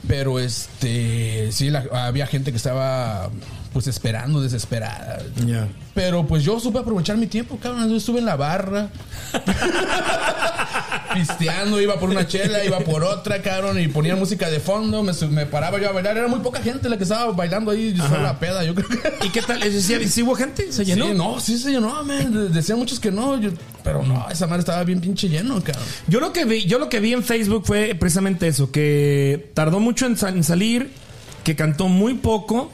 pero 0.07 0.39
este, 0.39 1.51
sí, 1.51 1.69
la- 1.69 1.85
había 1.91 2.27
gente 2.27 2.51
que 2.51 2.57
estaba 2.57 3.29
pues 3.73 3.87
esperando, 3.87 4.41
desesperada. 4.41 5.19
Ya. 5.45 5.67
Pero 5.95 6.27
pues 6.27 6.43
yo 6.43 6.59
supe 6.59 6.77
aprovechar 6.79 7.15
mi 7.17 7.25
tiempo, 7.25 7.57
cabrón. 7.57 7.89
Yo 7.89 7.95
estuve 7.95 8.19
en 8.19 8.25
la 8.25 8.35
barra. 8.35 8.89
pisteando, 11.13 11.79
iba 11.81 11.97
por 11.99 12.09
una 12.09 12.27
chela, 12.27 12.63
iba 12.65 12.79
por 12.79 13.03
otra, 13.03 13.41
cabrón. 13.41 13.79
Y 13.79 13.87
ponía 13.87 14.15
música 14.15 14.49
de 14.49 14.59
fondo, 14.59 15.03
me, 15.03 15.45
paraba 15.45 15.79
yo 15.79 15.89
a 15.89 15.93
bailar. 15.93 16.17
Era 16.17 16.27
muy 16.27 16.39
poca 16.39 16.61
gente 16.61 16.89
la 16.89 16.97
que 16.97 17.03
estaba 17.03 17.31
bailando 17.31 17.71
ahí, 17.71 17.93
yo 17.93 18.03
la 18.17 18.37
peda, 18.39 18.63
yo 18.65 18.75
creo 18.75 18.89
que. 18.89 19.25
¿Y 19.25 19.29
qué 19.29 19.41
tal? 19.41 19.61
¿Sí, 19.63 20.07
sí 20.09 20.21
hubo 20.23 20.35
gente? 20.35 20.71
¿Se 20.71 20.83
llenó? 20.83 21.05
Sí, 21.05 21.13
no, 21.13 21.39
sí 21.39 21.57
se 21.57 21.71
llenó, 21.71 22.03
man. 22.03 22.33
De- 22.33 22.49
Decían 22.49 22.77
muchos 22.77 22.99
que 22.99 23.11
no, 23.11 23.39
yo- 23.39 23.51
pero 23.83 24.03
no, 24.03 24.27
esa 24.29 24.47
madre 24.47 24.59
estaba 24.59 24.83
bien 24.83 24.99
pinche 24.99 25.29
lleno, 25.29 25.55
cabrón. 25.63 25.83
Yo 26.07 26.19
lo 26.19 26.33
que 26.33 26.43
vi, 26.45 26.65
yo 26.65 26.77
lo 26.79 26.89
que 26.89 26.99
vi 26.99 27.13
en 27.13 27.23
Facebook 27.23 27.63
fue 27.65 27.95
precisamente 27.97 28.47
eso, 28.47 28.71
que 28.71 29.51
tardó 29.53 29.79
mucho 29.79 30.05
en, 30.07 30.17
sal- 30.17 30.35
en 30.35 30.43
salir, 30.43 30.91
que 31.45 31.55
cantó 31.55 31.87
muy 31.87 32.15
poco, 32.15 32.71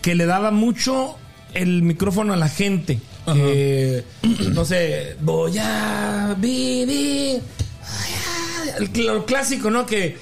que 0.00 0.14
le 0.14 0.24
daba 0.26 0.50
mucho 0.50 1.16
el 1.54 1.82
micrófono 1.82 2.32
a 2.32 2.36
la 2.36 2.48
gente. 2.48 2.98
Que, 3.26 4.04
no 4.52 4.64
sé, 4.64 5.16
voy 5.20 5.56
a 5.58 6.36
vivir. 6.38 7.40
lo 8.96 9.24
clásico, 9.24 9.70
¿no? 9.70 9.86
Que, 9.86 10.18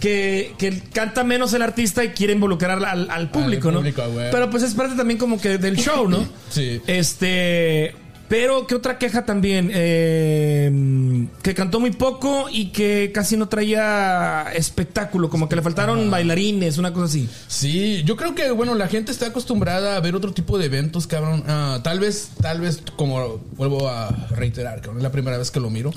que, 0.00 0.54
que 0.58 0.80
canta 0.92 1.24
menos 1.24 1.52
el 1.54 1.62
artista 1.62 2.04
y 2.04 2.10
quiere 2.10 2.32
involucrar 2.34 2.84
al, 2.84 3.10
al 3.10 3.30
público, 3.30 3.70
¿no? 3.72 3.78
público. 3.78 4.02
Pero 4.30 4.50
pues 4.50 4.62
es 4.62 4.74
parte 4.74 4.94
también 4.94 5.18
como 5.18 5.40
que 5.40 5.58
del 5.58 5.76
show, 5.76 6.08
¿no? 6.08 6.26
Sí. 6.50 6.80
Este. 6.86 7.94
Pero, 8.28 8.66
¿qué 8.66 8.74
otra 8.74 8.98
queja 8.98 9.24
también? 9.24 9.70
Eh, 9.72 11.26
que 11.42 11.54
cantó 11.54 11.78
muy 11.78 11.90
poco 11.92 12.46
y 12.50 12.66
que 12.72 13.12
casi 13.12 13.36
no 13.36 13.48
traía 13.48 14.46
espectáculo, 14.54 15.28
como 15.28 15.48
que 15.48 15.56
le 15.56 15.62
faltaron 15.62 16.10
bailarines, 16.10 16.78
una 16.78 16.92
cosa 16.92 17.06
así. 17.06 17.28
Sí, 17.48 18.02
yo 18.04 18.16
creo 18.16 18.34
que, 18.34 18.50
bueno, 18.50 18.74
la 18.74 18.88
gente 18.88 19.12
está 19.12 19.26
acostumbrada 19.26 19.96
a 19.96 20.00
ver 20.00 20.14
otro 20.14 20.32
tipo 20.32 20.56
de 20.58 20.66
eventos, 20.66 21.06
cabrón. 21.06 21.44
Ah, 21.46 21.80
tal 21.84 22.00
vez, 22.00 22.30
tal 22.40 22.60
vez, 22.60 22.80
como 22.96 23.40
vuelvo 23.56 23.88
a 23.88 24.08
reiterar, 24.30 24.76
cabrón, 24.80 24.96
es 24.98 25.02
la 25.02 25.12
primera 25.12 25.36
vez 25.38 25.50
que 25.50 25.60
lo 25.60 25.68
miro. 25.70 25.92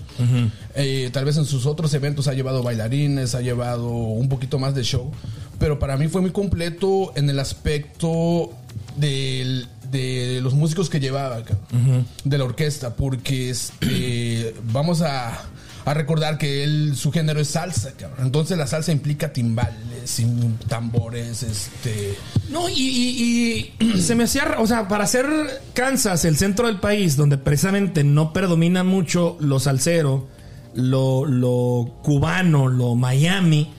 Eh, 0.75 1.09
tal 1.13 1.25
vez 1.25 1.37
en 1.37 1.45
sus 1.45 1.65
otros 1.65 1.93
eventos 1.93 2.27
ha 2.27 2.33
llevado 2.33 2.61
bailarines, 2.61 3.35
ha 3.35 3.41
llevado 3.41 3.87
un 3.89 4.27
poquito 4.29 4.59
más 4.59 4.75
de 4.75 4.83
show. 4.83 5.11
Pero 5.59 5.79
para 5.79 5.97
mí 5.97 6.07
fue 6.07 6.21
muy 6.21 6.31
completo 6.31 7.13
en 7.15 7.29
el 7.29 7.39
aspecto 7.39 8.51
del- 8.95 9.67
de 9.91 10.39
los 10.41 10.53
músicos 10.53 10.89
que 10.89 10.99
llevaba, 10.99 11.43
cabrón, 11.43 12.05
de 12.23 12.37
la 12.37 12.43
orquesta, 12.43 12.95
porque 12.95 13.49
este, 13.49 14.53
vamos 14.71 15.01
a, 15.01 15.39
a 15.85 15.93
recordar 15.93 16.37
que 16.37 16.63
él, 16.63 16.93
su 16.95 17.11
género 17.11 17.39
es 17.39 17.47
salsa, 17.49 17.91
cabrón. 17.97 18.25
Entonces 18.27 18.57
la 18.57 18.67
salsa 18.67 18.91
implica 18.91 19.31
timbales, 19.33 20.19
im- 20.19 20.57
tambores, 20.67 21.43
este... 21.43 22.15
No, 22.49 22.67
y, 22.69 22.73
y- 22.73 23.73
y 23.79 24.01
se 24.01 24.15
me 24.15 24.25
hacía, 24.25 24.55
o 24.59 24.67
sea, 24.67 24.87
para 24.87 25.03
hacer 25.05 25.25
Kansas 25.73 26.25
el 26.25 26.37
centro 26.37 26.67
del 26.67 26.79
país, 26.79 27.15
donde 27.15 27.37
precisamente 27.37 28.03
no 28.03 28.33
predomina 28.33 28.83
mucho 28.83 29.37
lo 29.39 29.59
salsero, 29.59 30.27
lo, 30.75 31.25
lo 31.25 31.95
cubano, 32.03 32.67
lo 32.67 32.93
Miami, 32.95 33.73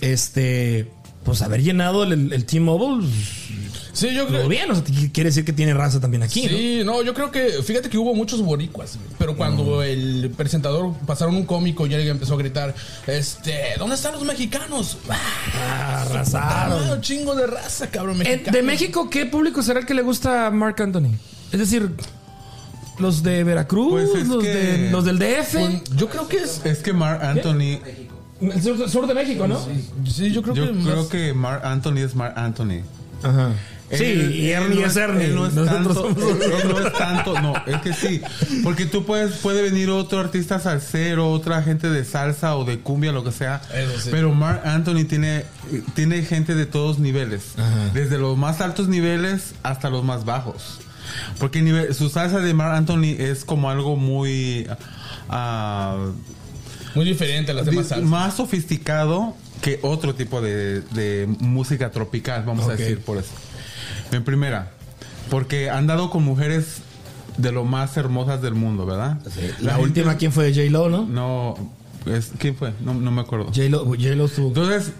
este, 0.00 0.90
pues 1.24 1.42
haber 1.42 1.62
llenado 1.62 2.04
el, 2.04 2.32
el 2.32 2.44
T-Mobile, 2.46 3.06
Sí, 3.92 4.14
yo 4.14 4.24
todo 4.26 4.36
creo... 4.36 4.48
bien, 4.48 4.70
o 4.70 4.74
sea, 4.74 4.84
quiere 5.12 5.30
decir 5.30 5.44
que 5.44 5.52
tiene 5.52 5.74
raza 5.74 6.00
también 6.00 6.22
aquí, 6.22 6.42
¿no? 6.42 6.48
Sí, 6.48 6.82
no, 6.84 7.02
yo 7.02 7.12
creo 7.14 7.30
que, 7.30 7.62
fíjate 7.62 7.88
que 7.90 7.98
hubo 7.98 8.14
muchos 8.14 8.40
boricuas, 8.42 8.98
pero 9.18 9.36
cuando 9.36 9.82
el 9.82 10.30
presentador 10.36 10.94
pasaron 11.06 11.34
un 11.34 11.44
cómico 11.44 11.86
y 11.86 11.94
él 11.94 12.06
empezó 12.08 12.34
a 12.34 12.38
gritar, 12.38 12.74
este, 13.06 13.52
¿dónde 13.78 13.96
están 13.96 14.12
los 14.14 14.24
mexicanos? 14.24 14.98
Ah, 15.08 16.02
Arrasaron. 16.02 17.00
chingo 17.00 17.34
de 17.34 17.46
raza, 17.46 17.88
cabrón, 17.90 18.18
mexicano. 18.18 18.56
de 18.56 18.62
México, 18.62 19.08
¿qué 19.10 19.26
público 19.26 19.62
será 19.62 19.80
el 19.80 19.86
que 19.86 19.94
le 19.94 20.02
gusta 20.02 20.46
a 20.46 20.50
Mark 20.50 20.80
Anthony? 20.80 21.10
Es 21.52 21.58
decir, 21.58 21.90
los 22.98 23.22
de 23.22 23.44
Veracruz, 23.44 23.90
Pues 24.10 24.22
es 24.22 24.28
los, 24.28 24.42
que- 24.42 24.48
de, 24.54 24.90
los 24.90 25.04
del 25.04 25.18
DF, 25.18 25.52
Pues, 25.52 25.82
yo 25.96 26.08
creo 26.08 26.28
que 26.28 26.36
es... 26.38 26.60
Es 26.64 26.78
que 26.78 26.92
Mark 26.92 27.22
Anthony, 27.24 27.78
el 28.40 28.62
sur, 28.62 28.88
sur 28.88 29.06
de 29.06 29.14
México, 29.14 29.46
¿no? 29.48 29.58
Sí, 30.06 30.30
yo 30.30 30.42
creo 30.42 30.54
yo 30.54 30.64
que... 30.66 30.78
creo 30.82 30.96
más- 30.96 31.06
que 31.06 31.32
Mark 31.34 31.62
Anthony 31.64 31.98
es 31.98 32.14
Mark 32.14 32.34
Anthony. 32.36 32.82
Ajá. 33.22 33.50
Sí, 33.92 34.04
Él- 34.04 34.34
y 34.36 34.50
él 34.52 34.62
Ernie 34.62 34.80
no 34.82 34.86
es 34.86 34.96
Ernie. 34.96 35.24
Él 35.24 35.34
no 35.34 35.46
es, 35.46 35.54
Nosotros 35.54 35.84
tanto, 35.84 35.94
somos- 36.16 36.40
él 36.62 36.68
no 36.68 36.86
es 36.86 36.92
tanto, 36.92 37.40
no, 37.40 37.54
es 37.66 37.80
que 37.82 37.92
sí. 37.92 38.20
Porque 38.62 38.86
tú 38.86 39.04
puedes, 39.04 39.32
puede 39.38 39.62
venir 39.62 39.90
otro 39.90 40.20
artista 40.20 40.60
salsero, 40.60 41.30
otra 41.30 41.62
gente 41.62 41.88
de 41.90 42.04
salsa 42.04 42.54
o 42.56 42.64
de 42.64 42.78
cumbia, 42.78 43.10
lo 43.12 43.24
que 43.24 43.32
sea. 43.32 43.60
Sí. 44.02 44.08
Pero 44.12 44.32
Mark 44.32 44.62
Anthony 44.64 45.04
tiene, 45.08 45.44
tiene 45.94 46.22
gente 46.22 46.54
de 46.54 46.66
todos 46.66 46.98
niveles. 47.00 47.54
Desde 47.92 48.16
los 48.18 48.38
más 48.38 48.60
altos 48.60 48.86
niveles 48.88 49.54
hasta 49.64 49.90
los 49.90 50.04
más 50.04 50.24
bajos. 50.24 50.78
Porque 51.40 51.60
nivel- 51.60 51.92
su 51.92 52.08
salsa 52.10 52.38
de 52.38 52.54
Mark 52.54 52.74
Anthony 52.76 53.16
es 53.18 53.44
como 53.44 53.70
algo 53.70 53.96
muy... 53.96 54.68
ah, 55.28 55.96
Muy 56.94 57.04
diferente 57.04 57.50
a 57.52 57.54
las 57.54 57.66
demás 57.66 57.88
salsas. 57.88 58.08
más 58.08 58.34
sofisticado 58.36 59.34
que 59.62 59.78
otro 59.82 60.14
tipo 60.14 60.40
de, 60.40 60.80
de 60.80 61.28
música 61.40 61.90
tropical, 61.90 62.44
vamos 62.46 62.68
a 62.68 62.76
decir 62.76 63.00
por 63.00 63.18
eso. 63.18 63.30
En 64.12 64.24
primera, 64.24 64.70
porque 65.30 65.70
han 65.70 65.86
dado 65.86 66.10
con 66.10 66.24
mujeres 66.24 66.82
de 67.36 67.52
lo 67.52 67.64
más 67.64 67.96
hermosas 67.96 68.42
del 68.42 68.54
mundo, 68.54 68.86
¿verdad? 68.86 69.18
La, 69.60 69.78
última, 69.78 70.16
¿quién 70.16 70.32
fue? 70.32 70.52
J-Lo, 70.52 70.88
¿no? 70.88 71.06
No, 71.06 71.72
es, 72.06 72.32
¿quién 72.38 72.56
fue? 72.56 72.72
No, 72.80 72.94
no 72.94 73.10
me 73.10 73.20
acuerdo. 73.20 73.46
J-Lo, 73.46 73.84
J-Lo 73.84 74.26
estuvo. 74.26 74.48
Entonces, 74.48 74.92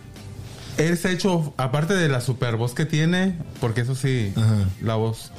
él 0.78 0.96
se 0.96 1.08
ha 1.08 1.10
hecho, 1.10 1.52
aparte 1.56 1.94
de 1.94 2.08
la 2.08 2.20
super 2.20 2.56
voz 2.56 2.72
que 2.74 2.86
tiene, 2.86 3.36
porque 3.60 3.82
eso 3.82 3.94
sí, 3.94 4.32
Ajá. 4.36 4.68
la 4.80 4.94
voz. 4.94 5.32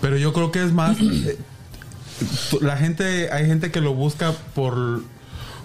Pero 0.00 0.16
yo 0.16 0.32
creo 0.32 0.52
que 0.52 0.62
es 0.62 0.72
más. 0.72 0.98
eh, 1.00 1.38
la 2.60 2.76
gente, 2.76 3.30
hay 3.32 3.46
gente 3.46 3.70
que 3.70 3.80
lo 3.80 3.94
busca 3.94 4.32
por. 4.54 5.02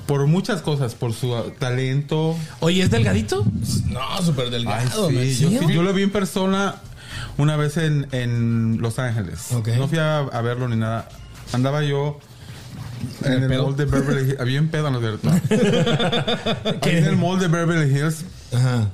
Por 0.08 0.26
muchas 0.26 0.62
cosas, 0.62 0.96
por 0.96 1.12
su 1.12 1.36
talento. 1.60 2.34
Oye, 2.62 2.82
¿es 2.82 2.90
delgadito? 2.90 3.46
No, 3.88 4.22
súper 4.24 4.46
Ay, 4.46 4.52
delgado, 4.52 5.10
sí, 5.10 5.14
man. 5.14 5.24
yo, 5.26 5.50
¿sí? 5.50 5.60
sí, 5.68 5.74
yo 5.74 5.84
lo 5.84 5.92
vi 5.92 6.04
en 6.04 6.12
persona 6.12 6.76
una 7.38 7.56
vez 7.58 7.78
en, 7.78 8.08
en 8.12 8.78
Los 8.82 9.00
Ángeles. 9.00 9.52
Ok. 9.54 9.70
No 9.78 9.88
fui 9.88 9.98
a, 10.00 10.20
a 10.20 10.42
verlo 10.42 10.68
ni 10.68 10.76
nada. 10.76 11.08
Andaba 11.54 11.84
yo 11.84 12.20
en 13.24 13.34
el 13.44 13.52
el 13.52 13.60
mall 13.60 13.76
de 13.76 13.86
Beverly 13.86 14.30
Hills. 14.32 14.40
Había 14.40 14.58
en 14.60 14.70
pedo, 14.70 14.90
no 14.92 15.00
es 15.00 15.20
cierto. 15.50 16.80
En 16.90 17.06
el 17.06 17.16
mall 17.16 17.40
de 17.40 17.48
Beverly 17.48 17.96
Hills. 17.98 18.26
Ajá. 18.54 18.90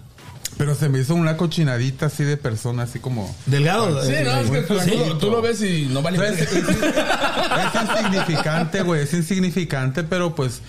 Pero 0.56 0.76
se 0.76 0.88
me 0.88 1.00
hizo 1.00 1.16
una 1.16 1.36
cochinadita 1.36 2.06
así 2.06 2.24
de 2.24 2.38
persona, 2.38 2.84
así 2.84 3.00
como. 3.00 3.36
Delgado. 3.48 4.04
Sí, 4.06 4.14
eh, 4.14 4.22
no, 4.24 4.40
es 4.40 4.52
que 4.52 4.62
tú, 4.62 4.80
sí. 4.80 4.92
tú- 4.92 5.18
tú 5.18 5.32
lo 5.32 5.42
ves 5.42 5.60
y 5.64 5.88
no 5.92 6.04
vale. 6.04 6.18
Es, 6.28 6.42
es- 6.42 6.52
es 6.54 7.82
insignificante, 7.82 8.82
güey. 8.84 9.02
Es 9.02 9.14
insignificante, 9.16 10.04
pero 10.04 10.36
pues 10.36 10.62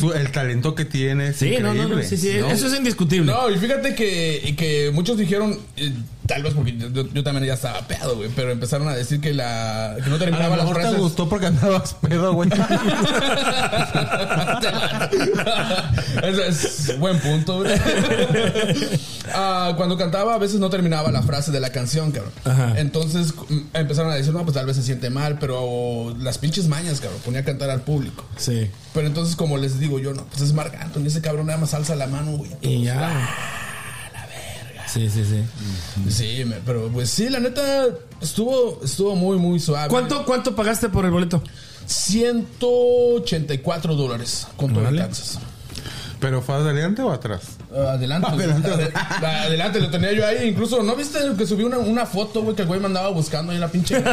su- 0.00 0.12
el 0.12 0.32
talento 0.32 0.74
que 0.74 0.84
tiene 0.84 1.28
es 1.28 1.36
Sí, 1.36 1.50
no, 1.60 1.68
increíble. 1.72 1.88
no, 1.88 1.96
no, 1.96 2.02
sí, 2.02 2.16
sí, 2.16 2.32
¿no? 2.40 2.50
eso 2.50 2.66
es 2.66 2.74
indiscutible. 2.76 3.30
No, 3.32 3.48
y 3.48 3.56
fíjate 3.58 3.94
que, 3.94 4.42
y 4.44 4.54
que 4.54 4.90
muchos 4.92 5.16
dijeron, 5.16 5.56
eh, 5.76 5.92
tal 6.28 6.42
vez 6.42 6.54
porque 6.54 6.76
yo, 6.76 6.88
yo 6.90 7.24
también 7.24 7.46
ya 7.46 7.54
estaba 7.54 7.80
pedo, 7.88 8.14
güey, 8.16 8.28
pero 8.36 8.52
empezaron 8.52 8.86
a 8.86 8.94
decir 8.94 9.20
que 9.20 9.32
la 9.32 9.96
que 10.02 10.10
no 10.10 10.16
A 10.16 10.18
terminaba 10.18 10.56
las 10.56 10.66
mejor 10.66 10.82
te 10.82 10.96
gustó 10.96 11.28
porque 11.28 11.46
andabas 11.46 11.94
pedo, 11.94 12.34
güey. 12.34 12.50
Ese 16.22 16.48
es 16.48 16.98
buen 16.98 17.18
punto, 17.18 17.62
güey. 17.62 17.72
Ah, 19.34 19.74
cuando 19.76 19.98
cantaba, 19.98 20.34
a 20.34 20.38
veces 20.38 20.58
no 20.58 20.70
terminaba 20.70 21.12
la 21.12 21.20
frase 21.20 21.52
de 21.52 21.60
la 21.60 21.70
canción, 21.70 22.12
cabrón. 22.12 22.32
Ajá. 22.46 22.72
Entonces 22.78 23.34
mm, 23.34 23.58
empezaron 23.74 24.10
a 24.10 24.14
decir, 24.14 24.32
no, 24.32 24.42
pues 24.42 24.54
tal 24.54 24.64
vez 24.64 24.76
se 24.76 24.82
siente 24.82 25.10
mal, 25.10 25.38
pero 25.38 26.16
las 26.18 26.38
pinches 26.38 26.66
mañas, 26.66 26.98
cabrón, 27.00 27.20
ponía 27.26 27.40
a 27.40 27.44
cantar 27.44 27.68
al 27.68 27.82
público. 27.82 28.24
Sí. 28.38 28.70
Pero 28.94 29.06
entonces, 29.06 29.36
como 29.36 29.58
les 29.58 29.78
digo 29.78 29.98
yo, 29.98 30.14
no, 30.14 30.24
pues 30.24 30.40
es 30.40 30.54
Marc 30.54 30.74
Anthony, 30.80 31.08
ese 31.08 31.20
cabrón 31.20 31.46
nada 31.46 31.58
más 31.58 31.74
alza 31.74 31.94
la 31.94 32.06
mano, 32.06 32.38
güey. 32.38 32.50
Y 32.62 32.84
ya. 32.84 33.28
Sí, 34.92 35.08
sí, 35.10 35.24
sí. 35.24 35.44
Sí, 36.10 36.44
me- 36.44 36.56
pero 36.64 36.88
pues 36.88 37.10
sí, 37.10 37.28
la 37.28 37.40
neta 37.40 37.86
estuvo 38.20 38.80
estuvo 38.84 39.14
muy 39.16 39.36
muy 39.38 39.58
suave. 39.60 39.88
¿Cuánto, 39.88 40.24
¿Cuánto 40.24 40.54
pagaste 40.56 40.88
por 40.88 41.04
el 41.04 41.10
boleto? 41.10 41.42
184 41.86 43.94
dólares 43.94 44.46
con 44.56 44.70
todo 44.72 44.80
Órale. 44.82 45.00
taxes. 45.02 45.38
¿Pero 46.20 46.42
fue 46.42 46.56
adelante 46.56 47.00
o 47.02 47.12
atrás? 47.12 47.42
Adelante, 47.72 48.26
Adelante. 48.28 48.68
Ade- 48.68 48.92
adelante, 49.46 49.78
lo 49.80 49.88
tenía 49.88 50.12
yo 50.12 50.26
ahí. 50.26 50.48
Incluso, 50.48 50.82
¿no 50.82 50.96
viste 50.96 51.16
que 51.38 51.46
subí 51.46 51.62
una, 51.62 51.78
una 51.78 52.06
foto, 52.06 52.42
güey, 52.42 52.56
que 52.56 52.62
el 52.62 52.68
güey 52.68 52.80
me 52.80 52.86
andaba 52.86 53.08
buscando 53.10 53.52
ahí 53.52 53.56
en 53.56 53.60
la 53.60 53.68
pinche. 53.68 54.02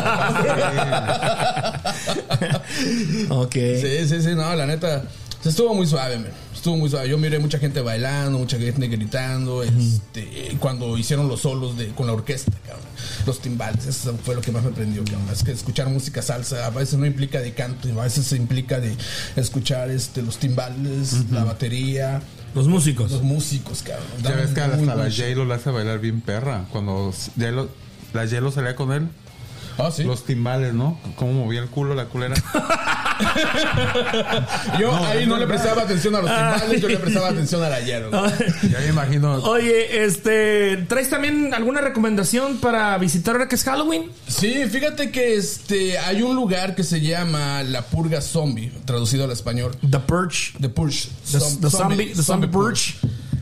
Ok. 3.30 3.54
sí, 3.54 4.08
sí, 4.08 4.22
sí, 4.22 4.36
no, 4.36 4.54
la 4.56 4.66
neta. 4.66 5.04
se 5.42 5.50
Estuvo 5.50 5.74
muy 5.74 5.88
suave, 5.88 6.18
man. 6.20 6.32
Estuvo 6.66 6.78
muy 6.78 6.90
suave. 6.90 7.08
Yo 7.08 7.20
miré 7.20 7.38
mucha 7.38 7.60
gente 7.60 7.80
bailando, 7.80 8.40
mucha 8.40 8.58
gente 8.58 8.88
gritando. 8.88 9.62
este, 9.62 10.58
cuando 10.60 10.98
hicieron 10.98 11.28
los 11.28 11.42
solos 11.42 11.78
de, 11.78 11.90
con 11.90 12.08
la 12.08 12.14
orquesta, 12.14 12.54
cabrón. 12.66 12.84
Los 13.28 13.40
timbales, 13.40 13.86
eso 13.86 14.18
fue 14.24 14.34
lo 14.34 14.42
que 14.42 14.52
más 14.52 14.64
me 14.64 14.72
prendió, 14.72 15.04
cabrón. 15.04 15.28
Es 15.32 15.44
que 15.44 15.52
escuchar 15.52 15.90
música 15.90 16.24
salsa 16.24 16.66
a 16.66 16.72
veces 16.72 16.98
no 16.98 17.06
implica 17.06 17.40
de 17.40 17.54
canto, 17.54 17.88
a 18.02 18.04
veces 18.06 18.32
implica 18.32 18.80
de 18.80 18.96
escuchar 19.36 19.92
este, 19.92 20.24
los 20.24 20.38
timbales, 20.40 21.30
la 21.30 21.44
batería, 21.44 22.24
Los 22.56 22.68
músicos. 22.68 23.12
los 23.12 23.22
músicos, 23.22 23.84
cabrón. 23.84 24.08
Ya 24.24 24.32
ves 24.32 24.50
que 24.50 24.62
hasta 24.62 24.96
la. 24.96 25.04
J-Lo 25.12 25.46
la 25.46 25.56
hace 25.56 25.70
bailar 25.70 26.00
bien 26.00 26.22
perra. 26.22 26.66
Cuando 26.72 27.14
J-Lo- 27.38 27.70
la 28.14 28.24
J-Lo 28.24 28.52
salía 28.52 28.76
con 28.76 28.92
él, 28.92 29.08
Ah, 29.78 29.92
sí. 29.92 30.04
los 30.04 30.26
timbales, 30.26 30.74
¿no? 30.74 31.00
Cómo 31.16 31.34
movía 31.34 31.62
el 31.62 31.70
culo 31.70 31.96
la 31.96 32.06
culera. 32.06 32.36
Yo 34.80 34.94
ahí 35.06 35.26
no 35.26 35.38
le 35.38 35.48
prestaba 35.48 35.84
atención 35.84 36.16
a 36.16 36.22
los 36.22 36.30
timbales, 36.30 36.82
yo 36.82 36.88
le 36.88 36.98
prestaba 36.98 37.30
atención 37.30 37.64
al 37.64 37.74
ayer. 37.74 38.10
güey. 38.10 38.22
ya 38.72 38.80
me 38.80 38.88
imagino. 38.88 39.34
Oye, 39.44 40.04
este, 40.06 40.78
¿traes 40.88 41.10
también 41.10 41.54
alguna 41.54 41.82
recomendación 41.82 42.58
para 42.58 42.98
visitar 42.98 43.36
ahora 43.36 43.48
que 43.48 43.56
es 43.56 43.64
Halloween? 43.64 44.12
Sí, 44.28 44.66
fíjate 44.70 45.12
que 45.12 45.36
este 45.36 45.98
hay 45.98 46.22
un 46.22 46.36
lugar 46.36 46.76
que 46.76 46.84
se 46.84 47.02
llama 47.02 47.64
La 47.64 47.84
Purga 47.84 48.22
Zombie, 48.22 48.72
traducido 48.86 49.26
al 49.26 49.32
español. 49.32 49.76
The 49.90 50.00
Purge. 50.00 50.54
The 50.60 50.70
Purge. 50.70 51.10
The- 51.32 51.38
Zom- 51.40 51.60
the 51.62 51.70
zombie- 51.70 52.14
the 52.16 52.24
zombie 52.24 52.48
purge. 52.48 52.96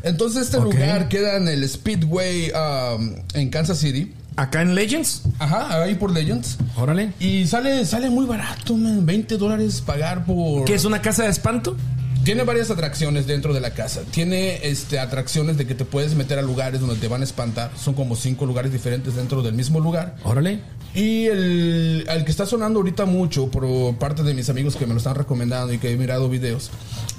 Entonces 0.04 0.44
este 0.44 0.60
lugar 0.60 1.08
queda 1.10 1.38
en 1.38 1.48
el 1.48 1.68
Speedway 1.68 2.52
um, 2.52 3.16
en 3.34 3.50
Kansas 3.50 3.78
City. 3.80 4.14
Acá 4.36 4.62
en 4.62 4.76
Legends. 4.76 5.24
Ajá, 5.40 5.84
ahí 5.84 5.96
por 5.96 6.12
Legends. 6.12 6.58
Órale. 6.76 7.14
Y 7.20 7.46
sale, 7.46 7.86
sale 7.86 8.10
muy 8.10 8.26
barato, 8.26 8.76
man. 8.76 9.06
20 9.06 9.38
dólares 9.38 9.82
pagar 9.82 10.26
por... 10.26 10.66
¿Qué 10.66 10.74
es 10.74 10.86
una 10.86 11.02
casa 11.02 11.24
de 11.24 11.30
espanto? 11.30 11.78
Tiene 12.24 12.44
varias 12.44 12.72
atracciones 12.72 13.28
dentro 13.28 13.54
de 13.54 13.60
la 13.60 13.72
casa. 13.72 14.02
Tiene 14.10 14.66
este, 14.66 15.00
atracciones 15.00 15.58
de 15.58 15.68
que 15.68 15.76
te 15.76 15.84
puedes 15.84 16.16
meter 16.16 16.40
a 16.40 16.42
lugares 16.42 16.80
donde 16.80 16.96
te 16.96 17.10
van 17.10 17.22
a 17.22 17.24
espantar. 17.26 17.72
Son 17.78 17.94
como 17.94 18.16
cinco 18.16 18.46
lugares 18.46 18.72
diferentes 18.72 19.16
dentro 19.16 19.42
del 19.42 19.54
mismo 19.56 19.82
lugar. 19.82 20.16
Órale. 20.24 20.62
Y 20.96 21.26
el, 21.26 22.06
el 22.08 22.24
que 22.24 22.32
está 22.32 22.46
sonando 22.46 22.80
ahorita 22.80 23.06
mucho 23.06 23.50
por 23.50 23.98
parte 23.98 24.24
de 24.24 24.34
mis 24.34 24.50
amigos 24.50 24.76
que 24.76 24.86
me 24.86 24.94
lo 24.94 25.00
están 25.00 25.16
recomendando 25.16 25.74
y 25.74 25.80
que 25.80 25.92
he 25.92 25.98
mirado 25.98 26.30
videos, 26.30 26.70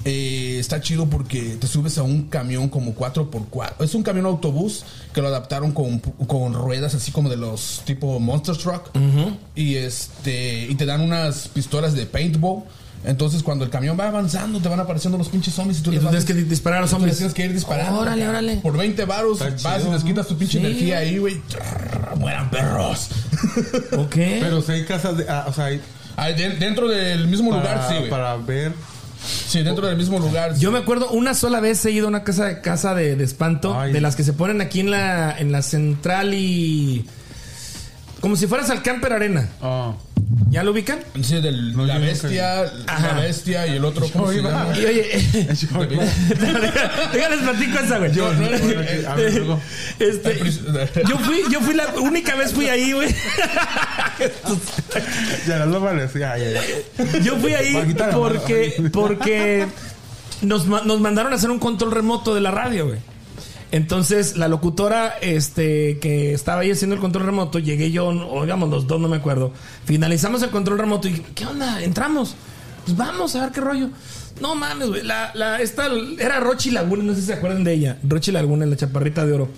eh, 0.05 0.57
está 0.59 0.81
chido 0.81 1.07
porque 1.07 1.57
te 1.59 1.67
subes 1.67 1.97
a 1.97 2.03
un 2.03 2.23
camión 2.23 2.69
como 2.69 2.95
4x4. 2.95 3.83
Es 3.83 3.93
un 3.93 4.01
camión 4.01 4.25
autobús 4.25 4.85
que 5.13 5.21
lo 5.21 5.27
adaptaron 5.27 5.71
con, 5.71 5.99
con 5.99 6.53
ruedas 6.53 6.95
así 6.95 7.11
como 7.11 7.29
de 7.29 7.37
los 7.37 7.83
tipo 7.85 8.19
Monster 8.19 8.57
Truck. 8.57 8.89
Y 9.55 9.75
este 9.75 10.67
y 10.69 10.75
te 10.75 10.85
dan 10.85 11.01
unas 11.01 11.49
pistolas 11.49 11.93
de 11.93 12.05
paintball. 12.05 12.63
Entonces 13.05 13.43
cuando 13.43 13.63
el 13.65 13.69
camión 13.71 13.97
va 13.99 14.07
avanzando 14.07 14.59
te 14.59 14.67
van 14.67 14.79
apareciendo 14.79 15.17
los 15.17 15.29
pinches 15.29 15.53
zombies 15.53 15.79
y 15.79 15.83
tú 15.83 15.91
Y 15.91 15.93
les 15.93 16.01
tú 16.01 16.05
vas 16.05 16.11
tienes 16.11 16.25
que 16.25 16.33
dis- 16.33 16.49
disparar 16.49 16.79
a 16.79 16.81
los 16.81 16.89
zombies. 16.89 17.17
tienes 17.17 17.33
que 17.33 17.45
ir 17.45 17.53
disparando. 17.53 17.99
Órale, 17.99 18.23
cabrón. 18.23 18.43
órale. 18.45 18.61
Por 18.61 18.77
20 18.77 19.05
varos 19.05 19.39
vas 19.63 19.83
y 19.85 19.89
les 19.91 20.01
¿no? 20.03 20.07
quitas 20.09 20.27
tu 20.27 20.37
pinche 20.37 20.59
Sí. 20.59 20.65
energía 20.65 20.97
ahí, 20.99 21.17
güey. 21.17 21.41
Mueran 22.17 22.49
perros. 22.49 23.09
Ok. 23.97 24.15
Pero 24.15 24.61
si 24.61 24.71
hay 24.71 24.85
casas 24.85 25.17
de. 25.17 25.25
ah, 25.29 25.45
o 25.47 25.53
sea, 25.53 25.65
hay. 25.65 25.81
Ah, 26.17 26.29
de- 26.29 26.49
dentro 26.51 26.87
del 26.87 27.27
mismo 27.27 27.51
lugar, 27.51 27.85
sí, 27.89 27.95
güey. 27.97 28.09
para 28.09 28.35
ver. 28.37 28.73
Sí, 29.47 29.63
dentro 29.63 29.87
del 29.87 29.97
mismo 29.97 30.19
lugar. 30.19 30.55
Yo 30.57 30.71
me 30.71 30.77
acuerdo 30.79 31.09
una 31.09 31.33
sola 31.33 31.59
vez 31.59 31.83
he 31.85 31.91
ido 31.91 32.05
a 32.05 32.09
una 32.09 32.23
casa 32.23 32.45
de 32.45 32.61
casa 32.61 32.93
de, 32.93 33.15
de 33.15 33.23
espanto 33.23 33.79
Ay. 33.79 33.91
de 33.91 33.99
las 34.01 34.15
que 34.15 34.23
se 34.23 34.33
ponen 34.33 34.61
aquí 34.61 34.81
en 34.81 34.91
la 34.91 35.35
en 35.37 35.51
la 35.51 35.61
central 35.63 36.33
y 36.35 37.05
como 38.25 38.35
si 38.35 38.47
fueras 38.47 38.71
al 38.71 38.81
Camper 38.81 39.13
Arena. 39.13 39.47
ah, 39.61 39.93
¿Ya 40.49 40.63
lo 40.63 40.71
ubican? 40.71 40.97
Sí, 41.21 41.39
del, 41.41 41.77
No, 41.77 41.85
la 41.85 41.99
yo 41.99 42.01
bestia, 42.07 42.63
Ajá. 42.87 43.07
la 43.17 43.21
bestia 43.21 43.67
y 43.67 43.75
el 43.75 43.85
otro, 43.85 44.07
¿cómo 44.11 44.31
se 44.31 44.39
iba. 44.39 44.73
Y 44.75 44.83
oye, 44.83 45.29
déjales 47.13 47.39
platico 47.43 47.77
esa, 47.83 47.99
güey. 47.99 48.11
Yo, 48.13 48.33
no, 48.33 48.49
ver, 49.15 49.33
luego. 49.35 49.61
Este, 49.99 50.39
yo 51.07 51.19
fui, 51.19 51.43
yo 51.51 51.61
fui 51.61 51.75
la 51.75 51.85
única 51.99 52.35
vez 52.35 52.51
fui 52.51 52.67
ahí, 52.67 52.93
güey. 52.93 53.13
ya 55.47 55.59
no 55.59 55.67
lo 55.67 55.81
vale. 55.81 56.07
sí, 56.07 56.17
ya, 56.17 56.35
ya, 56.35 56.49
ya. 56.49 57.19
Yo 57.19 57.37
fui 57.37 57.53
ahí 57.53 57.95
porque, 58.11 58.89
porque 58.91 59.67
nos, 60.41 60.65
nos 60.65 60.99
mandaron 60.99 61.31
a 61.31 61.35
hacer 61.35 61.51
un 61.51 61.59
control 61.59 61.91
remoto 61.91 62.33
de 62.33 62.41
la 62.41 62.49
radio, 62.49 62.87
güey. 62.87 62.97
Entonces, 63.75 64.37
la 64.37 64.47
locutora 64.47 65.15
este, 65.19 65.99
que 65.99 66.31
estaba 66.31 66.61
ahí 66.61 66.71
haciendo 66.71 66.95
el 66.95 67.01
control 67.01 67.25
remoto, 67.25 67.59
llegué 67.59 67.91
yo, 67.91 68.07
o 68.07 68.43
digamos 68.43 68.69
los 68.69 68.87
dos, 68.87 69.01
no 69.01 69.09
me 69.09 69.17
acuerdo. 69.17 69.51
Finalizamos 69.83 70.41
el 70.43 70.49
control 70.49 70.79
remoto 70.79 71.09
y 71.09 71.19
¿qué 71.35 71.45
onda? 71.45 71.83
¿Entramos? 71.83 72.37
Pues 72.85 72.95
vamos 72.95 73.35
a 73.35 73.41
ver 73.41 73.51
qué 73.51 73.59
rollo. 73.59 73.89
No 74.39 74.55
mames, 74.55 74.87
güey. 74.87 75.03
La, 75.03 75.31
la, 75.33 75.59
esta 75.59 75.87
era 76.17 76.39
Rochi 76.39 76.71
Laguna, 76.71 77.03
no 77.03 77.13
sé 77.15 77.19
si 77.19 77.27
se 77.27 77.33
acuerdan 77.33 77.65
de 77.65 77.73
ella. 77.73 77.99
Rochi 78.07 78.31
Laguna, 78.31 78.65
la 78.65 78.77
chaparrita 78.77 79.25
de 79.25 79.33
oro. 79.33 79.49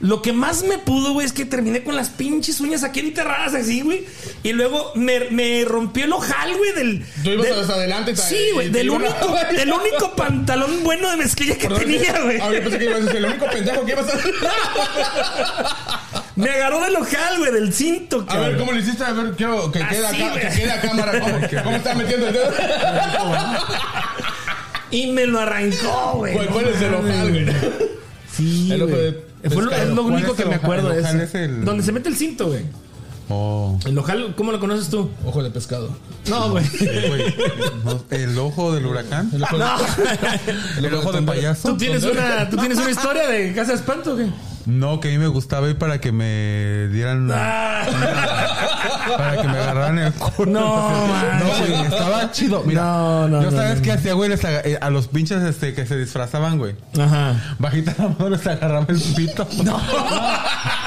Lo 0.00 0.20
que 0.22 0.32
más 0.32 0.64
me 0.64 0.76
pudo, 0.78 1.12
güey, 1.12 1.24
es 1.26 1.32
que 1.32 1.44
terminé 1.46 1.82
con 1.82 1.96
las 1.96 2.10
pinches 2.10 2.60
uñas 2.60 2.82
aquí 2.84 3.00
enterradas 3.00 3.54
así, 3.54 3.80
güey. 3.80 4.04
Y 4.42 4.52
luego 4.52 4.92
me, 4.96 5.30
me 5.30 5.64
rompió 5.64 6.04
el 6.04 6.12
ojal, 6.12 6.56
güey, 6.58 6.72
del. 6.72 7.06
Tú 7.22 7.30
ibas 7.30 7.46
del- 7.46 7.60
hasta 7.60 7.74
adelante 7.74 8.10
y 8.10 8.14
te- 8.14 8.20
Sí, 8.22 8.50
güey, 8.52 8.68
del 8.70 8.88
a- 8.88 8.92
único, 8.92 9.34
del 9.56 9.72
único 9.72 10.14
pantalón 10.16 10.82
bueno 10.84 11.10
de 11.10 11.16
mezclilla 11.16 11.56
que 11.56 11.68
tenía, 11.68 12.20
güey. 12.22 12.38
Ah, 12.40 12.50
yo 12.52 12.62
pensé 12.62 12.78
que 12.78 12.84
ibas 12.84 12.96
a 12.96 13.00
decir, 13.00 13.16
el 13.16 13.24
único 13.24 13.46
pendejo 13.46 13.84
que 13.86 13.92
ibas 13.92 14.06
a 14.12 14.18
Me 16.36 16.50
agarró 16.50 16.80
del 16.80 16.96
ojal, 16.96 17.38
güey, 17.38 17.52
del 17.52 17.72
cinto, 17.72 18.16
A 18.28 18.34
ver, 18.34 18.42
cabrón. 18.42 18.58
¿cómo 18.58 18.72
le 18.72 18.80
hiciste? 18.80 19.04
A 19.04 19.12
ver, 19.12 19.32
quiero 19.36 19.70
que 19.72 19.78
quede 19.78 20.06
Así, 20.06 20.22
acá, 20.22 20.40
que 20.40 20.48
quede 20.48 20.70
a 20.72 20.80
cámara. 20.80 21.20
¿Cómo, 21.20 21.38
cómo 21.64 21.76
está 21.76 21.94
metiendo 21.94 22.26
el 22.26 22.32
dedo? 22.34 22.52
Y 24.90 25.06
me 25.12 25.26
lo 25.26 25.40
arrancó, 25.40 26.12
güey. 26.16 26.34
¿Cuál, 26.34 26.46
cuál 26.48 26.68
es 26.68 26.80
el 26.82 26.94
ojal, 26.94 27.30
güey? 27.30 27.46
Sí, 28.36 28.68
El 28.72 28.82
ojo 28.82 28.96
de 28.96 29.12
Fue 29.52 29.62
lo, 29.62 29.70
pescado. 29.70 29.90
es 29.90 29.94
lo 29.96 30.02
¿Cuál 30.02 30.14
único 30.14 30.30
es 30.32 30.36
que 30.38 30.44
me 30.46 30.54
acuerdo 30.54 30.88
de 30.88 31.00
es 31.00 31.34
el- 31.34 31.64
Donde 31.64 31.82
se 31.82 31.92
mete 31.92 32.08
el 32.08 32.16
cinto, 32.16 32.46
güey. 32.48 32.62
Oh. 33.30 33.78
El 33.86 33.96
ojal, 33.98 34.34
¿cómo 34.36 34.52
lo 34.52 34.60
conoces 34.60 34.90
tú? 34.90 35.10
Ojo 35.24 35.42
de 35.42 35.50
pescado. 35.50 35.90
No, 36.28 36.50
güey. 36.50 36.64
No, 37.84 38.00
el 38.10 38.38
ojo 38.38 38.72
del 38.74 38.86
huracán. 38.86 39.30
El 39.32 39.42
ojo 39.42 39.56
No. 39.58 39.76
El 40.78 40.94
ojo 40.94 41.12
de 41.12 41.22
payaso. 41.22 41.68
¿Tú 41.70 41.76
tienes 41.76 42.02
una, 42.04 42.48
¿Tú 42.50 42.56
tienes 42.56 42.78
una 42.78 42.90
historia 42.90 43.26
de 43.28 43.52
Casa 43.54 43.72
de 43.72 43.76
Espanto, 43.78 44.14
güey? 44.14 44.30
No, 44.66 44.98
que 44.98 45.08
a 45.08 45.10
mí 45.10 45.18
me 45.18 45.26
gustaba 45.26 45.68
ir 45.68 45.76
para 45.76 46.00
que 46.00 46.10
me 46.10 46.88
dieran. 46.88 47.30
Ah, 47.30 47.82
Para 49.18 49.42
que 49.42 49.48
me 49.48 49.58
agarraran 49.58 49.98
el 49.98 50.12
culo. 50.14 50.52
No. 50.52 51.06
No, 51.38 51.58
güey, 51.58 51.82
estaba 51.82 52.30
chido. 52.32 52.62
Mira, 52.64 52.82
No, 52.82 53.28
no, 53.28 53.42
yo 53.42 53.50
no, 53.50 53.56
sabes 53.58 53.76
no, 53.76 53.82
qué 53.82 53.88
no. 53.88 53.94
hacía, 53.94 54.12
güey, 54.14 54.30
Les 54.30 54.42
aga- 54.42 54.62
eh, 54.64 54.78
a 54.80 54.88
los 54.88 55.08
pinches 55.08 55.42
este, 55.42 55.74
que 55.74 55.84
se 55.84 55.98
disfrazaban, 55.98 56.56
güey. 56.56 56.76
Ajá. 56.98 57.56
Bajita 57.58 57.94
la 57.98 58.08
mano 58.08 58.30
les 58.30 58.46
agarraba 58.46 58.86
el 58.88 59.00
pito. 59.00 59.46
No. 59.64 59.78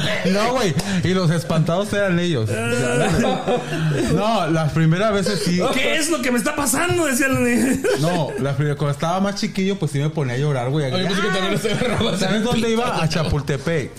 No, 0.32 0.52
güey. 0.52 0.74
Y 1.04 1.08
los 1.14 1.30
espantados 1.30 1.92
eran 1.92 2.18
ellos. 2.18 2.48
No, 4.14 4.46
las 4.48 4.72
primeras 4.72 5.12
veces 5.12 5.42
sí. 5.44 5.60
¿Qué 5.74 5.96
es 5.96 6.10
lo 6.10 6.20
que 6.22 6.30
me 6.30 6.38
está 6.38 6.54
pasando? 6.56 7.06
Decían. 7.06 7.82
No, 8.00 8.28
la 8.40 8.54
primera, 8.56 8.76
cuando 8.76 8.92
estaba 8.92 9.20
más 9.20 9.36
chiquillo, 9.36 9.78
pues 9.78 9.92
sí 9.92 9.98
me 9.98 10.10
ponía 10.10 10.34
a 10.34 10.38
llorar, 10.38 10.70
güey. 10.70 10.86
Agarrabas. 10.86 12.20
¿Sabes 12.20 12.42
dónde 12.42 12.70
iba? 12.70 13.02
A 13.02 13.08
Chapultepec. 13.08 13.90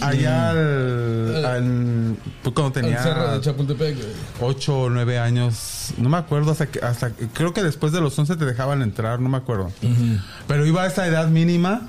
Allá 0.00 0.50
al, 0.50 1.44
al- 1.44 2.16
pues 2.42 2.54
cuando 2.54 2.80
El 2.80 2.96
cerro 2.98 3.20
de 3.22 3.26
tenía 3.28 3.40
Chapultepec, 3.40 3.96
güey. 3.96 4.08
8 4.40 4.78
o 4.78 4.90
9 4.90 5.18
años. 5.18 5.90
No 5.98 6.08
me 6.08 6.16
acuerdo 6.18 6.52
hasta 6.52 6.66
que, 6.66 6.80
hasta 6.80 7.10
que- 7.10 7.26
creo 7.28 7.52
que 7.52 7.62
después 7.62 7.92
de 7.92 8.00
los 8.00 8.18
11 8.18 8.36
te 8.36 8.44
dejaban 8.44 8.82
entrar, 8.82 9.20
no 9.20 9.28
me 9.28 9.36
acuerdo. 9.38 9.70
Pero 10.46 10.66
iba 10.66 10.82
a 10.82 10.86
esa 10.86 11.06
edad 11.06 11.28
mínima 11.28 11.88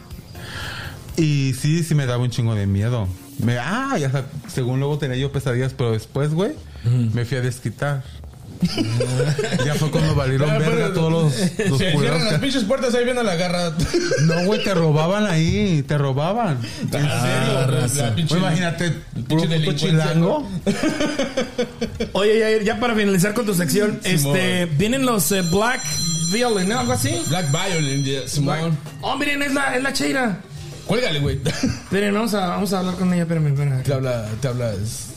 y 1.17 1.53
sí, 1.59 1.83
sí 1.83 1.95
me 1.95 2.05
daba 2.05 2.23
un 2.23 2.29
chingo 2.29 2.55
de 2.55 2.65
miedo. 2.67 3.07
Me, 3.39 3.57
ah, 3.57 3.95
y 3.99 4.03
hasta 4.03 4.25
según 4.47 4.79
luego 4.79 4.97
tenía 4.97 5.17
yo 5.17 5.31
pesadillas, 5.31 5.73
pero 5.73 5.91
después, 5.93 6.33
güey, 6.33 6.51
me 7.13 7.25
fui 7.25 7.37
a 7.37 7.41
desquitar. 7.41 8.03
ya 9.65 9.73
fue 9.75 9.89
cuando 9.89 10.15
valieron 10.15 10.49
Ah, 10.49 10.57
verga 10.57 10.75
pero- 10.75 10.93
todos 10.93 11.11
los, 11.11 11.33
los 11.69 11.77
Se 11.77 11.91
cierran 11.91 12.25
las 12.25 12.39
pinches 12.41 12.65
puertas, 12.65 12.93
ahí 12.93 13.05
viene 13.05 13.23
la 13.23 13.35
garra. 13.35 13.71
No, 14.25 14.43
güey, 14.43 14.61
te 14.61 14.73
robaban 14.73 15.25
ahí, 15.27 15.81
te 15.87 15.97
robaban. 15.97 16.59
¿En 16.81 16.91
serio? 16.91 17.87
La 18.03 18.15
pinche- 18.15 18.27
Güey, 18.27 18.41
imagínate, 18.41 18.91
puro 19.29 19.73
chilango. 19.73 20.49
Oye, 22.13 22.39
Yair, 22.39 22.63
ya 22.63 22.79
para 22.81 22.95
finalizar 22.95 23.33
con 23.33 23.45
tu 23.45 23.53
sección, 23.53 23.99
este, 24.03 24.65
vienen 24.65 25.05
los 25.05 25.31
eh, 25.31 25.41
Black 25.51 25.81
Violin, 26.33 26.67
¿no? 26.69 26.79
Algo 26.79 26.91
así. 26.93 27.15
Black 27.29 27.47
Violin, 27.51 28.03
yeah, 28.03 28.27
Simón. 28.27 28.77
Oh, 29.01 29.15
miren, 29.17 29.41
es 29.41 29.53
la, 29.53 29.75
es 29.77 29.83
la 29.83 29.93
Cheira. 29.93 30.41
Cuélgale, 30.89 31.19
güey. 31.19 31.39
Esperen, 31.45 32.15
vamos 32.15 32.33
a, 32.33 32.47
vamos 32.47 32.73
a 32.73 32.79
hablar 32.79 32.95
con 32.95 33.13
ella, 33.13 33.21
espérenme, 33.21 33.49
espérenme. 33.51 33.83
Te 33.83 33.93
habla, 33.93 34.25
te 34.41 34.47
habla. 34.47 34.73
es- 34.73 35.09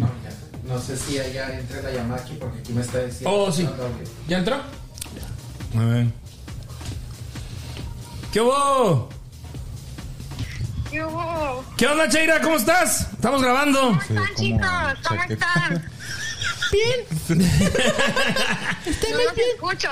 No, 0.00 0.06
ya. 0.24 0.74
No 0.74 0.80
sé 0.80 0.96
si 0.96 1.14
ya 1.14 1.50
entré 1.56 1.80
la 1.84 1.92
llamada 1.92 2.20
aquí 2.20 2.36
porque 2.40 2.58
aquí 2.58 2.72
me 2.72 2.80
está 2.80 2.98
diciendo. 2.98 3.30
Oh, 3.30 3.52
sí. 3.52 3.68
¿Ya 4.26 4.38
entró? 4.38 4.56
A 4.56 5.84
ver. 5.84 6.08
¿Qué 8.32 8.40
hubo? 8.40 9.08
¿Qué 10.90 11.04
hubo? 11.04 11.64
¿Qué 11.76 11.86
onda, 11.86 12.08
Cheira? 12.08 12.40
¿Cómo 12.40 12.56
estás? 12.56 13.02
Estamos 13.12 13.40
grabando. 13.40 13.80
¿Cómo 13.80 14.00
están, 14.00 14.34
chicos? 14.34 14.66
¿Cómo 15.06 15.22
están? 15.22 15.90
No 17.32 19.18
los 19.18 19.38
escucho. 19.54 19.88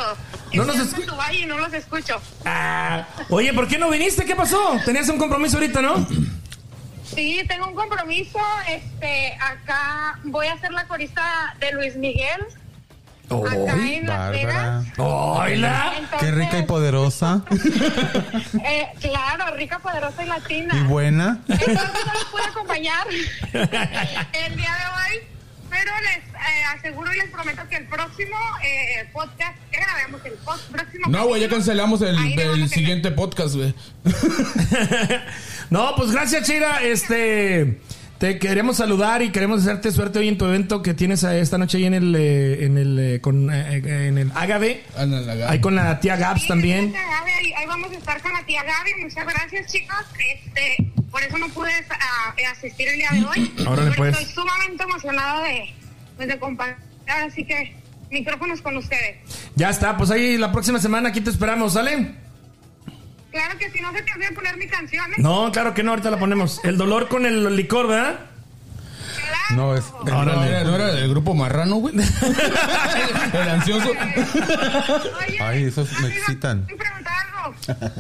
No 0.53 0.65
No 0.65 0.73
nos 0.73 0.77
los 0.79 0.87
escu- 0.95 1.01
escucho. 1.01 1.17
y 1.33 1.47
no 1.47 1.59
los 1.59 1.73
escucho. 1.73 2.21
Ah, 2.45 3.07
oye, 3.29 3.53
¿por 3.55 3.69
qué 3.69 3.79
no 3.79 3.89
viniste? 3.91 4.25
¿Qué 4.25 4.35
pasó? 4.35 4.79
Tenías 4.85 5.09
un 5.09 5.19
compromiso 5.19 5.57
ahorita, 5.59 5.81
¿no? 5.83 6.07
Sí, 7.15 7.43
tengo 7.49 7.67
un 7.69 7.75
compromiso. 7.75 8.39
Este, 8.69 9.35
acá 9.41 10.19
voy 10.25 10.47
a 10.47 10.59
ser 10.59 10.73
la 10.73 10.87
corista 10.87 11.55
de 11.61 11.73
Luis 11.73 11.97
Miguel. 11.97 12.41
Acá 13.31 13.77
en 13.77 14.07
Las. 14.09 14.31
Vegas. 14.33 14.85
¡Hola! 14.97 15.93
Qué 16.19 16.33
rica 16.33 16.59
y 16.59 16.63
poderosa 16.65 17.45
eh, 18.65 18.89
claro, 19.01 19.55
rica, 19.57 19.79
poderosa 19.79 20.25
y 20.25 20.27
latina. 20.27 20.75
y 20.77 20.83
buena. 20.89 21.39
Entonces 21.47 21.77
no 22.07 22.13
los 22.15 22.25
puedo 22.25 22.45
acompañar 22.47 23.07
el 23.53 24.57
día 24.57 24.75
de 24.75 25.17
hoy, 25.17 25.23
pero 25.71 25.93
les 26.03 26.19
eh, 26.35 26.65
aseguro 26.77 27.13
y 27.15 27.17
les 27.19 27.31
prometo 27.31 27.63
que 27.69 27.77
el 27.77 27.87
próximo 27.87 28.37
eh, 28.63 29.09
podcast 29.13 29.57
que 29.71 29.81
grabemos, 29.81 30.21
el 30.27 30.33
post- 30.35 30.71
próximo 30.71 31.07
No, 31.09 31.27
güey, 31.27 31.41
ya 31.43 31.49
cancelamos 31.49 32.03
el, 32.03 32.19
ahí 32.19 32.35
le 32.35 32.45
vamos 32.45 32.59
el 32.59 32.65
a 32.65 32.69
siguiente 32.69 33.11
podcast, 33.13 33.55
güey. 33.55 33.75
No, 35.71 35.95
pues 35.97 36.11
gracias, 36.11 36.47
Cheira. 36.47 36.83
Este. 36.83 37.79
Te 38.21 38.39
queremos 38.39 38.77
saludar 38.77 39.23
y 39.23 39.33
queremos 39.33 39.65
desearte 39.65 39.91
suerte 39.91 40.19
hoy 40.19 40.29
en 40.29 40.37
tu 40.37 40.45
evento 40.45 40.83
que 40.83 40.93
tienes 40.93 41.25
esta 41.25 41.57
noche 41.57 41.79
ahí 41.79 41.87
en 41.87 41.95
el, 41.95 42.15
eh, 42.15 42.67
en 42.67 42.77
el, 42.77 42.99
eh, 42.99 43.21
con, 43.23 43.51
eh, 43.51 43.79
eh, 43.79 44.09
en 44.09 44.19
el 44.19 44.29
la 44.29 45.49
Ahí 45.49 45.59
con 45.59 45.75
la 45.75 45.99
tía 46.01 46.17
Gabs 46.17 46.43
Sí, 46.43 46.49
también. 46.49 46.93
ahí, 46.95 47.51
ahí 47.55 47.67
vamos 47.67 47.91
a 47.91 47.95
estar 47.95 48.21
con 48.21 48.31
la 48.35 48.45
tía 48.45 48.63
Gaby. 48.63 49.05
Muchas 49.05 49.25
gracias, 49.27 49.73
chicos. 49.73 49.97
Este, 50.35 50.93
por 51.11 51.23
eso 51.23 51.39
no 51.39 51.49
pude 51.49 51.71
ah, 51.89 52.35
asistir 52.53 52.89
el 52.89 52.99
día 52.99 53.09
de 53.11 53.25
hoy. 53.25 53.53
Pero 53.57 53.93
pues. 53.97 54.19
Estoy 54.19 54.35
sumamente 54.35 54.83
emocionada 54.83 55.43
de, 55.43 55.75
pues, 56.19 56.29
de 56.29 56.39
compartir. 56.39 56.85
Así 57.07 57.47
que 57.47 57.75
micrófonos 58.11 58.61
con 58.61 58.77
ustedes. 58.77 59.17
Ya 59.57 59.71
está, 59.71 59.97
pues 59.97 60.11
ahí 60.11 60.37
la 60.37 60.53
próxima 60.53 60.79
semana 60.79 61.09
aquí 61.09 61.23
te 61.23 61.31
esperamos, 61.31 61.73
¿sale? 61.73 62.15
Claro 63.31 63.59
que 63.59 63.71
si 63.71 63.81
no 63.81 63.93
se 63.93 64.03
te 64.03 64.13
olvide 64.13 64.33
poner 64.33 64.57
mi 64.57 64.67
canción. 64.67 65.13
¿eh? 65.13 65.17
No, 65.19 65.51
claro 65.53 65.75
que 65.75 65.83
no, 65.83 65.91
ahorita 65.91 66.11
la 66.11 66.19
ponemos. 66.19 66.61
El 66.65 66.77
dolor 66.77 67.09
con 67.09 67.27
el 67.27 67.55
licor, 67.57 67.89
¿verdad? 67.89 68.21
Claro. 69.17 69.57
No, 69.57 69.77
es. 69.77 69.85
No, 70.05 70.25
no 70.25 70.45
era, 70.45 70.65
no 70.65 70.75
era 70.75 70.87
del 70.93 71.09
grupo 71.11 71.35
marrano, 71.35 71.77
güey. 71.77 71.95
el 73.33 73.49
ansioso. 73.49 73.91
Oye, 73.91 75.39
Ay, 75.41 75.65
esos 75.65 75.91
me 76.01 76.09
excitan. 76.09 76.67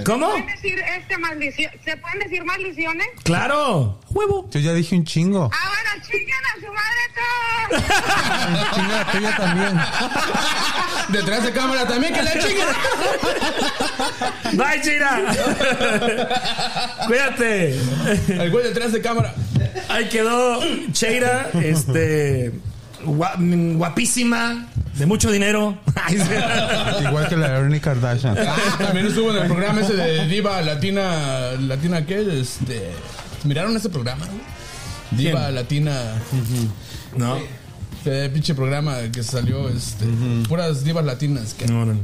¿Cómo? 0.05 0.31
¿Pueden 0.31 0.47
decir 0.47 0.79
este 0.99 1.19
maldición? 1.19 1.73
¿Se 1.85 1.97
pueden 1.97 2.19
decir 2.21 2.45
maldiciones? 2.45 3.07
Claro. 3.23 4.01
Huevo. 4.11 4.49
Yo 4.51 4.61
ya 4.61 4.73
dije 4.73 4.95
un 4.97 5.05
chingo. 5.05 5.51
Ah, 5.53 5.71
bueno, 5.91 6.07
chingan 6.11 6.45
a 6.45 6.55
su 6.61 6.69
madre 6.73 7.03
todos. 7.17 8.75
Chinga 8.75 8.97
la 8.99 9.05
tuya 9.13 9.37
también. 9.37 9.81
Detrás 11.09 11.45
de 11.45 11.53
cámara 11.53 11.87
también, 11.87 12.15
que 12.15 12.23
la 12.23 12.33
chinguen. 12.33 12.67
Bye, 14.53 14.81
Cheira. 14.83 15.21
Cuídate. 17.07 17.79
El 18.29 18.51
güey 18.51 18.65
detrás 18.65 18.93
de 18.93 19.01
cámara. 19.01 19.35
Ahí 19.89 20.09
quedó 20.09 20.61
Cheira, 20.93 21.51
este. 21.63 22.53
gua- 23.05 23.35
guapísima, 23.77 24.67
de 24.95 25.07
mucho 25.07 25.31
dinero. 25.31 25.79
Igual 27.01 27.29
que 27.29 27.37
la 27.37 27.59
Ernie 27.59 27.81
Kardashian. 27.81 28.37
También 28.79 29.07
estuvo 29.07 29.31
en 29.31 29.43
el 29.43 29.47
programa 29.49 29.81
ese 29.81 29.95
de 29.95 30.27
Diva 30.27 30.61
Latina. 30.63 31.53
¿Latina 31.61 32.05
qué? 32.07 32.41
Este. 32.41 32.91
¿Miraron 33.45 33.77
ese 33.77 33.89
programa? 33.89 34.27
Diva. 35.11 35.51
Latina. 35.51 35.95
No. 37.17 37.39
Ese 38.01 38.31
pinche 38.31 38.55
programa 38.55 38.97
que 39.13 39.23
salió, 39.23 39.69
este. 39.69 40.07
Puras 40.49 40.85
divas 40.85 41.05
latinas. 41.05 41.55
Que 41.55 41.67
No, 41.67 41.85
no. 41.85 41.95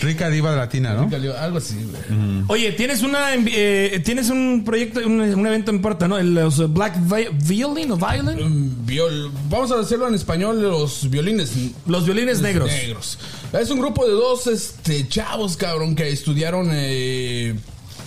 Rica 0.00 0.30
diva 0.30 0.54
latina, 0.54 0.94
¿no? 0.94 1.10
salió 1.10 1.36
algo 1.36 1.58
así, 1.58 1.74
güey. 1.74 2.44
Oye, 2.46 2.70
tienes 2.72 3.02
una 3.02 3.34
eh, 3.34 4.00
tienes 4.04 4.30
un 4.30 4.62
proyecto, 4.64 5.00
un, 5.04 5.20
un 5.20 5.46
evento 5.46 5.72
en 5.72 5.82
Porta, 5.82 6.06
¿no? 6.06 6.16
El- 6.18 6.34
Los 6.34 6.72
Black 6.72 6.96
Vi- 7.00 7.28
Violin 7.32 7.90
o 7.90 7.96
Violin. 7.96 8.76
Viol- 8.86 9.30
Vamos 9.50 9.72
a 9.72 9.80
hacerlo 9.80 10.06
en 10.06 10.14
español, 10.14 10.62
los 10.62 11.10
violines 11.10 11.50
Los 11.86 12.04
violines 12.04 12.40
negros. 12.40 12.68
negros. 12.70 13.18
Es 13.52 13.70
un 13.70 13.80
grupo 13.80 14.06
de 14.06 14.12
dos 14.12 14.46
este, 14.46 15.08
chavos, 15.08 15.56
cabrón, 15.56 15.96
que 15.96 16.08
estudiaron 16.10 16.68
eh, 16.72 17.56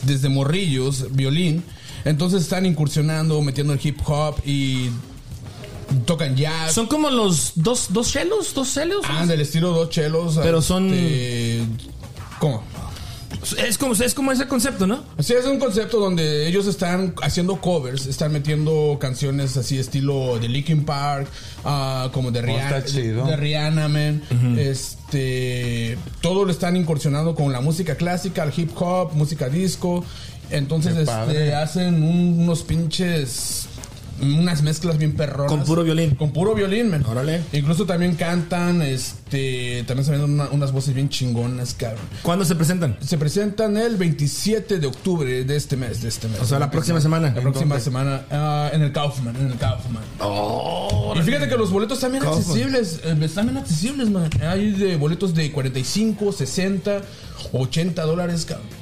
desde 0.03 0.29
morrillos 0.29 1.13
violín. 1.13 1.61
Entonces 2.06 2.41
están 2.43 2.66
incursionando, 2.66 3.41
metiendo 3.41 3.74
el 3.74 3.80
hip 3.84 3.99
hop 4.06 4.36
y 4.45 4.89
tocan 6.06 6.36
jazz. 6.36 6.74
Son 6.74 6.88
como 6.88 7.10
los 7.10 7.54
dos, 7.56 7.88
dos 7.89 8.12
chelos, 8.12 8.54
dos 8.54 8.70
celos. 8.70 9.04
Ah, 9.08 9.26
del 9.26 9.41
estilo 9.41 9.72
dos 9.72 9.89
chelos. 9.89 10.39
Pero 10.41 10.62
son- 10.62 10.93
este, 10.93 11.62
¿Cómo? 12.39 12.64
Es 13.66 13.78
como, 13.78 13.93
es 13.93 14.14
como 14.14 14.32
ese 14.32 14.45
concepto, 14.47 14.86
¿no? 14.86 15.04
Sí, 15.20 15.34
es 15.34 15.45
un 15.45 15.58
concepto 15.58 15.99
donde 15.99 16.47
ellos 16.47 16.68
están 16.68 17.16
haciendo 17.24 17.60
covers, 17.62 18.06
están 18.06 18.32
metiendo 18.34 18.97
canciones 18.99 19.56
así 19.58 19.80
estilo 19.80 20.38
de 20.38 20.49
Linkin 20.49 20.84
Park, 20.86 21.28
ah, 21.64 22.10
como 22.14 22.30
de 22.30 22.41
Rihanna, 22.41 22.78
está 22.78 22.86
chido. 22.91 23.26
de 23.26 23.36
Rihanna, 23.38 23.88
man. 23.88 24.22
Este, 24.60 25.97
todo 26.22 26.45
lo 26.45 26.52
están 26.52 26.76
incursionando 26.76 27.34
con 27.34 27.52
la 27.52 27.62
música 27.62 27.95
clásica, 27.95 28.43
el 28.43 28.52
hip 28.56 28.72
hop, 28.76 29.14
música 29.14 29.49
disco. 29.49 30.04
Entonces, 30.52 30.95
este, 30.97 31.54
hacen 31.56 32.04
un- 32.04 32.39
unos 32.39 32.64
pinches 32.64 33.68
unas 34.24 34.62
mezclas 34.62 34.99
bien 34.99 35.14
perronas. 35.16 35.52
Con 35.52 35.64
puro 35.64 35.84
violín. 35.84 36.14
Con 36.14 36.32
puro 36.32 36.54
violín, 36.54 36.91
man. 36.91 37.04
Órale. 37.08 37.41
Incluso 37.54 37.88
también 37.88 38.14
cantan, 38.16 38.84
este, 38.84 39.84
también 39.88 40.06
se 40.06 40.12
ven 40.12 40.22
una- 40.22 40.47
unas 40.52 40.72
voces 40.72 40.93
bien 40.93 41.10
chingonas, 41.10 41.74
cabrón. 41.74 42.02
¿Cuándo 42.22 42.45
se 42.45 42.54
presentan? 42.54 42.97
Se 43.04 43.18
presentan 43.18 43.78
el 43.78 43.97
27 43.97 44.78
de 44.78 44.86
octubre 44.86 45.43
de 45.43 45.56
este 45.56 45.76
mes, 45.76 46.04
de 46.04 46.10
este 46.10 46.28
mes. 46.28 46.39
O 46.39 46.45
sea, 46.45 46.60
la 46.60 46.70
próxima 46.70 47.02
semana. 47.02 47.34
La 47.36 47.41
próxima 47.41 47.80
semana 47.80 48.26
ah, 48.30 48.70
en 48.72 48.84
el 48.84 48.91
Kaufman, 48.91 49.36
en 49.38 49.47
el 49.47 49.58
Kaufman. 49.58 50.04
y 51.16 51.22
fíjate 51.24 51.47
que 51.49 51.58
los 51.58 51.72
boletos 51.72 51.97
están 51.97 52.12
bien 52.12 52.24
Kaufman. 52.24 52.43
accesibles, 52.43 52.99
eh, 53.04 53.18
están 53.24 53.45
bien 53.47 53.58
accesibles, 53.58 54.10
man. 54.12 54.30
Hay 54.47 54.70
de 54.74 54.97
boletos 54.97 55.34
de 55.34 55.52
45, 55.52 56.32
60, 56.32 57.02
80 57.54 58.04
dólares, 58.04 58.45
cabrón. 58.45 58.80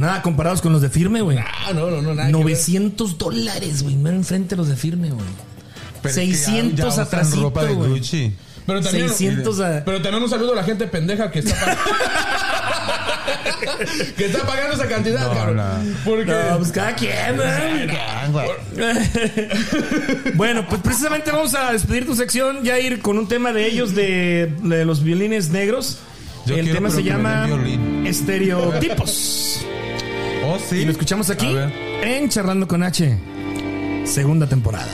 Nada, 0.00 0.22
comparados 0.22 0.62
con 0.62 0.72
los 0.72 0.80
de 0.80 0.88
firme, 0.88 1.20
güey. 1.20 1.36
Ah, 1.38 1.72
no, 1.74 1.90
no, 1.90 2.00
no, 2.00 2.14
nada. 2.14 2.28
que 2.28 2.32
ver. 2.32 2.42
900 2.42 3.18
dólares, 3.18 3.82
güey. 3.82 3.96
Mero 3.96 4.16
enfrente 4.16 4.56
los 4.56 4.68
de 4.68 4.76
firme, 4.76 5.10
güey. 5.10 5.26
Pero 6.02 6.08
es 6.14 6.18
que 6.18 6.26
ya- 6.28 6.34
600 6.38 6.78
ya 6.78 6.86
usan 6.86 7.04
atrasito, 7.04 7.42
ropa 7.42 7.64
de 7.64 7.74
güey. 7.74 7.90
Gucci. 7.90 8.32
Pero 8.66 8.80
también, 8.80 9.08
600 9.08 9.60
a... 9.60 9.84
pero 9.84 10.00
también 10.00 10.22
un 10.22 10.30
saludo 10.30 10.52
a 10.52 10.56
la 10.56 10.64
gente 10.64 10.86
pendeja 10.86 11.30
que 11.30 11.40
está 11.40 11.54
que 14.16 14.26
está 14.26 14.46
pagando 14.46 14.74
esa 14.76 14.86
cantidad, 14.88 15.26
No, 15.28 15.34
cabrón. 15.34 15.56
no. 15.56 15.64
Porque. 16.04 16.32
No, 16.32 16.58
pues 16.58 16.70
cada 16.72 16.94
quien, 16.94 17.12
¿eh? 17.42 17.98
bueno, 20.34 20.66
pues 20.68 20.80
precisamente 20.82 21.30
vamos 21.30 21.54
a 21.54 21.72
despedir 21.72 22.06
tu 22.06 22.14
sección, 22.14 22.62
ya 22.62 22.78
ir 22.78 23.00
con 23.02 23.18
un 23.18 23.28
tema 23.28 23.52
de 23.52 23.66
ellos, 23.66 23.94
de, 23.94 24.54
de 24.62 24.84
los 24.84 25.02
violines 25.02 25.50
negros. 25.50 25.98
Yo 26.46 26.56
El 26.56 26.72
tema 26.72 26.88
se 26.90 26.96
me 26.98 27.02
llama. 27.02 27.48
Estereotipos. 28.06 29.58
Oh, 30.52 30.58
sí. 30.58 30.78
Y 30.78 30.84
lo 30.84 30.90
escuchamos 30.90 31.30
aquí 31.30 31.46
en 32.02 32.28
Charlando 32.28 32.66
con 32.66 32.82
H, 32.82 33.16
segunda 34.04 34.48
temporada. 34.48 34.88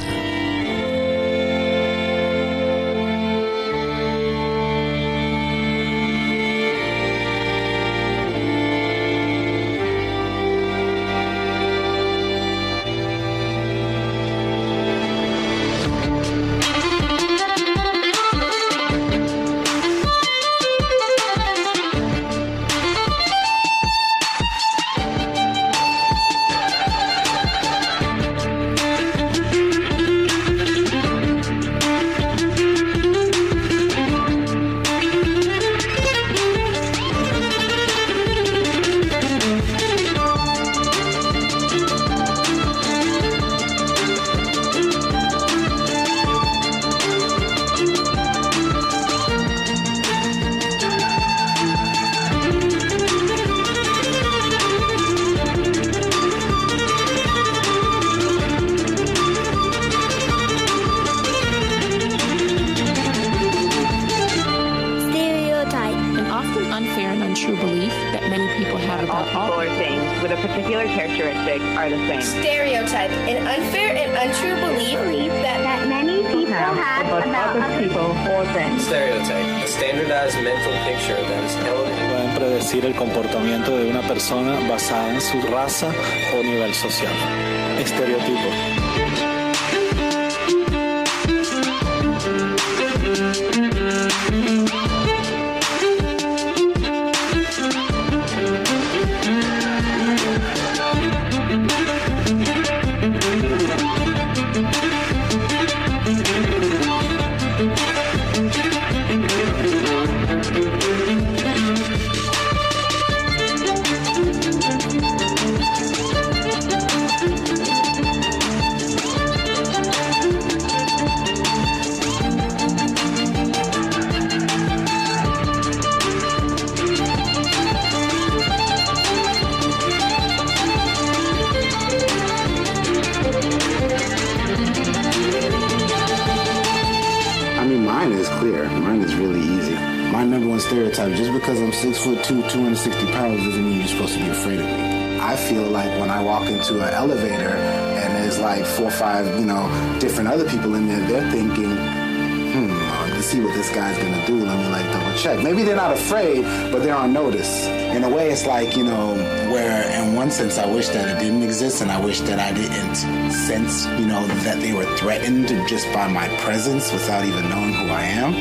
Check. 155.27 155.43
Maybe 155.43 155.64
they're 155.64 155.77
not 155.77 155.93
afraid, 155.93 156.43
but 156.70 156.83
they're 156.83 156.95
on 156.95 157.12
notice. 157.12 157.66
In 157.66 158.05
a 158.05 158.09
way, 158.09 158.31
it's 158.31 158.47
like, 158.47 158.77
you 158.77 158.85
know, 158.85 159.14
where 159.53 159.83
in 159.99 160.14
one 160.14 160.31
sense 160.31 160.57
I 160.57 160.66
wish 160.66 160.89
that 160.91 161.09
it 161.09 161.20
didn't 161.20 161.43
exist 161.43 161.83
and 161.83 161.91
I 161.91 161.99
wish 161.99 162.20
that 162.20 162.39
I 162.39 162.53
didn't 162.53 162.95
sense, 163.33 163.87
you 163.99 164.07
know, 164.07 164.24
that 164.47 164.61
they 164.61 164.72
were 164.72 164.87
threatened 164.97 165.49
just 165.68 165.93
by 165.93 166.07
my 166.07 166.29
presence 166.45 166.93
without 166.93 167.24
even 167.24 167.49
knowing 167.49 167.74
who 167.74 167.87
I 167.87 168.03
am. 168.03 168.33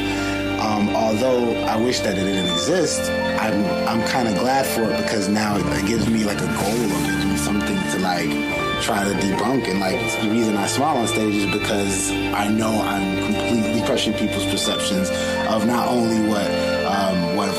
Um, 0.60 0.96
although 0.96 1.56
I 1.66 1.76
wish 1.78 2.00
that 2.02 2.18
it 2.18 2.24
didn't 2.24 2.52
exist, 2.54 3.10
I'm, 3.40 3.66
I'm 3.88 4.08
kind 4.08 4.28
of 4.28 4.36
glad 4.36 4.66
for 4.66 4.84
it 4.84 4.98
because 5.04 5.28
now 5.28 5.58
it 5.58 5.88
gives 5.88 6.08
me 6.08 6.24
like 6.24 6.40
a 6.40 6.52
goal 6.62 6.82
or 6.96 7.26
me 7.26 7.38
something 7.38 7.78
to 7.92 8.00
like 8.00 8.30
try 8.82 9.04
to 9.04 9.14
debunk. 9.26 9.70
And 9.70 9.80
like 9.80 10.00
the 10.22 10.30
reason 10.30 10.56
I 10.56 10.68
smile 10.68 10.98
on 10.98 11.08
stage 11.08 11.36
is 11.36 11.52
because 11.52 12.12
I 12.12 12.48
know 12.48 12.82
I'm 12.82 13.26
completely 13.26 13.82
crushing 13.82 14.14
people's 14.14 14.46
perceptions 14.46 15.10
of 15.50 15.66
not 15.66 15.88
only 15.88 16.28
what 16.28 16.65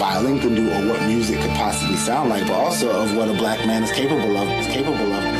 violin 0.06 0.38
can 0.38 0.54
do 0.54 0.70
or 0.70 0.86
what 0.88 1.02
music 1.02 1.40
could 1.40 1.50
possibly 1.50 1.96
sound 1.96 2.30
like, 2.30 2.46
but 2.46 2.54
also 2.54 2.88
of 3.02 3.16
what 3.16 3.28
a 3.28 3.34
black 3.34 3.58
man 3.66 3.82
is 3.82 3.90
capable 3.90 4.36
of. 4.36 4.48
Is 4.60 4.66
capable 4.68 5.12
of. 5.12 5.24
Is 5.24 5.32
capable 5.32 5.32
of. 5.32 5.35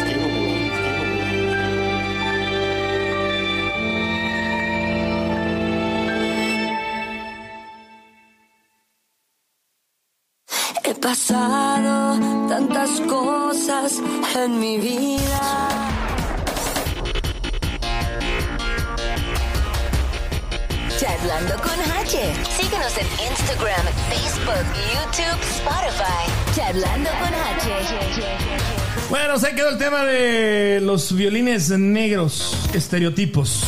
Bueno, 29.11 29.38
se 29.38 29.54
quedó 29.54 29.68
el 29.70 29.78
tema 29.78 30.04
de 30.04 30.80
los 30.82 31.14
violines 31.14 31.70
negros, 31.70 32.57
estereotipos, 32.74 33.62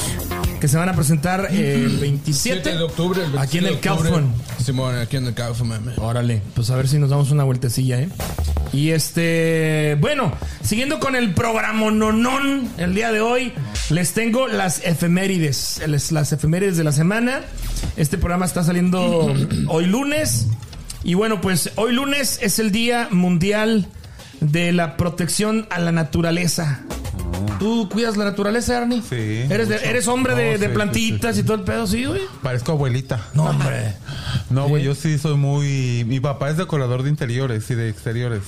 que 0.60 0.66
se 0.66 0.76
van 0.76 0.88
a 0.88 0.94
presentar 0.94 1.48
el 1.52 1.96
27 1.98 2.62
7 2.62 2.76
de 2.76 2.82
octubre. 2.82 3.20
el 3.24 3.38
aquí 3.38 3.58
en 3.58 3.64
27 3.64 3.68
el 3.68 3.80
de 3.82 3.88
octubre. 3.90 4.10
Kaufman. 4.10 4.34
Simón, 4.64 4.96
aquí 4.96 5.16
en 5.16 5.26
el 5.26 5.34
Kaufman. 5.34 5.84
man. 5.84 5.94
Órale, 5.98 6.42
pues 6.54 6.70
a 6.70 6.76
ver 6.76 6.88
si 6.88 6.98
nos 6.98 7.10
damos 7.10 7.30
una 7.30 7.44
vueltecilla, 7.44 8.00
¿eh? 8.00 8.08
Y 8.72 8.90
este, 8.90 9.96
bueno, 10.00 10.32
siguiendo 10.62 10.98
con 10.98 11.14
el 11.14 11.32
programa 11.34 11.90
nonón 11.90 12.68
el 12.76 12.94
día 12.94 13.12
de 13.12 13.20
hoy, 13.20 13.52
les 13.90 14.12
tengo 14.14 14.48
las 14.48 14.84
efemérides, 14.84 15.80
les- 15.86 16.10
las 16.10 16.32
efemérides 16.32 16.76
de 16.76 16.84
la 16.84 16.92
semana. 16.92 17.42
Este 17.96 18.18
programa 18.18 18.44
está 18.44 18.64
saliendo 18.64 19.32
hoy 19.68 19.86
lunes. 19.86 20.48
Y 21.04 21.14
bueno, 21.14 21.40
pues 21.40 21.70
hoy 21.76 21.92
lunes 21.92 22.40
es 22.42 22.58
el 22.58 22.72
Día 22.72 23.06
Mundial 23.12 23.86
de 24.40 24.72
la 24.72 24.96
Protección 24.96 25.66
a 25.70 25.78
la 25.80 25.92
Naturaleza. 25.92 26.80
¿Tú 27.58 27.88
cuidas 27.88 28.16
la 28.16 28.24
naturaleza, 28.24 28.78
Ernie? 28.78 29.02
Sí. 29.02 29.44
¿Eres, 29.50 29.68
de- 29.68 29.76
eres 29.84 30.06
hombre 30.06 30.34
de, 30.34 30.52
No, 30.52 30.58
de 30.58 30.66
sí, 30.68 30.72
plantitas 30.74 31.34
sí, 31.34 31.40
sí, 31.40 31.44
y 31.44 31.44
todo 31.44 31.56
el 31.56 31.62
pedo, 31.64 31.86
sí, 31.86 32.04
güey? 32.04 32.20
Parezco 32.42 32.72
abuelita. 32.72 33.20
No, 33.34 33.44
hombre. 33.46 33.94
No, 34.50 34.68
güey, 34.68 34.84
yo 34.84 34.94
sí 34.94 35.18
soy 35.18 35.36
muy... 35.36 36.04
Mi 36.06 36.20
papá 36.20 36.50
es 36.50 36.56
decorador 36.56 37.02
de 37.02 37.10
interiores 37.10 37.68
y 37.70 37.74
de 37.74 37.88
exteriores. 37.88 38.42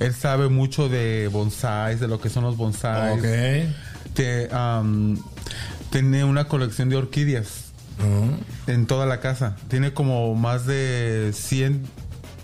Él 0.00 0.14
sabe 0.14 0.48
mucho 0.48 0.88
de 0.88 1.28
bonsáis, 1.30 2.00
de 2.00 2.08
lo 2.08 2.20
que 2.20 2.30
son 2.30 2.44
los 2.44 2.56
bonsáis. 2.56 3.18
Ok. 3.18 4.14
Que, 4.14 4.48
am, 4.50 5.18
tiene 5.90 6.24
una 6.24 6.44
colección 6.48 6.88
de 6.88 6.96
orquídeas 6.96 7.64
en 8.66 8.86
toda 8.86 9.04
la 9.06 9.20
casa. 9.20 9.56
Tiene 9.68 9.92
como 9.92 10.34
más 10.34 10.66
de 10.66 11.32
100 11.34 11.82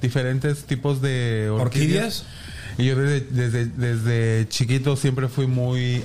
diferentes 0.02 0.64
tipos 0.64 1.00
de 1.00 1.48
¿Orquídeas? 1.50 1.60
orquídeas. 2.20 2.24
Y 2.78 2.86
yo 2.86 2.96
desde, 2.96 3.20
desde, 3.30 3.66
desde 3.66 4.48
chiquito 4.48 4.96
siempre 4.96 5.28
fui 5.28 5.46
muy 5.46 6.02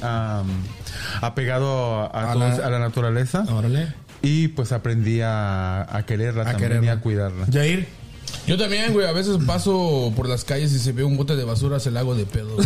apegado 1.22 2.02
a, 2.02 2.06
a 2.08 2.32
A 2.32 2.34
todo- 2.34 2.48
la- 2.50 2.66
a 2.66 2.70
la 2.70 2.80
naturaleza. 2.80 3.46
Órale. 3.50 3.94
Y 4.22 4.48
pues 4.50 4.72
aprendí 4.72 5.22
a, 5.22 5.82
a 5.96 6.06
quererla 6.06 6.46
también 6.46 6.64
y 6.64 6.74
quererla. 6.74 6.92
a 6.94 7.00
cuidarla. 7.00 7.46
Jair. 7.52 7.88
Yo 8.48 8.58
también, 8.58 8.92
güey. 8.94 9.06
A 9.06 9.12
veces 9.12 9.38
paso 9.46 10.12
por 10.16 10.28
las 10.28 10.44
calles 10.44 10.72
y 10.74 10.80
se 10.80 10.92
ve 10.94 11.04
un 11.04 11.16
bote 11.18 11.36
de 11.36 11.44
basura, 11.44 11.80
se 11.80 11.92
la 11.92 12.00
hago 12.02 12.16
de 12.16 12.26
pedo. 12.26 12.58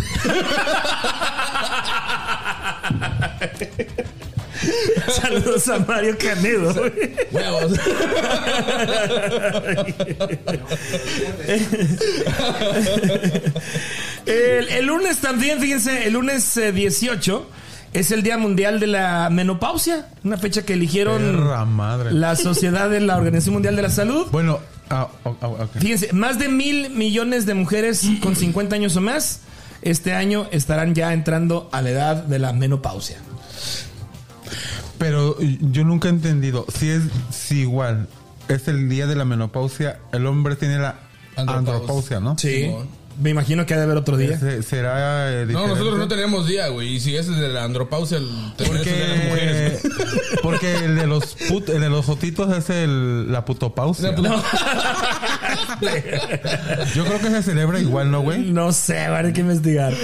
Saludos 5.20 5.68
a 5.68 5.78
Mario 5.80 6.16
Canedo. 6.18 6.74
Huevos. 7.32 7.72
el, 14.26 14.68
el 14.68 14.86
lunes 14.86 15.18
también, 15.18 15.60
fíjense, 15.60 16.06
el 16.06 16.14
lunes 16.14 16.56
eh, 16.56 16.72
18 16.72 17.46
es 17.92 18.10
el 18.10 18.22
Día 18.22 18.38
Mundial 18.38 18.80
de 18.80 18.86
la 18.86 19.28
Menopausia, 19.30 20.08
una 20.24 20.36
fecha 20.36 20.62
que 20.62 20.74
eligieron 20.74 21.36
madre. 21.74 22.12
la 22.12 22.36
Sociedad 22.36 22.90
de 22.90 23.00
la 23.00 23.16
Organización 23.16 23.54
Mundial 23.54 23.76
de 23.76 23.82
la 23.82 23.90
Salud. 23.90 24.26
Bueno, 24.30 24.60
ah, 24.90 25.08
oh, 25.24 25.36
oh, 25.40 25.46
ok. 25.46 25.78
Fíjense, 25.78 26.12
más 26.12 26.38
de 26.38 26.48
mil 26.48 26.90
millones 26.90 27.46
de 27.46 27.54
mujeres 27.54 28.06
con 28.20 28.36
50 28.36 28.74
años 28.74 28.96
o 28.96 29.00
más 29.00 29.40
este 29.82 30.12
año 30.12 30.48
estarán 30.50 30.94
ya 30.94 31.12
entrando 31.12 31.68
a 31.72 31.82
la 31.82 31.90
edad 31.90 32.16
de 32.16 32.38
la 32.38 32.52
menopausia. 32.52 33.18
Pero 34.98 35.36
yo 35.40 35.84
nunca 35.84 36.08
he 36.08 36.10
entendido 36.10 36.66
si 36.76 36.90
es 36.90 37.02
si 37.30 37.60
igual 37.60 38.08
es 38.48 38.66
el 38.68 38.88
día 38.88 39.06
de 39.06 39.14
la 39.16 39.24
menopausia, 39.24 39.98
el 40.12 40.26
hombre 40.26 40.56
tiene 40.56 40.78
la 40.78 40.96
Andropausia. 41.36 41.58
andropausia, 41.58 42.20
¿no? 42.20 42.36
Sí. 42.38 42.70
Me 43.20 43.30
imagino 43.30 43.66
que 43.66 43.74
ha 43.74 43.78
de 43.78 43.82
haber 43.82 43.96
otro 43.96 44.16
día. 44.16 44.38
Se- 44.38 44.62
¿Será 44.62 45.32
eh, 45.42 45.46
No, 45.46 45.66
nosotros 45.66 45.98
no 45.98 46.06
tenemos 46.06 46.46
día, 46.46 46.68
güey. 46.68 46.94
Y 46.94 47.00
si 47.00 47.16
ese 47.16 47.32
es 47.32 47.38
de 47.38 47.48
la 47.48 47.64
andropausia, 47.64 48.18
el 48.18 48.28
eso 48.56 48.72
de 48.72 49.08
las 49.08 49.24
mujeres. 49.24 49.80
Porque, 49.82 50.40
porque 50.42 50.84
el 50.84 50.94
de 50.96 51.06
los 51.08 51.36
put- 51.48 51.68
el 51.68 51.80
de 51.80 51.88
los 51.90 52.06
jotitos 52.06 52.56
es 52.56 52.70
el, 52.70 53.30
la 53.32 53.44
putopausia. 53.44 54.10
La 54.12 54.16
puto- 54.16 54.42
Yo 56.94 57.04
creo 57.04 57.20
que 57.20 57.30
se 57.30 57.42
celebra 57.42 57.78
igual, 57.80 58.10
¿no, 58.10 58.22
güey? 58.22 58.40
No 58.50 58.72
sé, 58.72 59.08
va 59.08 59.16
a 59.16 59.18
haber 59.20 59.32
que 59.32 59.40
investigar. 59.40 59.94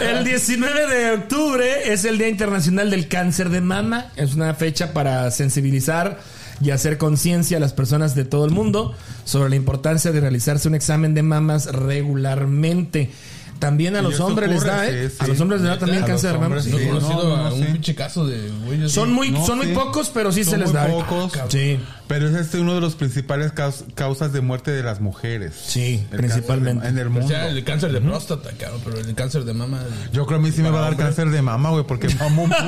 El 0.00 0.24
19 0.24 0.86
de 0.86 1.12
octubre 1.12 1.92
es 1.92 2.04
el 2.04 2.18
Día 2.18 2.28
Internacional 2.28 2.90
del 2.90 3.08
Cáncer 3.08 3.48
de 3.50 3.60
Mama. 3.60 4.06
Es 4.16 4.34
una 4.34 4.54
fecha 4.54 4.92
para 4.92 5.30
sensibilizar 5.30 6.20
y 6.60 6.70
hacer 6.70 6.98
conciencia 6.98 7.56
a 7.56 7.60
las 7.60 7.72
personas 7.72 8.14
de 8.14 8.24
todo 8.24 8.44
el 8.44 8.50
mundo 8.52 8.94
sobre 9.24 9.50
la 9.50 9.56
importancia 9.56 10.12
de 10.12 10.20
realizarse 10.20 10.68
un 10.68 10.74
examen 10.74 11.14
de 11.14 11.22
mamas 11.22 11.66
regularmente. 11.66 13.10
También 13.58 13.96
a 13.96 14.02
los 14.02 14.18
hombres 14.20 14.50
les 14.50 14.64
da, 14.64 14.86
¿eh? 14.86 15.08
sí, 15.08 15.16
A 15.20 15.26
los 15.28 15.40
hombres 15.40 15.60
les 15.62 15.70
da 15.70 15.78
también 15.78 16.02
A 16.02 16.06
cáncer 16.06 16.32
de 16.32 16.38
mama. 16.38 16.56
No 16.56 16.60
he 16.60 16.64
Sí, 16.64 16.70
conocido 16.86 17.22
no, 17.28 17.36
no, 17.36 17.46
a 17.46 17.52
un 17.54 17.60
sí. 17.64 17.68
pinche 17.72 17.94
caso 17.94 18.26
de 18.26 18.50
güeyes. 18.66 18.92
Son 18.92 19.12
muy, 19.12 19.30
No, 19.30 19.46
son 19.46 19.58
muy 19.58 19.68
pocos, 19.68 20.10
pero 20.12 20.32
sí 20.32 20.44
se 20.44 20.50
Son 20.50 20.60
les 20.60 20.68
muy 20.72 20.76
da. 20.80 20.86
pocos. 20.88 21.32
Sí, 21.48 21.78
Pero 22.06 22.28
es 22.28 22.34
este 22.34 22.58
uno 22.58 22.74
de 22.74 22.80
los 22.82 22.94
principales 22.96 23.52
caus- 23.52 23.84
causas 23.94 24.32
de 24.32 24.40
muerte 24.42 24.70
de 24.72 24.82
las 24.82 25.00
mujeres. 25.00 25.54
sí, 25.66 26.04
El 26.12 26.18
principalmente. 26.18 26.82
de- 26.84 26.88
en 26.90 26.98
el 26.98 27.08
O 27.24 27.26
sea, 27.26 27.48
el 27.48 27.64
cáncer 27.64 27.92
de 27.92 28.00
próstata, 28.00 28.50
cabrón. 28.58 28.80
Pero 28.84 28.98
el 29.00 29.14
cáncer 29.14 29.44
de 29.44 29.54
mama. 29.54 29.80
Yo 30.12 30.26
creo 30.26 30.38
que 30.38 30.44
a 30.44 30.48
mí 30.48 30.52
sí 30.54 30.62
me 30.62 30.70
va 30.70 30.80
a 30.80 30.82
dar 30.82 30.96
cáncer 30.96 31.30
de 31.30 31.40
mama, 31.40 31.70
güey, 31.70 31.84
porque 31.84 32.08
mamo 32.16 32.46
mucho. 32.46 32.60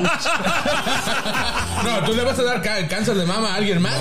No, 1.83 2.05
tú 2.05 2.13
le 2.15 2.23
vas 2.23 2.39
a 2.39 2.43
dar 2.43 2.61
cáncer 2.89 3.15
de 3.15 3.25
mama 3.25 3.53
a 3.53 3.55
alguien 3.55 3.81
más. 3.81 3.93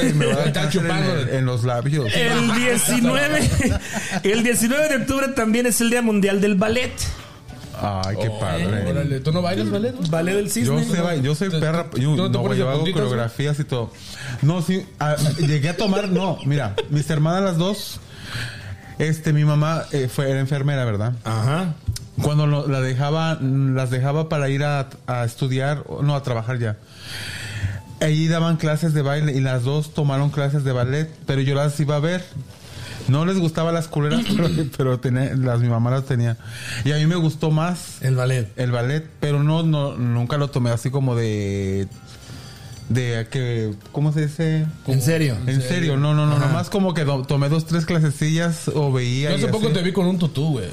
Güey, 0.00 0.12
me 0.14 0.26
va 0.26 0.32
a 0.34 0.36
dar 0.36 0.52
cáncer 0.52 0.80
en, 0.82 0.88
chupando. 0.88 1.14
el- 1.16 1.28
en 1.30 1.44
los 1.46 1.64
labios. 1.64 2.12
El 2.14 2.54
19, 2.54 3.50
el 4.22 4.42
19 4.44 4.88
de 4.88 4.96
octubre 4.96 5.28
también 5.28 5.66
es 5.66 5.80
el 5.80 5.90
Día 5.90 6.02
Mundial 6.02 6.40
del 6.40 6.54
Ballet. 6.54 6.92
Ay, 7.80 8.16
qué 8.20 8.30
padre. 8.40 8.90
Órale, 8.90 9.20
¿tú 9.20 9.32
no 9.32 9.42
bailas, 9.42 9.70
ballet? 9.70 9.94
Ballet 10.10 10.34
del 10.34 10.46
Yo 10.46 10.50
cisne. 10.78 10.84
sé, 10.84 11.00
ba- 11.02 11.14
yo 11.16 11.34
soy 11.34 11.50
¿Te- 11.50 11.58
perra. 11.60 11.86
Yo, 11.96 12.16
no 12.16 12.28
no, 12.28 12.54
yo 12.54 12.70
hago 12.70 12.84
coreografías 12.92 13.58
y 13.60 13.64
todo. 13.64 13.90
No, 14.42 14.62
sí, 14.62 14.84
a- 14.98 15.16
llegué 15.38 15.68
a 15.70 15.76
tomar, 15.76 16.08
no, 16.08 16.38
mira, 16.46 16.74
mis 16.90 17.08
hermanas 17.10 17.42
las 17.42 17.58
dos, 17.58 18.00
este, 18.98 19.32
mi 19.32 19.44
mamá 19.44 19.84
eh, 19.92 20.08
fue, 20.08 20.30
era 20.30 20.40
enfermera, 20.40 20.84
¿verdad? 20.84 21.12
Ajá. 21.24 21.74
Cuando 22.22 22.46
lo- 22.46 22.66
la 22.66 22.80
dejaba, 22.80 23.38
las 23.42 23.90
dejaba 23.90 24.28
para 24.30 24.48
ir 24.48 24.64
a, 24.64 24.88
a 25.06 25.24
estudiar, 25.24 25.84
no, 26.02 26.14
a 26.16 26.22
trabajar 26.22 26.58
ya. 26.58 26.76
Ahí 28.00 28.28
daban 28.28 28.56
clases 28.56 28.92
de 28.94 29.02
baile 29.02 29.32
y 29.32 29.40
las 29.40 29.64
dos 29.64 29.92
tomaron 29.94 30.30
clases 30.30 30.64
de 30.64 30.72
ballet, 30.72 31.10
pero 31.26 31.40
yo 31.42 31.54
las 31.54 31.78
iba 31.80 31.96
a 31.96 32.00
ver. 32.00 32.24
No 33.08 33.24
les 33.24 33.38
gustaba 33.38 33.72
las 33.72 33.88
culeras, 33.88 34.24
pero, 34.36 34.48
pero 34.76 35.00
tenía- 35.00 35.34
las, 35.34 35.60
mi 35.60 35.68
mamá 35.68 35.90
las 35.90 36.04
tenía. 36.06 36.36
Y 36.84 36.92
a 36.92 36.96
mí 36.96 37.06
me 37.06 37.16
gustó 37.16 37.50
más 37.50 38.02
El 38.02 38.16
ballet. 38.16 38.52
el 38.56 38.70
ballet, 38.72 39.04
pero 39.20 39.42
no, 39.42 39.62
no 39.62 39.96
nunca 39.96 40.36
lo 40.38 40.48
tomé 40.50 40.70
así 40.70 40.90
como 40.90 41.14
de 41.16 41.88
de 42.88 43.26
que 43.32 43.74
¿cómo 43.90 44.12
se 44.12 44.26
dice? 44.28 44.64
¿En 44.86 45.02
serio? 45.02 45.36
En 45.48 45.60
serio, 45.60 45.96
no, 45.96 46.14
no, 46.14 46.24
no, 46.24 46.36
Ajá. 46.36 46.46
nomás 46.46 46.70
como 46.70 46.94
que 46.94 47.04
do- 47.04 47.24
tomé 47.24 47.48
dos 47.48 47.66
tres 47.66 47.84
clasecillas 47.84 48.68
o 48.68 48.92
veía 48.92 49.30
Yo 49.30 49.36
hace 49.36 49.48
poco 49.48 49.70
te 49.70 49.82
vi 49.82 49.90
con 49.92 50.06
un 50.06 50.18
tutú, 50.20 50.50
güey. 50.52 50.68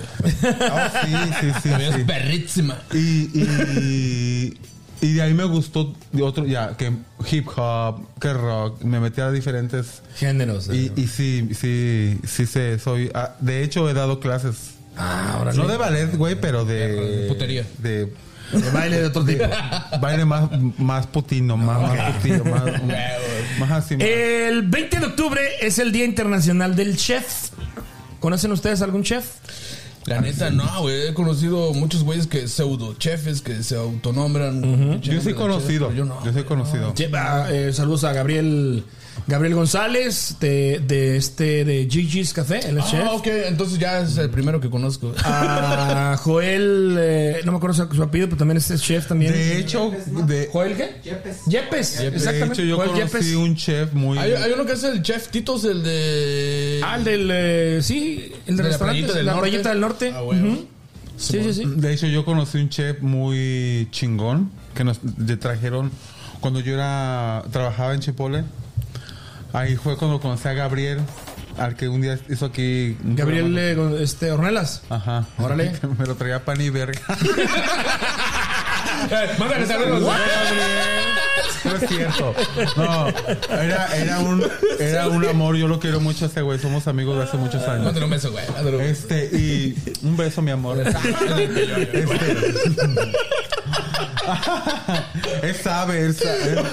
Ah, 0.71 0.91
sí, 1.03 1.11
sí, 1.41 1.51
sí, 1.63 1.69
Te 1.75 1.91
sí. 1.93 2.03
perrísima. 2.05 2.77
Y, 2.93 2.97
y, 3.33 4.57
y 5.03 5.13
de 5.13 5.21
ahí 5.21 5.33
me 5.33 5.43
gustó 5.43 5.93
de 6.11 6.23
otro 6.23 6.45
ya 6.45 6.75
que 6.77 6.91
hip 7.31 7.47
hop, 7.55 8.01
que 8.19 8.33
rock, 8.33 8.81
me 8.83 8.99
metí 8.99 9.21
a 9.21 9.29
diferentes 9.31 10.01
Géneros. 10.15 10.69
y, 10.73 10.91
y 10.95 11.07
sí, 11.07 11.49
sí, 11.53 12.17
sí 12.25 12.45
sé, 12.45 12.79
soy 12.79 13.11
ah, 13.13 13.35
de 13.39 13.63
hecho 13.63 13.89
he 13.89 13.93
dado 13.93 14.19
clases 14.19 14.71
ah, 14.97 15.35
ahora 15.37 15.53
no 15.53 15.67
de 15.67 15.77
ballet, 15.77 16.15
güey, 16.15 16.35
pero 16.39 16.65
de 16.65 16.87
De 16.87 17.27
putería. 17.27 17.65
de 17.79 18.05
De 18.51 18.69
baile 18.73 18.99
de 18.99 19.05
otro 19.07 19.25
tipo. 19.25 19.43
baile 20.01 20.25
más, 20.25 20.49
más 20.77 21.07
putino, 21.07 21.57
más, 21.57 21.81
más, 21.81 22.23
más 23.59 23.71
así. 23.83 23.95
más- 23.97 24.05
El 24.07 24.63
20 24.63 24.99
de 24.99 25.05
octubre 25.07 25.41
es 25.61 25.79
el 25.79 25.91
Día 25.91 26.05
Internacional 26.05 26.75
del 26.75 26.95
Chef. 26.97 27.49
¿Conocen 28.19 28.51
ustedes 28.53 28.81
algún 28.81 29.03
chef? 29.03 29.25
La 30.05 30.19
neta, 30.21 30.49
no, 30.49 30.81
güey. 30.81 31.07
He 31.07 31.13
conocido 31.13 31.73
muchos 31.73 32.03
güeyes 32.03 32.27
que 32.27 32.47
pseudo 32.47 32.93
chefes 32.99 33.41
que 33.41 33.63
se 33.63 33.75
autonombran. 33.75 35.01
yo 35.01 35.21
sí 35.21 35.29
he 35.29 35.35
conocido, 35.35 35.91
Yo 35.93 36.05
no. 36.05 36.23
yo 36.25 36.33
sí 36.33 36.39
he 36.39 36.45
conocido. 36.45 36.93
Chef, 36.93 37.13
ah, 37.15 37.47
eh, 37.51 37.71
saludos 37.73 38.03
a 38.03 38.13
Gabriel 38.13 38.83
Gabriel 39.27 39.55
González 39.55 40.35
de, 40.39 40.81
de 40.85 41.15
este 41.17 41.63
de 41.65 41.87
Gigi's 41.89 42.33
Café, 42.33 42.59
el 42.67 42.81
chef. 42.83 43.05
Ah, 43.05 43.13
ok. 43.13 43.27
Entonces 43.47 43.79
ya 43.79 44.01
es 44.01 44.17
el 44.17 44.29
primero 44.29 44.59
que 44.59 44.69
conozco. 44.69 45.13
A 45.23 46.17
Joel, 46.19 46.97
eh, 46.99 47.41
no 47.45 47.51
me 47.51 47.57
acuerdo 47.57 47.75
su, 47.75 48.03
apellido, 48.03 48.27
pero 48.27 48.37
también 48.37 48.57
es 48.57 48.81
chef 48.81 49.07
también. 49.07 49.31
De 49.31 49.59
hecho, 49.59 49.91
de, 50.27 50.49
¿Joel 50.51 50.75
qué? 50.75 50.95
Yepes. 51.03 51.45
Yepes, 51.47 51.97
de 51.99 52.07
exactamente. 52.07 52.53
hecho 52.53 52.63
yo 52.63 52.75
Joel 52.77 52.89
conocí 52.89 53.13
Yepes. 53.13 53.35
un 53.35 53.55
chef 53.55 53.93
muy 53.93 54.17
Hay, 54.17 54.33
hay 54.33 54.51
uno 54.51 54.65
que 54.65 54.73
es 54.73 54.83
el 54.83 55.01
chef 55.01 55.29
Titos, 55.29 55.63
el 55.65 55.83
de. 55.83 56.81
Ah, 56.83 56.97
el 56.97 57.03
del, 57.03 57.29
eh, 57.31 57.79
sí, 57.81 58.31
el 58.47 58.57
de, 58.57 58.63
De 58.63 58.69
del 58.69 58.79
la 59.25 59.33
norte. 59.33 59.49
playita 59.49 59.69
del 59.69 59.79
norte. 59.79 60.11
Ah, 60.13 60.21
bueno. 60.21 60.51
Ujú. 60.51 60.67
Sí, 61.17 61.39
sí, 61.43 61.53
sí. 61.53 61.63
De 61.65 61.93
hecho, 61.93 62.07
yo 62.07 62.25
conocí 62.25 62.57
un 62.57 62.69
chef 62.69 63.01
muy 63.01 63.87
chingón 63.91 64.51
que 64.75 64.83
nos 64.83 64.99
le 65.17 65.37
trajeron 65.37 65.91
cuando 66.39 66.59
yo 66.59 66.73
era 66.73 67.43
trabajaba 67.51 67.93
en 67.93 68.01
Chipotle. 68.01 68.43
Ahí 69.53 69.75
fue 69.75 69.95
cuando 69.97 70.19
conocí 70.19 70.47
a 70.47 70.53
Gabriel, 70.53 70.99
al 71.57 71.75
que 71.75 71.87
un 71.87 72.01
día 72.01 72.19
hizo 72.29 72.45
aquí. 72.45 72.97
Gabriel 73.03 73.53
programa. 73.53 73.97
eh, 73.99 74.03
este, 74.03 74.31
Ornelas. 74.31 74.81
Ajá. 74.89 75.25
Órale. 75.37 75.73
Me 75.99 76.05
lo 76.05 76.15
traía 76.15 76.43
pan 76.43 76.59
y 76.59 76.69
verga. 76.69 76.99
Mándale 79.37 79.67
saludos. 79.67 80.13
No 81.65 81.75
es 81.75 81.87
cierto. 81.89 82.35
No, 82.75 83.07
era, 83.57 83.95
era, 83.95 84.19
un, 84.19 84.43
era 84.79 85.07
un 85.07 85.25
amor. 85.25 85.55
Yo 85.55 85.67
lo 85.67 85.79
quiero 85.79 85.99
mucho 85.99 86.25
a 86.25 86.27
ese 86.27 86.41
güey. 86.41 86.59
Somos 86.59 86.87
amigos 86.87 87.17
de 87.17 87.23
hace 87.23 87.37
muchos 87.37 87.61
años. 87.67 87.85
Mándale 87.85 88.05
un 88.05 88.11
beso, 88.11 88.31
güey. 88.31 88.45
Mándale 88.51 88.77
un 88.77 88.83
beso. 88.83 88.91
Este, 88.91 89.29
y 89.37 89.75
un 90.03 90.17
beso, 90.17 90.41
mi 90.41 90.51
amor. 90.51 90.77
Este, 90.83 92.05
él 95.43 95.55
sabe, 95.55 95.99
él 96.01 96.15
sabe. 96.15 96.63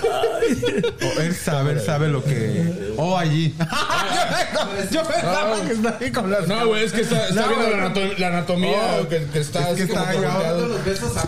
Él, 1.21 1.35
sabe, 1.35 1.73
él 1.73 1.81
sabe 1.81 2.09
lo 2.09 2.23
que. 2.23 2.93
Oh, 2.97 3.17
allí. 3.17 3.55
yo 4.91 5.03
pensaba 5.03 5.61
que 5.67 5.73
estaba 5.73 5.99
ahí 6.01 6.13
con 6.13 6.31
las. 6.31 6.47
No, 6.49 6.67
güey, 6.67 6.85
es 6.85 6.93
que 6.93 7.03
está, 7.03 7.29
está 7.29 7.47
No, 7.47 7.49
viendo 7.49 8.15
la, 8.19 8.29
anatomía 8.29 8.99
Oh, 9.01 9.09
que, 9.09 9.25
que 9.27 9.41
está 9.41 9.71
es 9.71 9.77
que 9.77 9.83
está 9.85 10.13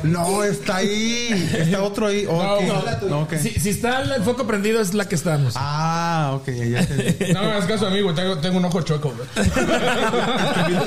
No, 0.02 0.44
está 0.44 0.76
ahí. 0.76 1.50
Está 1.56 1.82
otro 1.82 2.06
ahí. 2.06 2.26
Oh, 2.28 2.60
No, 3.08 3.26
no. 3.26 3.28
Si, 3.38 3.50
si 3.50 3.70
está 3.70 4.02
el 4.02 4.22
foco 4.22 4.46
prendido 4.46 4.80
es 4.80 4.94
la 4.94 5.08
que 5.08 5.14
estamos. 5.14 5.54
Ah, 5.56 6.32
ok, 6.34 6.46
ya 6.48 6.80
entendí. 6.80 7.32
No 7.32 7.40
me 7.42 7.46
hagas 7.52 7.64
caso 7.66 7.86
a 7.86 7.90
mí, 7.90 8.00
güey. 8.00 8.14
Tengo, 8.14 8.38
tengo 8.38 8.58
un 8.58 8.64
ojo 8.64 8.82
choco, 8.82 9.12
güey. 9.12 9.28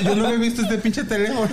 Yo 0.04 0.16
no 0.16 0.28
había 0.28 0.38
visto 0.40 0.62
este 0.62 0.78
pinche 0.78 1.04
teléfono. 1.04 1.50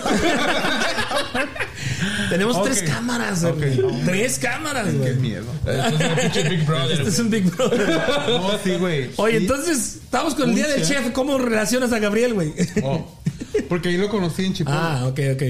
Tenemos 2.30 2.62
tres 2.62 2.82
cámaras, 2.82 3.21
Ok. 3.44 3.56
güey. 3.56 4.04
Tres 4.04 4.38
cámaras, 4.38 4.86
Qué 4.88 4.96
güey. 4.98 5.14
miedo. 5.16 5.46
Esto 5.66 6.28
es 6.28 6.38
un 6.38 6.50
Big 6.50 6.66
Brother. 6.66 6.92
Este 6.92 7.08
es 7.08 7.18
un 7.18 7.30
Big 7.30 7.44
Brother. 7.56 7.88
No, 8.28 8.58
sí, 8.62 8.74
güey. 8.76 9.10
Oye, 9.16 9.36
entonces, 9.38 9.96
estamos 10.02 10.34
con 10.34 10.50
el 10.50 10.54
día 10.56 10.68
del 10.68 10.84
chef. 10.86 11.10
¿Cómo 11.12 11.38
relacionas 11.38 11.92
a 11.92 11.98
Gabriel, 11.98 12.34
güey? 12.34 12.52
Oh, 12.82 13.06
porque 13.68 13.90
ahí 13.90 13.96
lo 13.96 14.08
conocí 14.08 14.44
en 14.44 14.54
Chipotle. 14.54 14.78
Ah, 14.80 15.06
ok, 15.06 15.20
ok. 15.34 15.42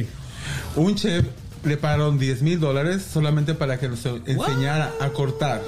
Un 0.76 0.94
chef 0.94 1.24
le 1.64 1.76
pagaron 1.76 2.18
10 2.18 2.42
mil 2.42 2.58
dólares 2.58 3.02
solamente 3.10 3.54
para 3.54 3.78
que 3.78 3.88
nos 3.88 4.04
enseñara 4.04 4.92
a 5.00 5.10
cortar 5.10 5.62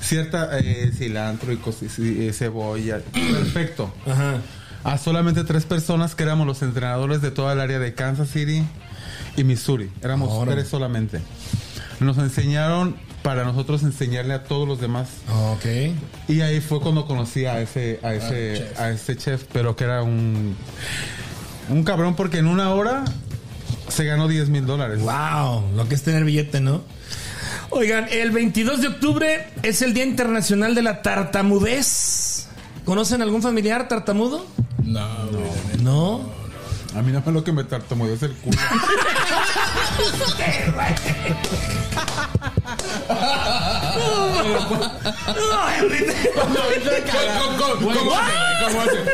cierta 0.00 0.58
eh, 0.58 0.90
cilantro 0.96 1.52
y, 1.52 1.58
eh, 1.98 2.32
cebolla. 2.32 3.00
Perfecto. 3.12 3.92
Ajá. 4.06 4.38
A 4.82 4.96
solamente 4.98 5.44
tres 5.44 5.64
personas 5.66 6.14
que 6.14 6.22
éramos 6.22 6.46
los 6.46 6.62
entrenadores 6.62 7.20
de 7.20 7.30
toda 7.30 7.52
el 7.52 7.60
área 7.60 7.78
de 7.78 7.92
Kansas 7.94 8.30
City 8.30 8.62
y 9.36 9.44
Missouri. 9.44 9.90
Éramos 10.02 10.46
tres 10.48 10.68
solamente. 10.68 11.20
Nos 12.00 12.18
enseñaron 12.18 12.96
para 13.22 13.44
nosotros 13.44 13.82
enseñarle 13.82 14.34
a 14.34 14.44
todos 14.44 14.66
los 14.66 14.80
demás. 14.80 15.08
Ok. 15.52 15.66
Y 16.28 16.40
ahí 16.40 16.60
fue 16.60 16.80
cuando 16.80 17.06
conocí 17.06 17.44
a 17.44 17.60
ese, 17.60 18.00
a 18.02 18.14
ese, 18.14 18.58
chef. 18.58 18.80
a 18.80 18.90
ese 18.90 19.16
chef, 19.16 19.44
pero 19.52 19.76
que 19.76 19.84
era 19.84 20.02
un, 20.02 20.56
un 21.68 21.84
cabrón 21.84 22.16
porque 22.16 22.38
en 22.38 22.46
una 22.46 22.72
hora 22.74 23.04
se 23.88 24.04
ganó 24.04 24.28
10 24.28 24.48
mil 24.48 24.66
dólares. 24.66 25.00
Wow, 25.00 25.76
lo 25.76 25.88
que 25.88 25.94
es 25.94 26.02
tener 26.02 26.24
billete, 26.24 26.60
¿no? 26.60 26.82
Oigan, 27.70 28.06
el 28.10 28.30
22 28.30 28.80
de 28.80 28.88
octubre 28.88 29.46
es 29.62 29.82
el 29.82 29.94
Día 29.94 30.04
Internacional 30.04 30.74
de 30.74 30.82
la 30.82 31.02
Tartamudez. 31.02 32.48
¿Conocen 32.84 33.22
algún 33.22 33.42
familiar 33.42 33.86
tartamudo? 33.86 34.46
No, 34.82 35.06
güey. 35.30 35.82
No. 35.82 36.39
A 36.96 37.02
mí 37.02 37.12
nada 37.12 37.22
más 37.24 37.34
lo 37.34 37.44
que 37.44 37.52
me 37.52 37.64
tartamudeó 37.64 38.14
es 38.14 38.22
el 38.22 38.32
culo. 38.34 38.58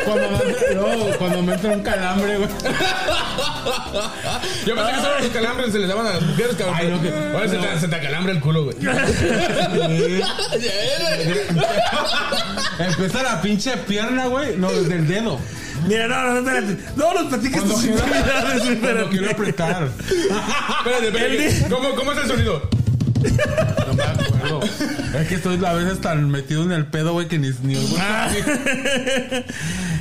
Cuando, 0.05 0.31
me 0.31 0.37
entra, 0.37 0.74
no, 0.74 0.87
cuando 1.18 1.43
me 1.43 1.55
entra 1.55 1.70
un 1.72 1.83
calambre, 1.83 2.37
güey. 2.39 2.49
Yo 4.66 4.74
pensé 4.74 4.93
que 4.93 5.01
solo 5.01 5.18
los 5.20 5.29
calambres 5.29 5.72
se 5.72 5.79
les 5.79 5.89
daban 5.89 6.07
a 6.07 6.11
las 6.11 6.22
mujeres, 6.22 6.55
cabrón. 6.57 6.77
Ay, 6.79 6.89
no, 6.89 7.03
que- 7.03 7.12
Ahora 7.12 7.49
se, 7.49 7.57
te, 7.57 7.81
se 7.81 7.89
te 7.89 7.97
acalambra 7.97 8.33
el 8.33 8.41
culo, 8.41 8.64
güey. 8.64 8.77
Empieza 12.79 13.22
la 13.22 13.41
pinche 13.43 13.77
pierna, 13.79 14.27
güey. 14.27 14.57
No, 14.57 14.70
desde 14.70 14.95
el 14.97 15.07
dedo. 15.09 15.39
Mira, 15.87 16.09
no, 16.09 16.32
no, 16.32 16.39
espérate. 16.39 16.76
No 16.97 17.14
nos 17.14 17.24
platiques 17.26 17.62
tus 17.64 17.80
quiero, 17.80 17.97
intimidades, 17.99 18.45
cuando 18.62 18.72
espérate. 18.72 19.09
quiero 19.11 19.30
apretar. 19.30 19.89
Espérate, 19.99 21.07
espérate. 21.09 21.66
¿Cómo, 21.70 21.95
¿Cómo 21.95 22.12
es 22.12 22.18
el 22.18 22.26
sonido? 22.28 22.70
No 23.87 23.95
me 23.95 24.03
acuerdo. 24.03 24.61
Es 25.20 25.28
que 25.28 25.34
estoy 25.37 25.64
a 25.64 25.72
veces 25.72 26.01
tan 26.01 26.30
metido 26.30 26.62
en 26.64 26.72
el 26.72 26.87
pedo, 26.87 27.12
güey, 27.14 27.28
que 27.28 27.39
ni, 27.39 27.51
ni. 27.62 27.76
Ah. 27.99 28.28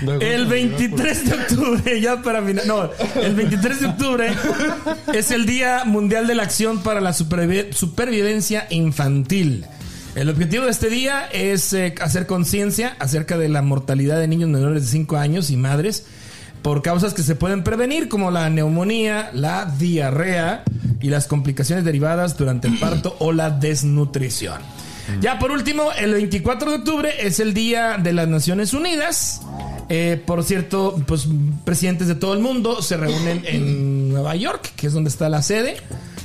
Luego- 0.03 0.21
El 0.21 0.45
23 0.47 1.25
de 1.29 1.33
octubre, 1.36 2.01
ya 2.01 2.21
para 2.21 2.43
final. 2.43 2.67
No, 2.67 2.89
el 3.21 3.33
23 3.36 3.79
de 3.79 3.86
octubre 3.88 4.31
es 5.13 5.31
el 5.31 5.45
Día 5.45 5.83
Mundial 5.86 6.27
de 6.27 6.36
la 6.36 6.43
Acción 6.43 6.83
para 6.83 6.99
la 7.01 7.11
Supervi- 7.11 7.71
Supervivencia 7.73 8.67
Infantil. 8.69 9.65
El 10.16 10.30
objetivo 10.30 10.63
de 10.63 10.72
este 10.72 10.89
día 10.89 11.28
es 11.34 11.74
eh, 11.74 11.93
hacer 12.01 12.26
conciencia 12.26 12.95
acerca 12.99 13.38
de 13.38 13.49
la 13.49 13.61
mortalidad 13.61 14.18
de 14.18 14.30
niños 14.30 14.49
menores 14.49 14.84
de 14.84 14.89
5 14.89 15.18
años 15.18 15.49
y 15.49 15.57
madres 15.57 16.05
por 16.61 16.82
causas 16.82 17.13
que 17.13 17.22
se 17.22 17.36
pueden 17.36 17.66
prevenir, 17.66 18.07
como 18.07 18.32
la 18.32 18.49
neumonía, 18.49 19.30
la 19.34 19.66
diarrea 19.66 20.63
y 21.01 21.09
las 21.09 21.28
complicaciones 21.28 21.84
derivadas 21.84 22.38
durante 22.38 22.70
el 22.70 22.80
parto 22.80 23.18
o 23.20 23.34
la 23.34 23.49
desnutrición. 23.49 24.61
Ya 25.20 25.38
por 25.38 25.51
último, 25.51 25.91
el 25.99 26.13
24 26.13 26.72
de 26.72 26.78
octubre 26.78 27.13
es 27.20 27.39
el 27.39 27.53
Día 27.53 27.97
de 27.97 28.13
las 28.13 28.28
Naciones 28.28 28.74
Unidas. 28.74 29.41
Eh, 29.89 30.20
por 30.26 30.43
cierto, 30.43 30.99
pues 31.05 31.28
presidentes 31.66 32.07
de 32.07 32.16
todo 32.16 32.34
el 32.34 32.39
mundo 32.39 32.82
se 32.82 32.97
reúnen 32.97 33.43
en 33.45 34.09
Nueva 34.09 34.36
York, 34.36 34.72
que 34.76 34.88
es 34.88 34.93
donde 34.93 35.09
está 35.09 35.30
la 35.30 35.41
sede, 35.41 35.78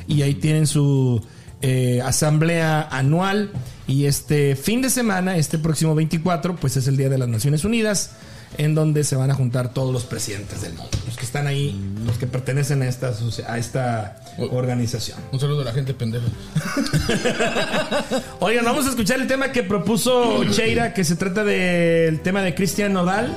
y 0.06 0.22
ahí 0.22 0.34
tienen 0.34 0.66
su 0.66 1.22
eh, 1.60 2.00
asamblea 2.02 2.88
anual. 2.90 3.50
Y 3.90 4.06
este 4.06 4.54
fin 4.54 4.82
de 4.82 4.88
semana, 4.88 5.36
este 5.36 5.58
próximo 5.58 5.96
24, 5.96 6.54
pues 6.54 6.76
es 6.76 6.86
el 6.86 6.96
Día 6.96 7.08
de 7.08 7.18
las 7.18 7.26
Naciones 7.28 7.64
Unidas, 7.64 8.12
en 8.56 8.76
donde 8.76 9.02
se 9.02 9.16
van 9.16 9.32
a 9.32 9.34
juntar 9.34 9.74
todos 9.74 9.92
los 9.92 10.04
presidentes 10.04 10.62
del 10.62 10.74
mundo, 10.74 10.96
los 11.06 11.16
que 11.16 11.24
están 11.24 11.48
ahí, 11.48 11.76
los 12.06 12.16
que 12.16 12.28
pertenecen 12.28 12.82
a 12.82 12.86
esta, 12.88 13.08
asocia- 13.08 13.50
a 13.52 13.58
esta 13.58 14.20
organización. 14.38 15.18
Un 15.32 15.40
saludo 15.40 15.62
a 15.62 15.64
la 15.64 15.72
gente 15.72 15.92
pendeja. 15.92 16.24
Oigan, 18.38 18.64
vamos 18.64 18.86
a 18.86 18.90
escuchar 18.90 19.20
el 19.20 19.26
tema 19.26 19.50
que 19.50 19.64
propuso 19.64 20.44
Cheira, 20.52 20.94
que 20.94 21.02
se 21.02 21.16
trata 21.16 21.42
del 21.42 22.20
tema 22.20 22.42
de 22.42 22.54
Cristian 22.54 22.92
Nodal. 22.92 23.36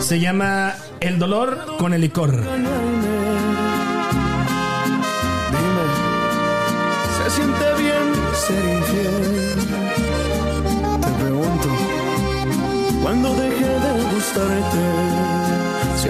Se 0.00 0.20
llama 0.20 0.74
El 1.00 1.18
dolor 1.18 1.76
con 1.78 1.92
el 1.92 2.00
licor. 2.00 2.42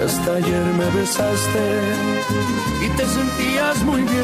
Hasta 0.05 0.35
ayer 0.35 0.65
me 0.77 0.85
besaste 0.99 1.63
y 2.85 2.89
te 2.89 3.05
sentías 3.07 3.83
muy 3.83 4.01
bien. 4.03 4.14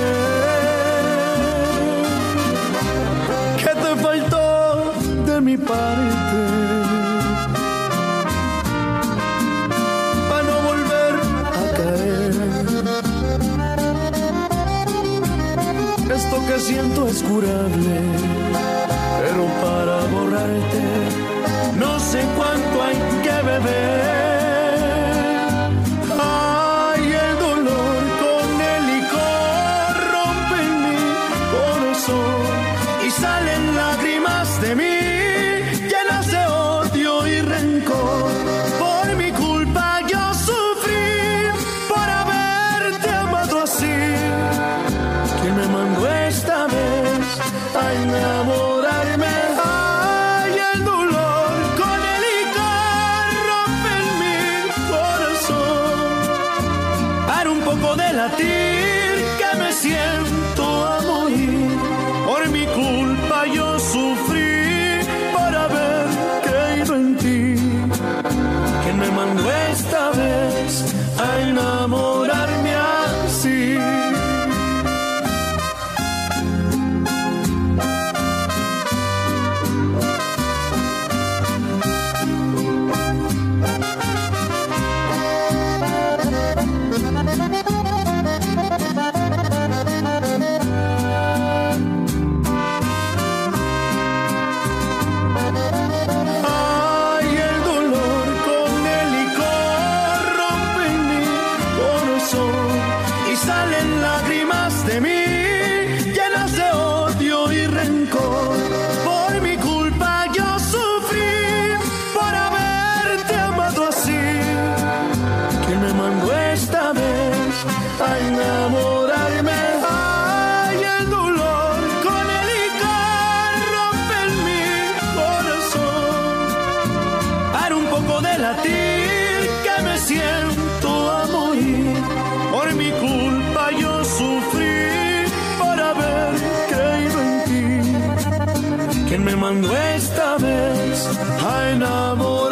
¿Quién 139.24 139.36
me 139.36 139.40
mandó 139.40 139.78
esta 139.78 140.36
vez 140.38 141.08
a 141.46 141.70
enamorarme 141.70 142.51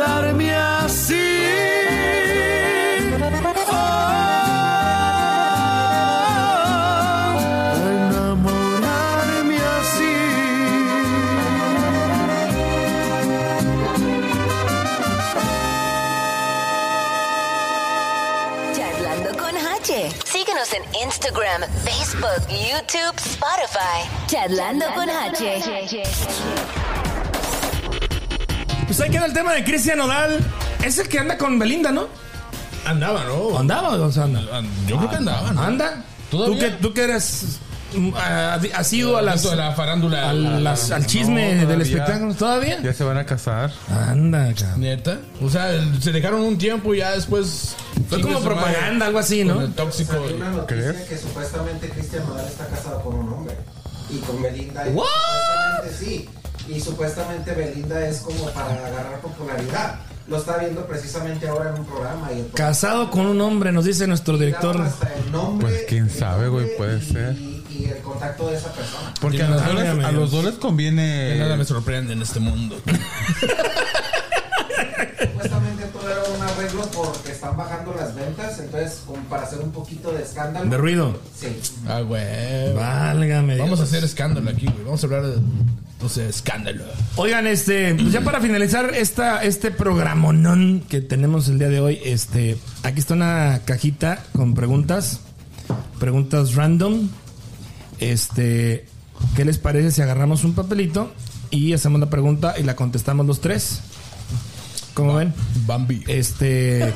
Facebook, 22.19 22.49
YouTube, 22.49 23.15
Spotify. 23.17 24.27
Charlando 24.27 24.85
con 24.93 25.09
H. 25.09 25.61
Pues 28.85 28.99
ahí 28.99 29.09
queda 29.09 29.25
el 29.25 29.33
tema 29.33 29.53
de 29.53 29.63
Cristian 29.63 29.99
Nodal. 29.99 30.39
Es 30.83 30.97
el 30.97 31.07
que 31.07 31.19
anda 31.19 31.37
con 31.37 31.57
Belinda, 31.59 31.91
¿no? 31.91 32.07
Andaba, 32.85 33.23
¿no? 33.25 33.57
¿Andaba 33.57 33.89
o 33.91 34.11
sea, 34.11 34.23
anda? 34.23 34.41
Yo 34.85 34.97
creo 34.97 35.09
que 35.09 35.15
andaba, 35.15 35.51
¿no? 35.51 35.61
¿Anda? 35.61 36.03
¿Todavía? 36.29 36.55
¿Tú 36.55 36.59
que, 36.59 36.71
tú 36.81 36.93
que 36.93 37.03
eres 37.03 37.59
mm, 37.93 38.11
ah, 38.15 38.59
has 38.75 38.93
ido 38.93 39.17
a 39.17 39.21
las, 39.21 39.43
la 39.45 39.71
farándula. 39.73 40.29
a 40.29 40.33
las- 40.33 40.91
al 40.91 41.05
chisme 41.05 41.55
No, 41.55 41.67
del 41.67 41.81
espectáculo? 41.81 42.33
¿Todavía? 42.33 42.81
Ya 42.81 42.93
se 42.93 43.03
van 43.03 43.17
a 43.17 43.25
casar. 43.25 43.71
Anda, 43.89 44.53
cabrón. 44.53 44.81
Neta. 44.81 45.19
O 45.41 45.49
sea, 45.49 45.71
el- 45.71 46.01
se 46.01 46.11
dejaron 46.11 46.41
un 46.41 46.57
tiempo 46.57 46.93
y 46.93 46.99
ya 46.99 47.11
después. 47.11 47.75
Fue 48.09 48.21
como 48.21 48.39
propaganda, 48.41 49.05
algo 49.07 49.19
así, 49.19 49.43
¿no? 49.43 49.61
el 49.61 49.73
tóxico. 49.73 50.13
Salió 50.13 50.35
una 50.35 50.51
noticia 50.51 50.91
¿Crees? 50.91 51.07
que 51.07 51.17
supuestamente 51.17 51.89
Cristian 51.89 52.25
Nodal 52.27 52.45
está 52.47 52.65
casado 52.67 53.01
con 53.01 53.15
un 53.15 53.33
hombre. 53.33 53.55
Y 54.09 54.17
con 54.19 54.41
Belinda. 54.41 54.87
y 54.87 54.91
What? 54.93 55.05
Supuestamente 55.05 55.97
sí. 56.05 56.29
Y 56.67 56.79
supuestamente 56.81 57.51
Belinda 57.53 58.07
es 58.07 58.19
como 58.19 58.45
para 58.51 58.65
agarrar 58.87 59.19
popularidad. 59.21 59.95
Lo 60.27 60.37
está 60.37 60.57
viendo 60.57 60.85
precisamente 60.85 61.47
ahora 61.47 61.69
en 61.71 61.79
un 61.79 61.85
programa. 61.85 62.31
Y 62.31 62.39
el 62.41 62.51
Casado 62.51 63.09
con 63.09 63.25
un 63.25 63.41
hombre, 63.41 63.71
nos 63.71 63.85
dice 63.85 64.05
nuestro 64.05 64.37
director. 64.37 64.73
daban 64.77 64.87
hasta 64.91 65.11
el 65.15 65.31
nombre, 65.31 65.67
Pues 65.69 65.81
quién 65.87 66.09
sabe, 66.09 66.47
güey, 66.49 66.77
puede 66.77 66.99
y- 66.99 67.01
ser. 67.01 67.35
Y 67.79 67.85
el 67.85 67.99
contacto 67.99 68.49
de 68.49 68.57
esa 68.57 68.71
persona. 68.73 69.13
Porque 69.21 69.41
a 69.41 69.47
los, 69.49 69.63
dos 69.65 69.75
les, 69.75 69.87
a 69.87 70.11
los 70.11 70.13
Dios. 70.13 70.31
dos 70.31 70.43
les 70.45 70.53
Que 70.55 70.59
conviene. 70.59 71.37
nada 71.37 71.55
me 71.55 71.63
sorprende 71.65 72.11
en 72.13 72.21
este 72.21 72.39
mundo. 72.41 72.75
Supuestamente 75.21 75.83
todo 75.85 76.09
era 76.09 76.21
un 76.35 76.41
arreglo 76.41 76.81
porque 76.91 77.31
están 77.31 77.55
bajando 77.57 77.93
las 77.95 78.15
ventas. 78.15 78.59
Entonces, 78.59 79.01
como 79.05 79.21
para 79.23 79.43
hacer 79.43 79.59
un 79.59 79.71
poquito 79.71 80.11
de 80.11 80.23
escándalo. 80.23 80.69
De 80.69 80.77
ruido. 80.77 81.19
Sí. 81.37 81.47
Ah, 81.87 82.01
güey. 82.01 82.73
Válgame. 82.73 83.57
Vamos 83.57 83.79
a 83.79 83.83
hacer 83.83 84.03
escándalo 84.03 84.49
aquí, 84.49 84.65
güey. 84.65 84.83
Vamos 84.83 85.03
a 85.03 85.07
hablar 85.07 85.23
de. 85.27 85.39
Sé, 86.07 86.29
escándalo. 86.29 86.85
Oigan, 87.17 87.45
este, 87.45 87.93
pues 87.93 88.13
ya 88.13 88.21
para 88.21 88.39
finalizar 88.39 88.95
esta, 88.95 89.43
este 89.43 89.69
programonón 89.69 90.81
que 90.87 91.01
tenemos 91.01 91.49
el 91.49 91.59
día 91.59 91.67
de 91.67 91.81
hoy, 91.81 91.99
este, 92.05 92.57
aquí 92.83 92.99
está 92.99 93.13
una 93.15 93.59
cajita 93.65 94.23
con 94.33 94.53
preguntas, 94.55 95.19
preguntas 95.99 96.55
random. 96.55 97.09
Este, 97.99 98.85
¿qué 99.35 99.45
les 99.45 99.57
parece 99.57 99.91
si 99.91 100.01
agarramos 100.01 100.43
un 100.43 100.53
papelito 100.53 101.11
y 101.51 101.73
hacemos 101.73 101.99
la 101.99 102.09
pregunta 102.09 102.55
y 102.57 102.63
la 102.63 102.75
contestamos 102.75 103.25
los 103.25 103.41
tres? 103.41 103.81
¿Cómo 104.93 105.15
ven? 105.15 105.33
Bambi. 105.65 106.03
Este, 106.07 106.93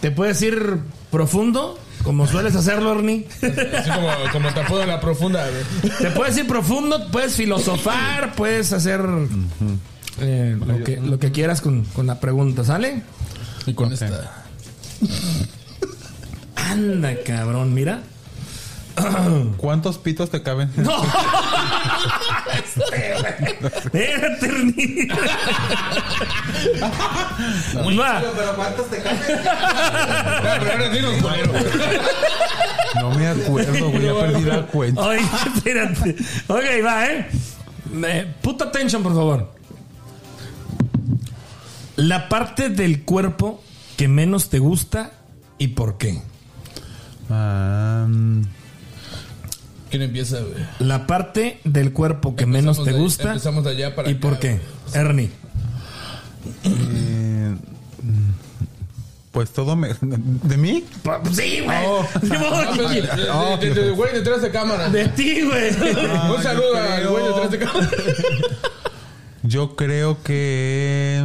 ¿te 0.00 0.10
puedes 0.10 0.40
ir 0.42 0.78
profundo? 1.10 1.78
Como 2.02 2.26
sueles 2.26 2.54
hacerlo, 2.54 2.92
Ernie. 2.92 3.26
Así 3.42 3.90
como, 3.90 4.08
como 4.32 4.54
te 4.54 4.60
apodo 4.60 4.82
en 4.82 4.88
la 4.88 5.00
profunda. 5.00 5.44
Te 5.98 6.10
puedes 6.12 6.36
ir 6.36 6.46
profundo, 6.46 7.10
puedes 7.10 7.34
filosofar, 7.34 8.34
puedes 8.36 8.72
hacer 8.72 9.00
eh, 10.20 10.56
lo, 10.64 10.84
que, 10.84 11.00
lo 11.00 11.18
que 11.18 11.32
quieras 11.32 11.60
con, 11.60 11.84
con 11.86 12.06
la 12.06 12.20
pregunta, 12.20 12.64
¿sale? 12.64 13.02
Y 13.66 13.74
con 13.74 13.92
esta. 13.92 14.44
Anda, 16.54 17.14
cabrón, 17.24 17.74
mira. 17.74 18.02
¿Cuántos 19.56 19.98
pitos 19.98 20.30
te 20.30 20.42
caben? 20.42 20.70
¡No! 20.76 21.02
Espérate, 23.64 24.46
Ernie. 24.46 25.08
Va. 27.98 28.22
Pero 28.36 28.56
¿cuántos 28.56 28.90
te 28.90 29.02
caben? 29.02 29.20
No 33.00 33.10
me 33.10 33.26
acuerdo, 33.28 33.90
güey. 33.90 34.02
Ya 34.04 34.14
perdí 34.14 34.44
la 34.44 34.66
cuenta. 34.66 35.02
Oye, 35.02 35.20
espérate. 35.54 36.16
Ok, 36.48 36.64
va, 36.84 37.06
¿eh? 37.06 37.26
Eh, 38.04 38.34
Put 38.40 38.62
attention, 38.62 39.02
por 39.02 39.14
favor. 39.14 39.52
La 41.96 42.28
parte 42.28 42.68
del 42.70 43.02
cuerpo 43.04 43.62
que 43.96 44.08
menos 44.08 44.48
te 44.48 44.58
gusta 44.58 45.12
y 45.58 45.68
por 45.68 45.98
qué. 45.98 46.20
Ah, 47.30 48.06
¿Quién 49.90 50.02
empieza, 50.02 50.40
güey? 50.40 50.64
La 50.80 51.06
parte 51.06 51.60
del 51.64 51.92
cuerpo 51.92 52.34
que 52.36 52.46
menos 52.46 52.82
te 52.82 52.92
de- 52.92 52.98
gusta 52.98 53.28
empezamos 53.28 53.64
de 53.64 53.70
allá 53.70 53.94
para 53.94 54.08
y 54.08 54.12
acá, 54.12 54.20
por 54.20 54.38
qué. 54.38 54.60
güey. 54.92 55.00
Ernie. 55.04 55.30
eh, 56.64 57.54
pues 59.32 59.50
todo 59.50 59.76
me. 59.76 59.90
¿De 60.00 60.56
mí? 60.56 60.84
Sí, 61.32 61.60
güey. 61.64 61.78
Oh. 61.86 62.06
Modo 62.22 62.54
Ah, 62.54 63.56
de- 63.60 63.68
de- 63.68 63.74
de- 63.74 63.82
de- 63.84 63.90
güey 63.90 64.12
detrás 64.14 64.42
de 64.42 64.50
cámara. 64.50 64.88
De 64.88 65.08
ti, 65.08 65.42
güey. 65.42 65.68
Un 66.36 66.42
saludo 66.42 66.72
yo 66.74 66.78
al 66.82 66.98
creo- 67.00 67.10
güey 67.12 67.24
detrás 67.26 67.50
de 67.50 67.58
cámara. 67.58 67.90
Yo 69.42 69.76
creo 69.76 70.22
que. 70.22 71.22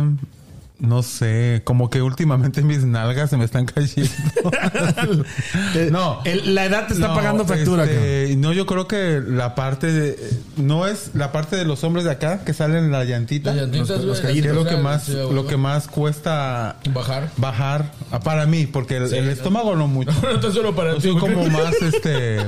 No 0.81 1.03
sé, 1.03 1.61
como 1.63 1.91
que 1.91 2.01
últimamente 2.01 2.61
mis 2.63 2.83
nalgas 2.85 3.29
se 3.29 3.37
me 3.37 3.45
están 3.45 3.65
cayendo. 3.67 4.09
no. 5.91 6.21
El- 6.25 6.55
la 6.55 6.65
edad 6.65 6.87
te 6.87 6.93
está 6.95 7.09
No, 7.09 7.13
pagando 7.15 7.45
factura, 7.45 7.83
este, 7.83 8.35
no, 8.37 8.51
yo 8.51 8.65
creo 8.65 8.87
que 8.87 9.21
la 9.25 9.53
parte 9.55 9.87
de. 9.91 10.19
No 10.57 10.87
es 10.87 11.11
la 11.13 11.31
parte 11.31 11.55
de 11.55 11.65
los 11.65 11.83
hombres 11.83 12.03
de 12.05 12.11
acá 12.11 12.43
que 12.43 12.53
salen 12.53 12.85
en 12.85 12.91
la 12.91 13.03
llantita. 13.03 13.51
Las 13.53 13.61
llantitas, 13.63 13.89
Los- 13.89 14.05
los 14.05 14.19
que 14.21 14.31
es 14.39 14.45
lo 14.45 14.65
que 14.65 14.77
más, 14.77 15.07
lo 15.09 15.45
que 15.45 15.57
más 15.57 15.87
cuesta 15.87 16.77
Bajar. 16.93 17.29
bajar 17.37 17.91
ah, 18.11 18.19
para 18.19 18.45
mí, 18.47 18.65
porque 18.65 18.97
el, 18.97 19.09
Sí, 19.09 19.17
el 19.17 19.25
no. 19.25 19.31
estómago 19.31 19.75
no 19.75 19.87
mucho. 19.87 20.11
No 20.21 20.29
está 20.31 20.51
solo 20.51 20.75
para 20.75 20.95
Yo 20.95 21.13
soy 21.13 21.19
como 21.19 21.45
más 21.47 21.73
este 21.81 22.39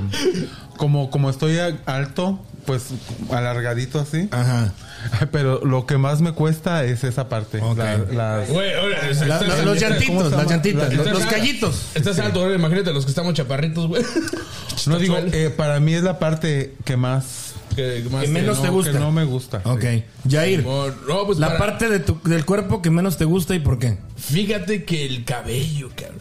como 0.78 1.12
como 1.12 1.30
estoy 1.30 1.58
alto, 1.86 2.40
pues 2.66 2.88
alargadito 3.32 4.00
así. 4.00 4.28
Ajá. 4.32 4.74
Pero 5.32 5.62
lo 5.66 5.86
que 5.86 5.98
más 5.98 6.22
me 6.22 6.32
cuesta 6.34 6.84
es 6.86 7.04
esa 7.04 7.30
parte. 7.30 7.60
la- 7.76 7.98
las- 7.98 8.50
Güey, 8.50 8.74
ahora, 8.74 8.98
La- 9.04 9.10
estás- 9.10 9.28
la- 9.28 9.40
estás- 9.40 9.66
los 9.66 9.80
llantitos, 9.80 10.08
¿cómo 10.16 10.30
se 10.30 10.36
las 10.36 10.50
llantitas, 10.50 10.82
La- 10.90 10.96
los, 10.96 11.08
estás 11.08 11.20
los 11.24 11.32
callitos. 11.32 11.82
Estás 11.96 12.20
alto, 12.20 12.42
ahora 12.42 12.56
imagínate 12.56 12.94
los 12.94 13.06
que 13.06 13.12
estamos 13.12 13.34
chaparritos, 13.34 13.88
güey. 13.88 14.04
no 14.88 15.00
digo, 15.00 15.18
eh, 15.18 15.50
para 15.56 15.80
mí 15.80 15.94
es 15.94 16.04
la 16.04 16.20
parte 16.20 16.74
que 16.86 16.98
más, 16.98 17.54
que 17.76 18.04
más 18.12 18.24
que 18.24 18.30
menos 18.30 18.58
no, 18.58 18.64
te 18.64 18.70
gusta. 18.70 18.92
que 18.92 19.00
no 19.00 19.12
me 19.12 19.24
gusta. 19.24 19.62
Ok. 19.66 19.84
Jair, 20.30 20.64
No, 20.64 20.88
no, 20.88 21.26
pues 21.26 21.40
la 21.40 21.48
para- 21.48 21.60
parte 21.60 21.90
de 21.90 22.00
tu- 22.00 22.20
del 22.24 22.46
cuerpo 22.46 22.82
que 22.82 22.90
menos 22.90 23.18
te 23.18 23.26
gusta 23.26 23.56
y 23.56 23.60
por 23.60 23.80
qué. 23.80 23.98
Fíjate 24.18 24.84
que 24.84 25.06
el 25.06 25.26
cabello, 25.26 25.90
cabrón. 25.96 26.20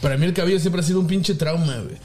Para 0.00 0.16
mí 0.16 0.26
el 0.26 0.32
cabello 0.34 0.58
siempre 0.58 0.80
ha 0.80 0.84
sido 0.84 0.98
un 1.00 1.06
pinche 1.06 1.34
trauma, 1.34 1.76
güey. 1.76 1.96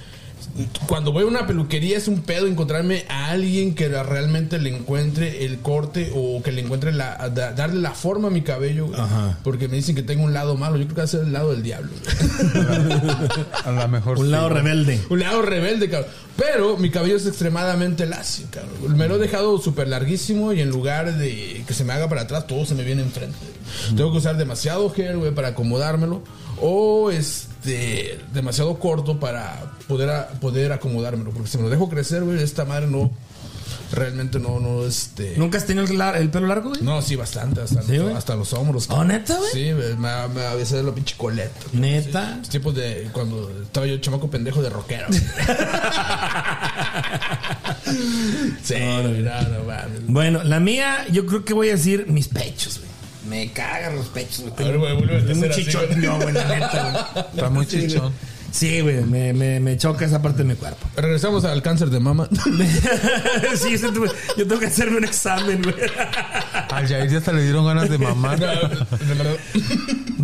Cuando 0.88 1.12
voy 1.12 1.24
a 1.24 1.28
una 1.28 1.46
peluquería 1.48 1.98
es 1.98 2.08
un 2.08 2.22
pedo 2.22 2.48
encontrarme 2.48 3.06
a 3.10 3.28
alguien 3.32 3.76
que 3.76 3.88
realmente 3.90 4.58
le 4.60 4.76
encuentre 4.76 5.46
el 5.46 5.60
corte 5.60 6.12
o 6.16 6.42
que 6.42 6.52
le 6.52 6.62
encuentre 6.62 6.92
la 6.92 7.30
da- 7.30 7.52
darle 7.54 7.82
la 7.82 7.92
forma 7.92 8.28
a 8.30 8.32
mi 8.32 8.42
cabello, 8.42 8.88
güey. 8.88 9.00
Ajá. 9.00 9.38
Porque 9.44 9.68
me 9.68 9.76
dicen 9.78 9.96
que 9.96 10.04
tengo 10.04 10.24
un 10.24 10.34
lado 10.34 10.56
malo. 10.56 10.78
Yo 10.78 10.84
creo 10.86 10.96
que 10.96 11.02
va 11.02 11.06
a 11.06 11.08
ser 11.08 11.22
el 11.22 11.34
lado 11.34 11.52
del 11.52 11.64
diablo. 11.64 11.92
A 13.66 13.72
lo 13.72 13.88
mejor 13.88 14.18
Un 14.20 14.26
sí. 14.26 14.32
lado 14.32 14.50
rebelde. 14.50 15.00
un 15.10 15.20
lado 15.20 15.42
rebelde, 15.42 15.90
cabrón. 15.90 16.10
Pero 16.38 16.78
mi 16.78 16.90
cabello 16.92 17.16
es 17.18 17.26
extremadamente 17.26 18.06
lacio, 18.06 18.46
cabrón. 18.52 18.96
Me 18.98 19.08
lo 19.08 19.16
he 19.16 19.20
dejado 19.20 19.58
súper 19.60 19.88
larguísimo 19.88 20.54
y 20.54 20.62
en 20.62 20.70
lugar 20.70 21.18
de 21.18 21.64
que 21.68 21.74
se 21.74 21.84
me 21.84 21.94
haga 21.94 22.08
para 22.08 22.22
atrás, 22.22 22.46
todo 22.48 22.66
se 22.66 22.76
me 22.76 22.84
viene 22.84 23.02
enfrente. 23.02 23.36
Tengo 23.96 24.12
que 24.12 24.20
usar 24.20 24.38
demasiado 24.38 24.90
gel, 24.92 25.18
güey, 25.18 25.32
para 25.34 25.50
acomodármelo. 25.50 26.22
O 26.62 27.10
este, 27.58 28.20
demasiado 28.34 28.78
corto 28.80 29.20
para 29.20 29.74
poder, 29.88 30.10
a- 30.10 30.28
poder 30.40 30.72
acomodármelo. 30.72 31.32
Porque 31.32 31.50
si 31.50 31.58
me 31.58 31.64
lo 31.64 31.70
dejo 31.70 31.90
crecer, 31.90 32.24
güey, 32.24 32.42
esta 32.42 32.66
madre 32.66 32.88
no. 32.88 33.12
Realmente 33.90 34.38
no, 34.40 34.60
no, 34.60 34.86
este. 34.86 35.36
¿Nunca 35.38 35.58
has 35.58 35.66
tenido 35.66 35.86
el, 35.86 36.30
pelo 36.30 36.48
largo, 36.48 36.70
güey? 36.72 36.82
No, 36.82 37.02
sí, 37.02 37.16
bastante. 37.16 37.62
Hasta, 37.62 37.82
¿Sí, 37.84 37.96
los, 37.96 38.14
hasta 38.18 38.36
los 38.36 38.52
hombros. 38.52 38.90
¿Oh, 38.90 39.06
neta, 39.06 39.38
güey? 39.38 39.50
Sí, 39.54 39.72
güey, 39.72 39.96
me, 39.96 40.28
me 40.28 40.42
a 40.46 40.56
veces 40.56 40.84
la 40.84 40.94
pinche 40.94 41.16
coleta. 41.18 41.54
¿Neta? 41.72 42.36
Los 42.40 42.50
tiempos 42.50 42.76
de 42.76 43.08
cuando 43.14 43.50
estaba 43.62 43.86
yo 43.86 43.98
chamaco 44.00 44.30
pendejo 44.30 44.62
de 44.62 44.70
rockero. 44.70 45.08
sí, 48.62 48.76
no, 48.78 49.04
no 49.04 49.64
mames. 49.66 50.08
Bueno, 50.08 50.44
la 50.44 50.60
mía, 50.60 51.06
yo 51.10 51.26
creo 51.26 51.46
que 51.46 51.54
voy 51.54 51.70
a 51.70 51.74
decir 51.74 52.08
mis 52.08 52.28
pechos, 52.28 52.80
güey. 52.80 52.87
Me 53.28 53.52
cagan 53.52 53.96
los 53.96 54.08
pechos, 54.08 54.42
güey. 54.42 54.54
A 54.54 54.72
ver, 54.72 54.78
güey, 54.78 54.94
vuelve 54.96 55.18
a 55.18 55.20
Tengo 55.26 55.32
un 55.32 55.38
hacer 55.38 55.52
así, 55.52 55.66
chichón, 55.66 55.86
güey. 55.88 55.98
no, 56.00 56.16
güey, 56.18 56.34
la 56.34 56.44
neta, 56.48 56.90
güey. 57.14 57.26
Está 57.36 57.50
muy 57.50 57.66
chichón. 57.66 58.14
Sí, 58.50 58.80
güey, 58.82 59.02
me, 59.04 59.34
me, 59.34 59.60
me 59.60 59.78
choca 59.78 60.06
esa 60.06 60.22
parte 60.22 60.40
de 60.40 60.46
mi 60.46 60.56
cuerpo. 60.56 60.88
Regresamos 60.96 61.44
al 61.44 61.62
cáncer 61.62 61.90
de 61.90 62.00
mama. 62.00 62.30
sí, 63.56 63.74
ese 63.74 63.90
yo 64.38 64.48
tengo 64.48 64.60
que 64.60 64.68
hacerme 64.68 64.98
un 64.98 65.04
examen, 65.06 65.62
güey. 65.62 65.76
Al 66.72 66.88
Jair 66.88 67.10
ya 67.10 67.20
se 67.22 67.34
le 67.34 67.44
dieron 67.44 67.66
ganas 67.66 67.90
de 67.90 67.98
mamar. 67.98 68.40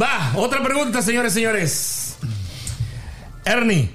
Va, 0.01 0.31
otra 0.35 0.63
pregunta, 0.63 1.01
señores, 1.01 1.33
señores. 1.33 2.15
Ernie, 3.45 3.91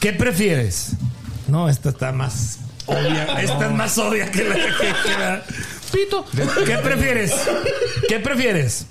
¿qué 0.00 0.12
prefieres? 0.14 0.92
No, 1.46 1.68
esta 1.68 1.90
está 1.90 2.12
más 2.12 2.58
obvia. 2.86 3.24
Esta 3.40 3.66
es 3.66 3.72
más 3.72 3.98
obvia 3.98 4.30
que 4.30 4.44
la 4.44 4.54
que, 4.54 4.62
que 5.04 5.18
la- 5.18 5.42
Pito. 5.90 6.24
¿Qué 6.66 6.78
prefieres? 6.78 7.32
¿Qué 8.08 8.18
prefieres? 8.20 8.86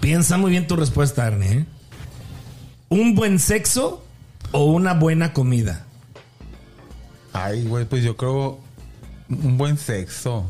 Piensa 0.00 0.36
muy 0.36 0.50
bien 0.50 0.66
tu 0.66 0.76
respuesta, 0.76 1.26
Ernie. 1.26 1.48
¿eh? 1.52 1.66
¿Un 2.88 3.14
buen 3.14 3.38
sexo 3.38 4.04
o 4.50 4.64
una 4.66 4.94
buena 4.94 5.32
comida? 5.32 5.86
Ay, 7.32 7.64
güey, 7.64 7.84
pues 7.84 8.02
yo 8.04 8.16
creo 8.16 8.58
un 9.28 9.56
buen 9.56 9.78
sexo. 9.78 10.44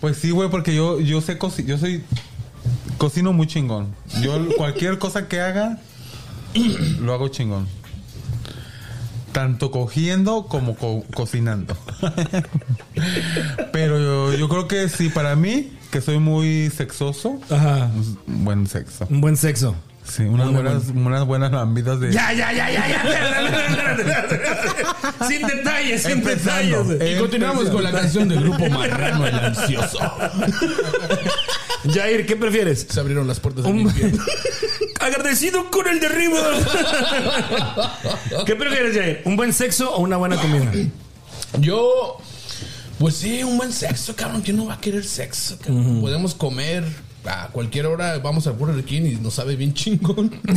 Pues 0.00 0.16
sí, 0.16 0.30
güey, 0.30 0.50
porque 0.50 0.74
yo, 0.74 1.00
yo 1.00 1.20
sé 1.20 1.38
cocinar, 1.38 1.70
yo 1.70 1.78
soy 1.78 2.02
cocino 2.98 3.32
muy 3.32 3.46
chingón. 3.46 3.94
Yo 4.22 4.56
cualquier 4.56 4.98
cosa 4.98 5.28
que 5.28 5.40
haga 5.40 5.78
lo 7.00 7.12
hago 7.12 7.28
chingón. 7.28 7.66
Tanto 9.34 9.70
cogiendo 9.70 10.46
como 10.46 10.74
co- 10.76 11.04
cocinando. 11.14 11.76
Pero 13.72 13.98
yo, 13.98 14.32
yo 14.38 14.48
creo 14.48 14.68
que 14.68 14.88
sí, 14.88 15.08
para 15.10 15.34
mí, 15.36 15.72
que 15.90 16.00
soy 16.00 16.18
muy 16.18 16.70
sexoso, 16.70 17.40
Ajá. 17.50 17.90
pues, 17.94 18.06
buen 18.26 18.66
sexo. 18.66 19.06
Un 19.10 19.20
buen 19.20 19.36
sexo. 19.36 19.74
Sí, 20.06 20.22
unas 20.22 20.46
Muy 20.48 20.54
buenas, 20.62 20.82
unas 20.94 21.24
buenas 21.26 21.50
lambidas 21.50 21.98
de. 21.98 22.12
Ya, 22.12 22.32
ya, 22.32 22.52
ya, 22.52 22.70
ya, 22.70 22.86
ya. 22.88 23.02
Sin 25.26 25.46
detalles, 25.46 26.02
sin 26.02 26.10
Empezando. 26.12 26.84
detalles. 26.84 27.16
Y 27.16 27.18
continuamos 27.20 27.70
con 27.70 27.82
la 27.82 27.90
canción 27.90 28.28
del 28.28 28.40
grupo 28.40 28.68
Marrano 28.68 29.26
el 29.26 29.34
Ansioso. 29.38 29.98
Jair, 31.92 32.26
¿qué 32.26 32.36
prefieres? 32.36 32.86
Se 32.88 33.00
abrieron 33.00 33.26
las 33.26 33.40
puertas 33.40 33.64
del 33.64 33.72
Un- 33.72 33.80
infierno. 33.80 34.22
Agradecido 35.04 35.70
con 35.70 35.86
el 35.86 36.00
derribo. 36.00 36.36
¿Qué 38.46 38.56
prefieres, 38.56 38.96
Jair? 38.96 39.20
¿Un 39.26 39.36
buen 39.36 39.52
sexo 39.52 39.94
o 39.94 40.00
una 40.00 40.16
buena 40.16 40.36
comida? 40.36 40.72
Yo, 41.58 42.16
pues 42.98 43.16
sí, 43.16 43.44
un 43.44 43.58
buen 43.58 43.70
sexo, 43.70 44.16
cabrón. 44.16 44.40
¿Quién 44.40 44.56
no 44.56 44.64
va 44.64 44.74
a 44.74 44.80
querer 44.80 45.04
sexo? 45.04 45.58
Podemos 46.00 46.34
comer 46.34 46.84
a 47.26 47.48
cualquier 47.48 47.84
hora. 47.86 48.18
Vamos 48.18 48.46
al 48.46 48.54
Burger 48.54 48.82
King 48.82 49.02
y 49.02 49.14
nos 49.16 49.34
sabe 49.34 49.56
bien 49.56 49.74
chingón. 49.74 50.40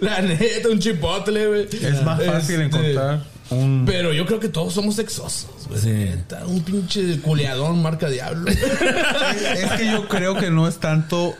La 0.00 0.22
neta, 0.22 0.68
un 0.70 0.78
chipotle, 0.78 1.46
güey. 1.48 1.68
Es 1.72 2.02
más 2.04 2.22
fácil 2.22 2.60
Este, 2.60 2.64
encontrar 2.66 3.24
un. 3.50 3.82
Pero 3.84 4.12
yo 4.12 4.26
creo 4.26 4.38
que 4.38 4.48
todos 4.48 4.74
somos 4.74 4.94
sexosos, 4.94 5.48
güey. 5.68 6.12
Un 6.46 6.62
pinche 6.62 7.20
culeadón 7.20 7.82
marca 7.82 8.08
diablo. 8.08 8.48
Es 8.50 9.72
que 9.72 9.90
yo 9.90 10.06
creo 10.06 10.36
que 10.36 10.50
no 10.50 10.68
es 10.68 10.78
tanto. 10.78 11.34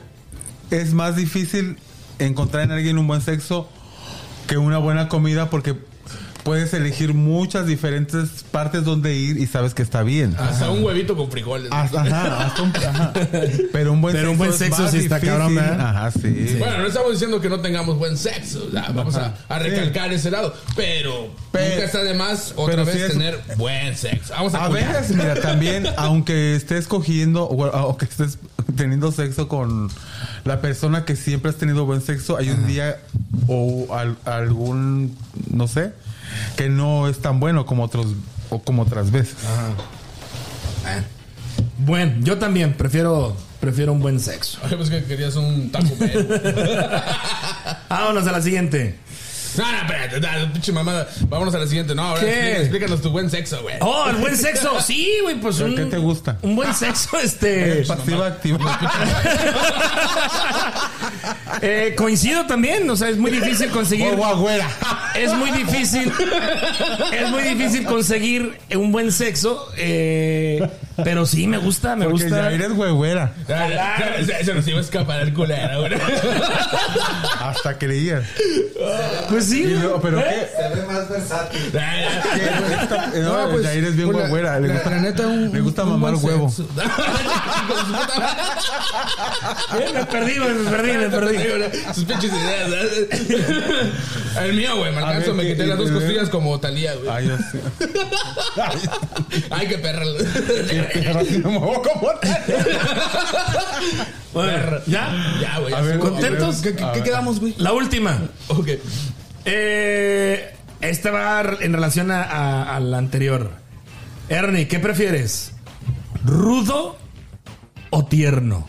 Es 0.71 0.93
más 0.95 1.17
difícil 1.17 1.79
encontrar 2.19 2.65
en 2.65 2.73
alguien 2.73 2.99
un 2.99 3.07
buen 3.07 3.21
sexo 3.21 3.69
que 4.47 4.57
una 4.57 4.79
buena 4.79 5.09
comida 5.09 5.51
porque 5.51 5.77
puedes 6.47 6.73
elegir 6.73 7.13
muchas 7.13 7.67
diferentes 7.67 8.45
partes 8.51 8.85
donde 8.85 9.15
ir 9.17 9.37
y 9.37 9.47
sabes 9.47 9.75
que 9.75 9.83
está 9.83 10.03
bien. 10.03 10.35
Hasta 10.39 10.71
un 10.71 10.83
huevito 10.83 11.17
con 11.17 11.31
frijoles. 11.31 11.71
Hasta- 11.73 12.01
ajá, 12.03 12.47
hasta 12.47 12.63
un- 12.63 12.73
ajá. 12.77 13.13
Pero 13.73 13.93
un 13.93 14.01
buen 14.01 14.15
Pero 14.15 14.29
sexo, 14.29 14.33
un 14.33 14.39
buen 14.39 14.51
es 14.51 14.57
sexo 14.57 14.83
más 14.83 14.91
sí 14.93 14.99
está 14.99 15.17
difícil. 15.17 15.37
cabrón, 15.39 15.55
¿verdad? 15.57 15.81
Ajá, 15.81 16.11
sí. 16.13 16.57
Bueno, 16.59 16.79
no 16.79 16.87
estamos 16.87 17.13
diciendo 17.13 17.41
que 17.41 17.49
no 17.51 17.61
tengamos 17.61 17.99
buen 17.99 18.17
sexo. 18.17 18.65
o 18.69 18.71
sea, 18.71 18.91
vamos 18.95 19.17
a, 19.17 19.35
a 19.49 19.59
recalcar 19.59 20.13
ese 20.13 20.31
lado. 20.31 20.55
Pero, 20.77 21.29
Pero- 21.53 21.69
nunca 21.75 21.85
está 21.85 22.03
de 22.05 22.15
más 22.15 22.53
otra 22.57 22.77
pero 22.77 22.85
vez 22.87 22.97
es- 22.97 23.13
tener 23.13 23.41
buen 23.57 23.97
sexo. 23.97 24.33
Vamos 24.33 24.55
a, 24.55 24.65
A 24.65 24.69
veces, 24.69 25.11
mira, 25.17 25.35
también, 25.41 25.87
aunque 25.97 26.55
estés 26.55 26.87
cogiendo 26.87 27.45
o, 27.45 27.67
o 27.89 27.97
que 27.97 28.05
estés 28.05 28.39
teniendo 28.77 29.11
sexo 29.13 29.49
con 29.49 29.91
la 30.45 30.61
persona 30.61 31.05
que 31.05 31.17
siempre 31.17 31.51
has 31.51 31.57
tenido 31.57 31.85
buen 31.87 32.01
sexo, 32.03 32.37
hay 32.37 32.51
un 32.51 32.67
día 32.69 32.99
o 33.49 33.93
al- 33.93 34.17
algún, 34.25 35.17
no 35.51 35.67
sé, 35.69 35.93
que 36.57 36.69
no 36.69 37.09
es 37.09 37.21
tan 37.21 37.41
bueno 37.41 37.67
como 37.67 37.85
otros 37.85 38.07
o 38.51 38.61
como 38.61 38.83
otras 38.83 39.11
veces. 39.11 39.37
Bueno, 41.79 42.15
yo 42.21 42.39
también 42.39 42.75
prefiero, 42.75 43.37
prefiero 43.61 43.93
un 43.93 44.01
buen 44.01 44.21
sexo. 44.21 44.59
Ay, 44.63 44.77
pues 44.77 44.91
que 44.91 45.05
querías 45.05 45.37
un 45.37 45.71
taco. 45.71 45.89
Vámonos 47.89 48.27
a 48.27 48.33
la 48.33 48.43
siguiente. 48.43 48.99
No, 49.57 49.73
no, 49.73 49.79
espérate, 49.79 50.21
no, 50.21 50.53
pinche 50.53 50.73
mamada. 50.73 51.09
Vámonos 51.29 51.55
a 51.55 51.59
la 51.59 51.67
siguiente. 51.67 51.95
No, 51.95 52.03
ahora 52.03 52.21
¿Qué? 52.21 52.27
explica- 52.31 52.59
explícanos 52.61 53.03
tu 53.03 53.11
buen 53.11 53.31
sexo, 53.31 53.63
güey. 53.63 53.77
Oh, 53.81 54.09
el 54.09 54.17
buen 54.17 54.37
sexo. 54.37 54.81
Sí, 54.81 55.19
güey, 55.23 55.37
pues 55.41 55.59
un, 55.61 55.75
¿Qué 55.77 55.85
te 55.87 55.99
gusta? 55.99 56.39
un 56.43 56.57
buen 56.57 56.73
sexo, 56.75 57.17
este. 57.19 57.85
Pasiva 57.87 58.27
activa. 58.27 58.79
Eh, 61.63 61.95
coincido 61.97 62.47
también, 62.47 62.89
o 62.91 62.97
sea, 62.97 63.09
es 63.09 63.17
muy 63.17 63.31
difícil 63.31 63.71
conseguir. 63.71 64.15
O 64.19 64.25
agüera. 64.25 64.69
Es 65.15 65.33
muy 65.33 65.51
difícil. 65.53 66.13
Es 67.13 67.31
muy 67.31 67.43
difícil 67.43 67.85
conseguir 67.87 68.59
un 68.75 68.93
buen 68.93 69.11
sexo. 69.13 69.71
eh, 69.77 70.69
pero 71.05 71.27
sí, 71.27 71.47
me 71.47 71.59
gusta, 71.59 71.95
me 71.95 72.07
Porque 72.07 72.25
gusta. 72.25 72.43
ya 72.43 72.51
eres 72.53 72.69
Se, 74.27 74.45
se 74.45 74.55
nos 74.55 74.67
iba 74.67 74.79
a 74.79 74.81
escapar 74.81 75.21
el 75.21 75.33
culero, 75.35 75.81
güey. 75.81 75.93
Hasta 77.41 77.77
creías. 77.79 78.25
Pues 79.37 79.49
sí, 79.51 79.65
luego, 79.67 80.01
¿Pero 80.01 80.19
qué? 80.19 80.49
Se 80.57 80.75
ve 80.75 80.87
más 80.87 81.09
versátil. 81.11 81.61
Esta- 82.81 83.07
no, 83.17 83.43
No, 83.47 83.51
pues, 83.53 83.67
Jair 83.67 83.85
es 83.85 83.97
bien 83.97 84.11
pues. 84.11 84.31
Le 84.31 84.69
gusta, 84.73 84.91
la 84.91 85.01
neta, 85.01 85.27
un- 85.27 85.53
le 85.53 85.61
gusta 85.61 85.83
un 85.85 85.91
mamar 85.91 86.15
huevo. 86.15 86.53
Eh, 89.79 89.91
me 89.95 90.05
perdí, 90.07 90.39
me 90.39 90.71
perdí, 90.71 90.93
me 90.93 91.09
perdí. 91.09 91.37
Sus 91.95 92.05
pinches 92.05 92.33
ideas. 92.33 92.71
¿verdad? 92.71 92.87
El 94.45 94.53
mío, 94.55 94.77
güey. 94.77 94.93
Me 94.93 94.99
alcanzo, 94.99 95.35
me 95.35 95.43
¿qué- 95.45 95.53
quité 95.53 95.67
las 95.67 95.79
dos 95.79 95.91
costillas 95.91 96.29
como 96.29 96.59
Talía, 96.59 96.95
güey. 96.95 97.09
Ay, 97.09 97.29
yo 97.29 97.37
sí. 97.39 97.59
Ay, 99.51 99.69
qué 99.69 99.79
perra. 99.79 100.05
No 101.43 101.51
me 101.51 101.57
acomodar. 101.57 102.21
Bueno, 104.33 104.79
¿ya? 104.87 105.09
Ya, 105.41 105.59
güey. 105.61 105.99
¿contentos? 105.99 106.57
¿Qué, 106.57 106.75
qué- 106.75 107.03
quedamos, 107.03 107.41
güey? 107.41 107.55
La 107.59 107.73
última. 107.73 108.19
Ok. 108.49 108.69
Eh, 109.47 110.55
esta 110.81 111.11
va 111.11 111.41
en 111.61 111.73
relación 111.73 112.11
a, 112.11 112.23
a- 112.23 112.77
a 112.77 112.81
la 112.81 112.99
anterior. 112.99 113.53
Ernie, 114.29 114.67
¿qué 114.69 114.79
prefieres? 114.81 115.53
¿Rudo 116.25 116.97
o 117.91 118.05
tierno? 118.05 118.67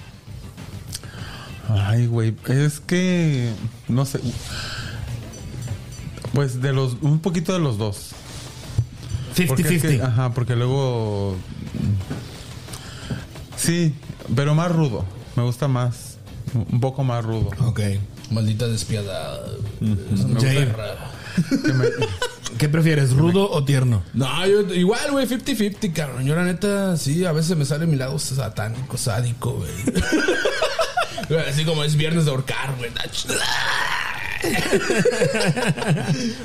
Ay, 1.70 2.06
güey, 2.06 2.36
es 2.48 2.80
que 2.80 3.52
no 3.88 4.06
sé. 4.06 4.20
Pues 6.34 6.62
de 6.62 6.72
los 6.74 6.98
un 7.02 7.20
poquito 7.20 7.52
de 7.54 7.60
los 7.60 7.78
dos. 7.78 8.12
Porque 9.48 9.64
es 9.64 9.82
que- 9.82 10.00
50-50. 10.00 10.04
ajá, 10.06 10.34
porque 10.34 10.56
luego 10.56 11.36
Sí, 13.56 13.94
pero 14.36 14.54
más 14.56 14.72
rudo. 14.72 15.04
Me 15.36 15.44
gusta 15.44 15.68
más 15.68 16.18
un 16.54 16.80
poco 16.80 17.04
más 17.04 17.26
rudo. 17.26 17.50
Ok. 17.66 17.82
Maldita 18.32 18.68
despiadada. 18.68 19.40
Jair. 20.40 20.76
Que 21.66 21.74
me- 21.74 21.86
¿Qué 22.58 22.70
prefieres, 22.70 23.12
rudo 23.14 23.52
o 23.52 23.64
tierno? 23.64 24.02
No, 24.14 24.48
yo 24.48 24.62
igual, 24.74 25.12
güey, 25.12 25.28
50-50, 25.28 25.94
cabrón. 25.94 26.26
Yo 26.26 26.36
la 26.36 26.44
neta, 26.44 26.98
sí, 26.98 27.24
a 27.26 27.32
veces 27.32 27.56
me 27.56 27.66
sale 27.66 27.86
mi 27.86 27.98
lado 27.98 28.18
satánico, 28.18 28.98
sádico, 28.98 29.52
güey. 29.54 29.72
Así 31.48 31.66
como 31.66 31.84
es 31.84 31.96
viernes 31.96 32.26
de 32.26 32.32
ahorcar, 32.32 32.76
güey. 32.78 32.90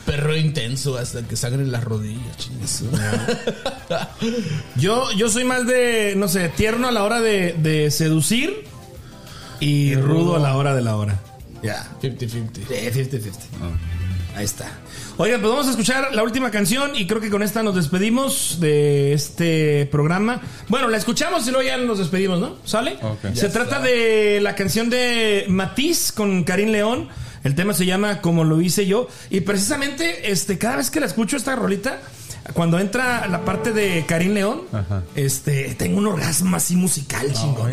Perro 0.06 0.36
intenso 0.36 0.96
hasta 0.98 1.22
que 1.22 1.36
sangre 1.36 1.62
en 1.62 1.72
las 1.72 1.84
rodillas, 1.84 2.36
chingues. 2.36 2.82
Yo, 4.76 5.10
yo 5.12 5.28
soy 5.28 5.44
más 5.44 5.66
de, 5.66 6.14
no 6.16 6.28
sé, 6.28 6.48
tierno 6.48 6.88
a 6.88 6.92
la 6.92 7.04
hora 7.04 7.20
de, 7.20 7.54
de 7.58 7.90
seducir 7.90 8.64
y 9.60 9.94
rudo 9.94 10.36
a 10.36 10.38
la 10.38 10.56
hora 10.56 10.74
de 10.74 10.82
la 10.82 10.96
hora. 10.96 11.20
Ya. 11.62 11.86
50-50. 12.02 12.54
Sí, 12.68 13.00
50-50. 13.00 13.32
Ahí 14.34 14.44
está. 14.46 14.66
Oigan, 15.18 15.40
pues 15.42 15.50
vamos 15.52 15.66
a 15.66 15.70
escuchar 15.72 16.14
la 16.14 16.22
última 16.22 16.50
canción 16.50 16.92
y 16.96 17.06
creo 17.06 17.20
que 17.20 17.28
con 17.28 17.42
esta 17.42 17.62
nos 17.62 17.74
despedimos 17.74 18.58
de 18.60 19.12
este 19.12 19.86
programa. 19.92 20.40
Bueno, 20.68 20.88
la 20.88 20.96
escuchamos 20.96 21.46
y 21.46 21.50
luego 21.50 21.66
ya 21.66 21.76
nos 21.76 21.98
despedimos, 21.98 22.40
¿no? 22.40 22.56
¿Sale? 22.64 22.96
Se 23.34 23.42
Ya 23.46 23.50
trata 23.50 23.76
está. 23.76 23.80
de 23.80 24.40
la 24.40 24.54
canción 24.54 24.88
de 24.88 25.44
Matiz 25.48 26.12
con 26.12 26.44
Karim 26.44 26.70
León. 26.70 27.08
El 27.44 27.54
tema 27.54 27.74
se 27.74 27.84
llama 27.84 28.20
Como 28.22 28.44
lo 28.44 28.60
hice 28.62 28.86
yo. 28.86 29.06
Y 29.28 29.40
precisamente, 29.40 30.30
este, 30.32 30.56
cada 30.56 30.76
vez 30.76 30.90
que 30.90 31.00
la 31.00 31.06
escucho 31.06 31.36
esta 31.36 31.54
rolita, 31.54 31.98
cuando 32.54 32.78
entra 32.78 33.26
la 33.28 33.44
parte 33.44 33.72
de 33.72 34.04
Karim 34.06 34.32
León, 34.32 34.62
Ajá. 34.72 35.02
este, 35.14 35.74
tengo 35.76 35.98
un 35.98 36.06
orgasmo 36.06 36.56
así 36.56 36.74
musical, 36.74 37.30
chingón. 37.34 37.70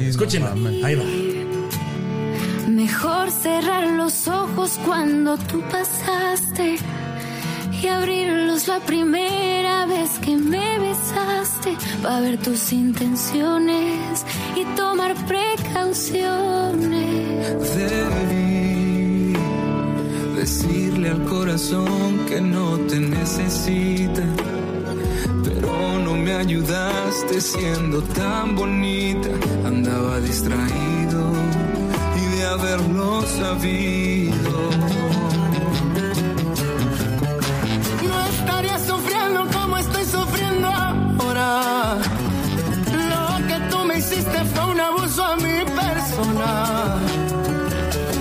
No. 0.82 0.86
Ahí 0.86 0.96
va. 0.96 1.04
Mejor 2.70 3.32
cerrar 3.32 3.88
los 3.88 4.28
ojos 4.28 4.80
cuando 4.86 5.38
tú 5.38 5.60
pasaste 5.72 6.78
y 7.82 7.88
abrirlos 7.88 8.68
la 8.68 8.80
primera 8.82 9.88
vez 9.88 10.20
que 10.20 10.38
me 10.38 10.78
besaste 10.78 11.76
para 12.04 12.20
ver 12.22 12.38
tus 12.38 12.72
intenciones 12.72 14.24
y 14.56 14.66
tomar 14.76 15.16
precauciones. 15.26 16.20
Debí 17.76 19.34
decirle 20.36 21.10
al 21.10 21.26
corazón 21.26 22.20
que 22.28 22.40
no 22.40 22.78
te 22.88 23.00
necesita, 23.00 24.22
pero 25.44 25.98
no 26.04 26.14
me 26.14 26.34
ayudaste 26.34 27.42
siendo 27.42 28.04
tan 28.04 28.56
bonita. 28.56 29.30
Andaba 29.66 30.20
distraído 30.20 31.34
haberlo 32.50 33.22
sabido. 33.22 34.54
No 38.08 38.26
estaría 38.34 38.80
sufriendo 38.80 39.48
como 39.54 39.78
estoy 39.78 40.06
sufriendo 40.06 40.68
ahora. 40.68 41.98
Lo 43.12 43.48
que 43.48 43.58
tú 43.70 43.86
me 43.86 43.98
hiciste 44.00 44.40
fue 44.52 44.66
un 44.74 44.80
abuso 44.80 45.24
a 45.24 45.36
mi 45.36 45.58
persona. 45.82 46.52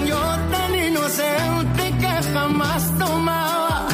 Yo 0.07 0.20
tan 0.53 0.74
inocente 0.74 1.83
que 2.01 2.12
jamás 2.33 2.83
tomaba. 2.99 3.87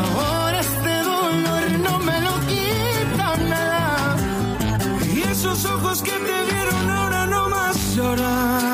Ahora 0.00 0.60
este 0.60 0.94
dolor 1.12 1.64
no 1.86 1.98
me 2.08 2.20
lo 2.26 2.34
quita 2.52 3.28
nada. 3.54 4.16
Y 5.14 5.20
esos 5.22 5.64
ojos 5.64 6.02
que 6.02 6.12
te 6.12 6.36
vieron 6.50 6.90
ahora 6.90 7.26
no 7.26 7.48
más 7.48 7.76
lloran. 7.96 8.71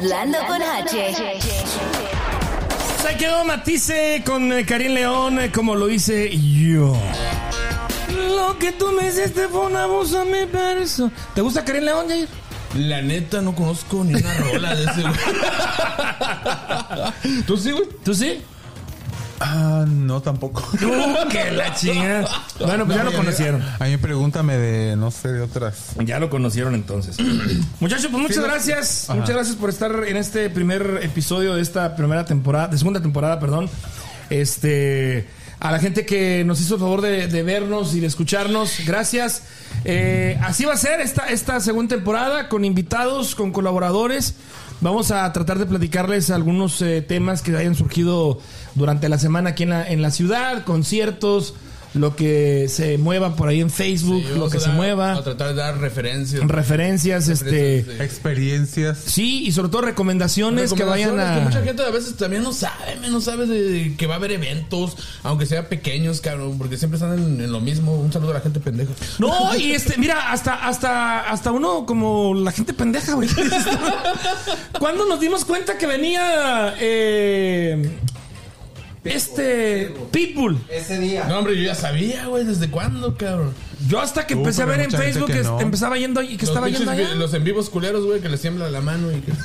Charlando 0.00 0.38
con 0.46 0.62
H. 0.62 1.14
Se 3.02 3.16
quedó 3.18 3.44
Matice 3.44 4.22
con 4.24 4.50
eh, 4.50 4.64
Karim 4.64 4.94
León, 4.94 5.38
eh, 5.38 5.52
como 5.52 5.74
lo 5.74 5.90
hice 5.90 6.30
yo. 6.38 6.96
Lo 8.34 8.56
que 8.58 8.72
tú 8.72 8.92
me 8.92 9.08
hiciste 9.08 9.46
fue 9.48 9.66
un 9.66 9.76
abuso 9.76 10.22
a 10.22 10.24
mi 10.24 10.46
persona. 10.46 11.12
¿Te 11.34 11.42
gusta 11.42 11.66
Karim 11.66 11.84
León, 11.84 12.08
Jair? 12.08 12.28
La 12.76 13.02
neta, 13.02 13.42
no 13.42 13.54
conozco 13.54 14.02
ni 14.02 14.14
una 14.14 14.34
rola 14.38 14.74
de 14.74 14.84
ese, 14.84 15.02
güey. 15.02 15.14
¿Tú 17.46 17.58
sí, 17.58 17.72
güey? 17.72 17.88
¿Tú 18.02 18.14
sí? 18.14 18.42
Ah, 19.52 19.84
no, 19.88 20.22
tampoco. 20.22 20.62
Que 21.30 21.50
la 21.50 21.74
chinga. 21.74 22.24
Bueno, 22.60 22.86
pues 22.86 22.96
ya 22.96 23.04
lo 23.04 23.12
conocieron. 23.12 23.62
A 23.80 23.84
mí 23.84 23.96
pregúntame 23.96 24.56
de, 24.56 24.96
no 24.96 25.10
sé, 25.10 25.28
de 25.32 25.42
otras. 25.42 25.90
Ya 26.04 26.20
lo 26.20 26.30
conocieron 26.30 26.74
entonces. 26.76 27.16
Muchachos, 27.80 28.06
pues 28.10 28.22
muchas 28.22 28.36
Sí, 28.36 28.42
gracias. 28.42 29.10
Ajá. 29.10 29.18
Muchas 29.18 29.34
gracias 29.34 29.56
por 29.56 29.70
estar 29.70 29.92
en 30.06 30.16
este 30.16 30.50
primer 30.50 31.00
episodio 31.02 31.54
de 31.56 31.62
esta 31.62 31.96
primera 31.96 32.24
temporada, 32.24 32.68
de 32.68 32.78
segunda 32.78 33.02
temporada, 33.02 33.40
perdón. 33.40 33.68
Este, 34.30 35.28
a 35.58 35.72
la 35.72 35.80
gente 35.80 36.06
que 36.06 36.44
nos 36.44 36.60
hizo 36.60 36.74
el 36.74 36.80
favor 36.80 37.00
de, 37.00 37.26
de 37.26 37.42
vernos 37.42 37.94
y 37.94 38.00
de 38.00 38.06
escucharnos, 38.06 38.78
gracias. 38.86 39.42
Eh, 39.84 40.38
así 40.42 40.64
va 40.64 40.74
a 40.74 40.76
ser 40.76 41.00
esta, 41.00 41.26
esta 41.28 41.58
segunda 41.58 41.96
temporada 41.96 42.48
con 42.48 42.64
invitados, 42.64 43.34
con 43.34 43.50
colaboradores. 43.50 44.34
Vamos 44.82 45.10
a 45.10 45.30
tratar 45.32 45.58
de 45.58 45.66
platicarles 45.66 46.30
algunos 46.30 46.80
eh, 46.80 47.02
temas 47.02 47.42
que 47.42 47.54
hayan 47.54 47.74
surgido 47.74 48.40
durante 48.74 49.10
la 49.10 49.18
semana 49.18 49.50
aquí 49.50 49.64
en 49.64 49.70
la, 49.70 49.86
en 49.86 50.00
la 50.00 50.10
ciudad, 50.10 50.64
conciertos, 50.64 51.54
lo 51.94 52.14
que 52.14 52.66
se 52.68 52.98
mueva 52.98 53.34
por 53.36 53.48
ahí 53.48 53.60
en 53.60 53.70
Facebook, 53.70 54.22
Sí, 54.26 54.38
lo 54.38 54.48
que 54.48 54.58
a 54.58 54.60
se 54.60 54.68
dar- 54.68 54.76
mueva 54.76 55.12
A 55.14 55.22
tratar 55.24 55.48
de 55.48 55.54
dar 55.54 55.78
referencias. 55.78 56.46
referencias, 56.46 57.28
este, 57.28 57.80
Experiencias. 58.02 58.98
sí, 58.98 59.44
y 59.46 59.52
sobre 59.52 59.70
todo 59.70 59.82
recomendaciones, 59.82 60.72
que 60.72 60.84
vayan 60.84 61.18
a. 61.18 61.34
que 61.34 61.40
mucha 61.40 61.62
gente 61.62 61.82
a 61.82 61.90
veces 61.90 62.14
también 62.16 62.42
no 62.42 62.52
sabe, 62.52 62.96
no 63.10 63.20
sabe 63.20 63.46
de 63.46 63.96
que 63.96 64.06
va 64.06 64.14
a 64.14 64.16
haber 64.18 64.32
eventos, 64.32 64.96
aunque 65.22 65.46
sean 65.46 65.66
pequeños, 65.66 66.20
cabrón, 66.20 66.58
porque 66.58 66.76
siempre 66.76 66.96
están 66.98 67.18
en, 67.18 67.40
en 67.40 67.52
lo 67.52 67.60
mismo. 67.60 67.94
Un 67.94 68.12
saludo 68.12 68.30
a 68.30 68.34
la 68.34 68.40
gente 68.40 68.60
pendeja. 68.60 68.92
No, 69.18 69.56
y 69.56 69.72
este, 69.72 69.96
mira, 69.98 70.30
hasta, 70.32 70.54
hasta, 70.66 71.28
hasta 71.30 71.50
uno 71.52 71.86
como 71.86 72.34
la 72.34 72.52
gente 72.52 72.72
pendeja, 72.72 73.14
güey. 73.14 73.28
¿Cuándo 74.78 75.04
nos 75.06 75.20
dimos 75.20 75.44
cuenta 75.44 75.76
que 75.76 75.86
venía 75.86 76.74
eh, 76.78 77.90
este 79.04 79.94
Pitbull? 80.10 80.58
Ese 80.70 80.98
día. 80.98 81.24
No, 81.24 81.38
hombre, 81.38 81.56
yo 81.56 81.62
ya 81.62 81.74
sabía, 81.74 82.26
güey, 82.26 82.44
¿desde 82.44 82.70
cuándo, 82.70 83.16
cabrón? 83.16 83.54
Yo 83.88 84.00
hasta 84.00 84.26
que 84.26 84.34
Uh, 84.34 84.38
empecé 84.38 84.62
a 84.62 84.66
pero 84.66 84.76
ver 84.78 84.86
en 84.86 84.90
mucha 84.90 84.98
gente 85.02 85.12
Facebook 85.12 85.26
que 85.32 85.38
que, 85.38 85.44
no. 85.44 85.60
empezaba 85.60 85.96
yendo 85.96 86.22
y 86.22 86.28
que 86.36 86.46
Los 86.46 86.50
estaba 86.50 86.66
pinches 86.66 86.80
yendo 86.80 86.92
allá. 86.92 87.12
vi- 87.14 87.18
Los 87.18 87.34
en 87.34 87.44
vivos 87.44 87.70
culeros, 87.70 88.04
güey, 88.04 88.20
que 88.20 88.28
les 88.28 88.40
tiembla 88.40 88.68
la 88.70 88.80
mano 88.80 89.10
y 89.12 89.20
que... 89.20 89.32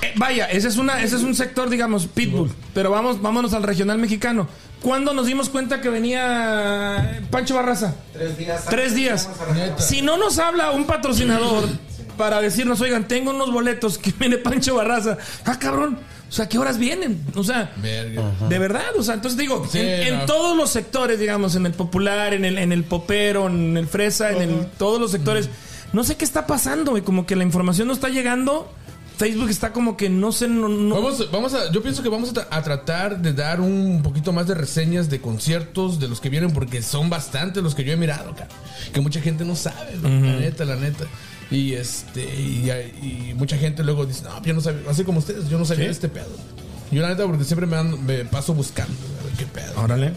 Eh, 0.00 0.12
vaya, 0.14 0.44
ese 0.48 0.68
es 0.68 0.76
una, 0.76 1.02
ese 1.02 1.16
es 1.16 1.22
un 1.22 1.34
sector, 1.34 1.68
digamos, 1.68 2.06
Pitbull. 2.06 2.52
Pero 2.72 2.88
vamos, 2.92 3.20
vámonos 3.20 3.52
al 3.52 3.64
regional 3.64 3.98
mexicano. 3.98 4.46
¿Cuándo 4.80 5.12
nos 5.12 5.26
dimos 5.26 5.48
cuenta 5.48 5.80
que 5.80 5.88
venía 5.88 7.20
Pancho 7.32 7.56
Barraza? 7.56 7.96
Tres 8.12 8.38
días. 8.38 8.64
Tres 8.66 8.94
días. 8.94 9.24
íbamos 9.24 9.40
a 9.40 9.42
arrancar. 9.50 9.80
Si 9.82 10.00
no 10.02 10.16
nos 10.16 10.38
habla 10.38 10.70
un 10.70 10.84
patrocinador 10.86 11.68
para 12.16 12.40
decirnos, 12.40 12.80
oigan, 12.80 13.08
tengo 13.08 13.32
unos 13.32 13.50
boletos 13.52 13.98
que 13.98 14.12
viene 14.20 14.38
Pancho 14.38 14.76
Barraza. 14.76 15.18
Ah, 15.44 15.58
cabrón. 15.58 15.98
O 16.28 16.32
sea, 16.32 16.48
¿qué 16.48 16.58
horas 16.58 16.76
vienen? 16.78 17.22
O 17.36 17.42
sea, 17.42 17.72
Verga. 17.76 18.22
de 18.48 18.58
verdad. 18.58 18.84
O 18.98 19.02
sea, 19.02 19.14
entonces 19.14 19.38
digo, 19.38 19.66
Sí, 19.70 19.78
en, 19.78 19.86
en 20.02 20.18
no. 20.18 20.26
todos 20.26 20.56
los 20.56 20.68
sectores, 20.70 21.18
digamos, 21.18 21.54
en 21.54 21.64
el 21.66 21.72
popular, 21.72 22.34
en 22.34 22.44
el, 22.44 22.58
en 22.58 22.70
el 22.72 22.84
popero, 22.84 23.46
en 23.48 23.76
el 23.76 23.86
fresa, 23.86 24.30
en 24.32 24.42
el, 24.42 24.66
todos 24.78 25.00
los 25.00 25.10
sectores. 25.10 25.48
No 25.92 26.04
sé 26.04 26.16
qué 26.16 26.24
está 26.26 26.46
pasando, 26.46 26.98
y 26.98 27.02
como 27.02 27.24
que 27.24 27.34
la 27.34 27.44
información 27.44 27.88
no 27.88 27.94
está 27.94 28.08
llegando. 28.10 28.70
Facebook 29.16 29.48
está 29.48 29.72
como 29.72 29.96
que 29.96 30.08
no 30.10 30.30
sé. 30.30 30.46
No, 30.48 30.68
no- 30.68 30.94
Vamos, 30.94 31.28
vamos 31.32 31.54
a, 31.54 31.72
yo 31.72 31.82
pienso 31.82 32.02
que 32.04 32.08
vamos 32.10 32.28
a, 32.30 32.32
tra- 32.34 32.46
a 32.50 32.62
tratar 32.62 33.20
de 33.20 33.32
dar 33.32 33.60
un 33.60 34.00
poquito 34.02 34.32
más 34.32 34.46
de 34.46 34.54
reseñas 34.54 35.08
de 35.10 35.20
conciertos 35.20 35.98
de 35.98 36.06
los 36.08 36.20
que 36.20 36.28
vienen, 36.28 36.52
porque 36.52 36.82
son 36.82 37.08
bastantes 37.10 37.62
los 37.62 37.74
que 37.74 37.82
yo 37.84 37.92
he 37.94 37.96
mirado, 37.96 38.32
cara, 38.36 38.48
que 38.92 39.00
mucha 39.00 39.20
gente 39.20 39.44
no 39.44 39.56
sabe, 39.56 39.96
la 40.02 40.08
neta, 40.10 40.64
la 40.66 40.76
neta. 40.76 41.04
Y 41.50 41.72
este, 41.74 42.22
y, 42.22 42.70
y 42.70 43.34
mucha 43.36 43.56
gente 43.56 43.82
luego 43.82 44.04
dice, 44.06 44.22
no, 44.24 44.42
yo 44.42 44.52
no 44.54 44.60
sabía, 44.60 44.82
así 44.90 45.04
como 45.04 45.18
ustedes, 45.20 45.48
yo 45.48 45.58
no 45.58 45.64
sabía 45.64 45.86
¿Sí? 45.86 45.90
este 45.92 46.08
pedo. 46.08 46.26
Yo 46.90 47.02
la 47.02 47.08
neta, 47.08 47.24
porque 47.26 47.44
siempre 47.44 47.66
me, 47.66 47.76
ando- 47.76 47.98
me 47.98 48.24
paso 48.24 48.54
buscando, 48.54 48.92
a 49.20 49.24
ver 49.24 49.32
qué 49.34 49.46
pedo. 49.46 49.80
Órale. 49.82 50.12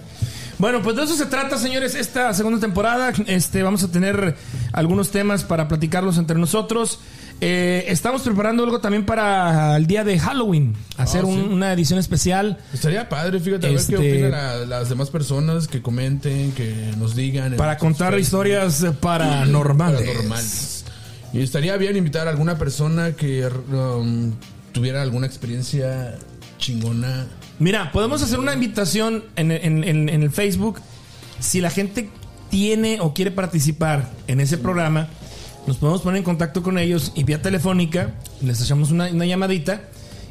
Bueno, 0.58 0.82
pues 0.84 0.96
de 0.96 1.04
eso 1.04 1.16
se 1.16 1.26
trata, 1.26 1.58
señores, 1.58 1.96
esta 1.96 2.34
segunda 2.34 2.60
temporada. 2.60 3.12
Este, 3.28 3.64
vamos 3.64 3.84
a 3.84 3.88
tener 3.92 4.36
algunos 4.74 5.10
temas 5.10 5.44
para 5.44 5.68
platicarlos 5.68 6.18
entre 6.18 6.38
nosotros. 6.38 7.00
Eh, 7.44 7.86
estamos 7.88 8.22
preparando 8.22 8.64
algo 8.64 8.80
también 8.80 9.04
para 9.04 9.76
el 9.76 9.88
día 9.88 10.04
de 10.04 10.20
Halloween. 10.20 10.76
Hacer 10.98 11.22
Ah, 11.24 11.26
un- 11.26 11.52
una 11.52 11.74
edición 11.74 11.98
especial. 11.98 12.60
Estaría 12.74 13.10
padre, 13.10 13.40
fíjate, 13.40 13.66
a 13.66 13.70
ver 13.72 13.80
Este- 13.80 13.96
qué 13.96 13.98
opinan 14.12 14.32
la- 14.32 14.66
las 14.68 14.90
demás 14.90 15.10
personas 15.10 15.68
que 15.68 15.82
comenten, 15.82 16.52
que 16.52 16.92
nos 16.98 17.16
digan. 17.16 17.56
Para 17.56 17.78
contar 17.80 18.18
historias 18.20 18.86
paranormales. 19.00 20.02
Paranormales. 20.02 20.86
Y 21.34 21.42
estaría 21.42 21.78
bien 21.78 21.96
invitar 21.96 22.28
a 22.28 22.32
alguna 22.32 22.58
persona 22.58 23.14
que 23.14 23.46
um, 23.46 24.34
tuviera 24.74 25.02
alguna 25.02 25.28
experiencia 25.28 26.18
chingona. 26.58 27.28
Mira, 27.60 27.92
podemos 27.92 28.22
hacer 28.22 28.40
una 28.40 28.54
invitación 28.54 29.24
en, 29.36 29.52
el 29.52 30.32
Facebook. 30.32 30.82
Si 31.40 31.62
la 31.62 31.70
gente 31.70 32.10
tiene 32.50 33.00
o 33.00 33.14
quiere 33.14 33.32
participar 33.32 34.10
en 34.28 34.42
ese 34.42 34.58
programa, 34.58 35.08
nos 35.68 35.78
podemos 35.78 36.02
poner 36.02 36.18
en 36.18 36.24
contacto 36.24 36.64
con 36.64 36.78
ellos 36.78 37.14
y 37.16 37.24
vía 37.24 37.42
telefónica 37.42 38.16
les 38.42 38.62
echamos 38.62 38.92
una 38.92 39.10
llamadita 39.10 39.82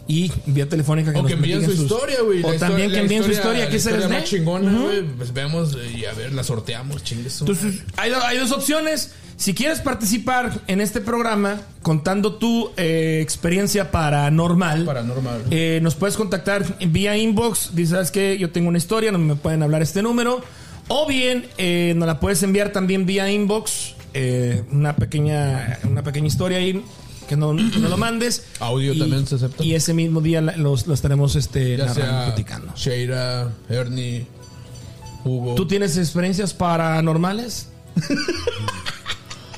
y 0.09 0.31
vía 0.47 0.68
telefónica 0.68 1.12
que 1.12 1.18
O 1.18 1.22
nos 1.22 1.28
que 1.31 1.36
envíen 1.36 1.64
su 1.64 1.70
sus- 1.72 1.81
historia, 1.82 2.20
güey. 2.22 2.43
O 2.43 2.52
también 2.55 2.90
que 2.90 2.98
envíen 2.98 3.22
su 3.24 3.31
historia- 3.31 3.68
que 3.68 3.78
se 3.78 3.93
les 3.97 4.09
dé. 4.09 4.24
chingona, 4.24 4.72
güey. 4.72 5.02
Pues 5.16 5.32
veamos 5.32 5.74
eh, 5.77 5.98
y 5.98 6.05
a 6.05 6.12
ver, 6.14 6.32
la 6.32 6.43
sorteamos, 6.44 7.02
chingues. 7.05 7.40
Entonces, 7.40 7.82
hay, 7.97 8.10
do- 8.10 8.22
hay 8.24 8.39
dos 8.39 8.51
opciones. 8.52 9.12
Si 9.36 9.55
quieres 9.55 9.81
participar 9.81 10.60
en 10.66 10.82
este 10.82 11.01
programa 11.01 11.62
contando 11.81 12.35
tu 12.35 12.70
eh, 12.77 13.20
experiencia 13.22 13.90
paranormal, 13.90 14.85
Paranormal. 14.85 15.44
eh, 15.51 15.78
nos 15.82 15.94
puedes 15.94 16.16
contactar 16.16 16.64
vía 16.89 17.16
inbox. 17.16 17.70
Dices, 17.74 17.90
¿sabes 17.93 18.10
qué? 18.10 18.36
Yo 18.39 18.51
tengo 18.51 18.68
una 18.68 18.77
historia, 18.78 19.12
no 19.12 19.18
me 19.18 19.36
pueden 19.36 19.62
hablar 19.62 19.81
este 19.81 20.02
número. 20.02 20.43
O 20.89 21.06
bien, 21.06 21.47
eh, 21.56 21.94
nos 21.97 22.06
la 22.06 22.20
puedes 22.20 22.43
enviar 22.43 22.70
también 22.72 23.06
vía 23.06 23.31
inbox. 23.31 23.94
eh, 24.12 24.64
una, 24.72 24.97
pequeña, 24.97 25.78
una 25.89 26.02
pequeña 26.02 26.27
historia 26.27 26.59
ahí 26.59 26.82
que 27.31 27.36
no, 27.36 27.52
lo 27.52 27.97
mandes. 27.97 28.43
Audio 28.59 28.93
Y- 28.93 28.98
también 28.98 29.24
se 29.24 29.36
acepta. 29.36 29.62
Y 29.62 29.77
ese 29.77 29.94
mismo 29.94 30.20
día 30.20 30.40
la- 30.40 30.57
los- 30.57 30.89
lo 30.89 30.94
estaremos 30.94 31.36
este, 31.36 31.77
ya 31.77 31.86
narrando, 31.86 32.24
platicando. 32.27 32.73
Sheira, 32.74 33.48
Ernie, 33.69 34.27
Hugo. 35.24 35.55
¿Tú 35.55 35.65
tienes 35.66 35.97
experiencias 35.97 36.52
paranormales? 36.52 37.69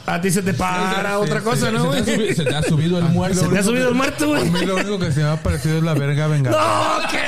A 0.05 0.21
ti 0.21 0.31
se 0.33 0.43
te 0.43 0.53
para 0.53 1.19
otra 1.21 1.41
cosa. 1.43 1.71
¿no? 1.71 1.93
Se 1.95 2.05
subi- 2.05 2.35
se 2.35 2.45
te 2.45 2.55
ha 2.55 2.63
subido 2.63 2.99
el 2.99 3.05
muerto. 3.09 3.41
Se 3.41 3.49
te 3.49 3.59
ha 3.59 3.63
subido 3.63 3.89
el 3.89 3.95
muerto, 3.95 4.25
A 4.35 4.41
güey. 4.41 4.51
mí 4.51 4.67
lo 4.67 4.75
único 4.75 4.99
que 4.99 5.13
se 5.13 5.21
me 5.23 5.29
ha 5.31 5.43
parecido 5.43 5.79
es 5.79 5.83
la 5.85 5.95
verga 5.95 6.27
venga. 6.27 6.51
¡No! 7.03 7.09
¡Qué 7.09 7.19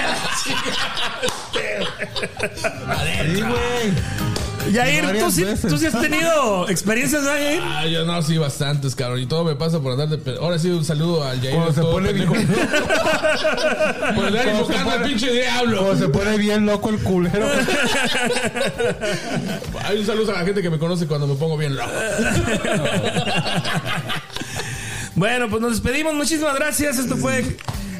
Sí, 3.34 3.40
güey. 3.40 4.43
Yair, 4.72 5.18
¿tú 5.20 5.30
sí, 5.30 5.44
veces. 5.44 5.70
tú 5.70 5.76
sí 5.78 5.86
has 5.86 6.00
tenido 6.00 6.68
experiencias, 6.70 7.22
¿no, 7.22 7.28
Yair? 7.36 7.60
Ah, 7.62 7.86
yo 7.86 8.04
no, 8.04 8.20
sí, 8.22 8.38
bastantes, 8.38 8.94
cabrón. 8.94 9.20
Y 9.20 9.26
todo 9.26 9.44
me 9.44 9.54
pasa 9.56 9.80
por 9.80 9.92
andar 9.92 10.08
de. 10.08 10.18
pe- 10.18 10.36
Ahora 10.40 10.58
sí, 10.58 10.68
un 10.70 10.84
saludo 10.84 11.22
al 11.24 11.40
Jair. 11.40 11.54
Cuando 11.54 11.72
se 11.74 11.80
todo 11.80 11.92
pone 11.92 12.12
bien- 12.12 12.28
Por 12.28 12.38
andar 12.38 12.54
Cuando 14.14 14.40
se 14.42 14.50
invocando 14.50 14.90
al 14.90 14.98
pone- 15.00 15.06
pinche 15.08 15.30
diablo. 15.32 15.78
Cuando 15.84 15.96
se 16.06 16.08
pone 16.10 16.36
bien 16.38 16.66
loco 16.66 16.90
el 16.90 16.98
culero. 17.00 17.46
Hay 19.84 19.98
un 19.98 20.06
saludo 20.06 20.32
a 20.34 20.38
la 20.40 20.44
gente 20.46 20.62
que 20.62 20.70
me 20.70 20.78
conoce 20.78 21.06
cuando 21.06 21.26
me 21.26 21.34
pongo 21.34 21.56
bien 21.58 21.76
loco. 21.76 21.90
Bueno, 25.14 25.48
pues 25.48 25.62
nos 25.62 25.72
despedimos. 25.72 26.14
Muchísimas 26.14 26.54
gracias. 26.54 26.98
Esto 26.98 27.16
fue 27.16 27.56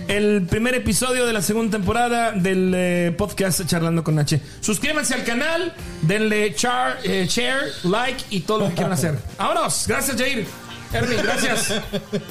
el 0.09 0.47
primer 0.49 0.75
episodio 0.75 1.27
de 1.27 1.33
la 1.33 1.43
segunda 1.43 1.79
temporada 1.79 2.33
del 2.33 2.73
eh, 2.75 3.15
podcast 3.17 3.65
Charlando 3.67 4.05
con 4.05 4.19
H. 4.19 4.41
Suscríbanse 4.61 5.15
al 5.15 5.25
canal, 5.25 5.75
denle 6.03 6.55
char, 6.55 6.99
eh, 7.05 7.27
share, 7.29 7.73
like 7.85 8.25
y 8.31 8.41
todo 8.41 8.61
lo 8.61 8.69
que 8.69 8.75
quieran 8.75 8.93
hacer. 8.93 9.19
Vámonos. 9.39 9.85
Gracias, 9.87 10.17
Jair. 10.17 10.47
Ernie, 10.93 11.17
gracias. 11.17 11.75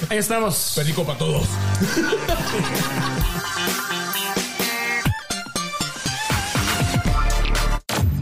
Ahí 0.10 0.18
estamos. 0.18 0.74
Perico 0.76 1.04
para 1.04 1.18
todos. 1.18 1.48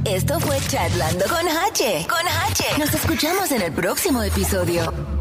Esto 0.05 0.39
fue 0.39 0.57
Chatlando 0.67 1.25
con 1.25 1.47
H. 1.47 2.07
Con 2.09 2.27
H. 2.27 2.63
Nos 2.79 2.93
escuchamos 2.93 3.51
en 3.51 3.61
el 3.61 3.71
próximo 3.71 4.23
episodio. 4.23 5.20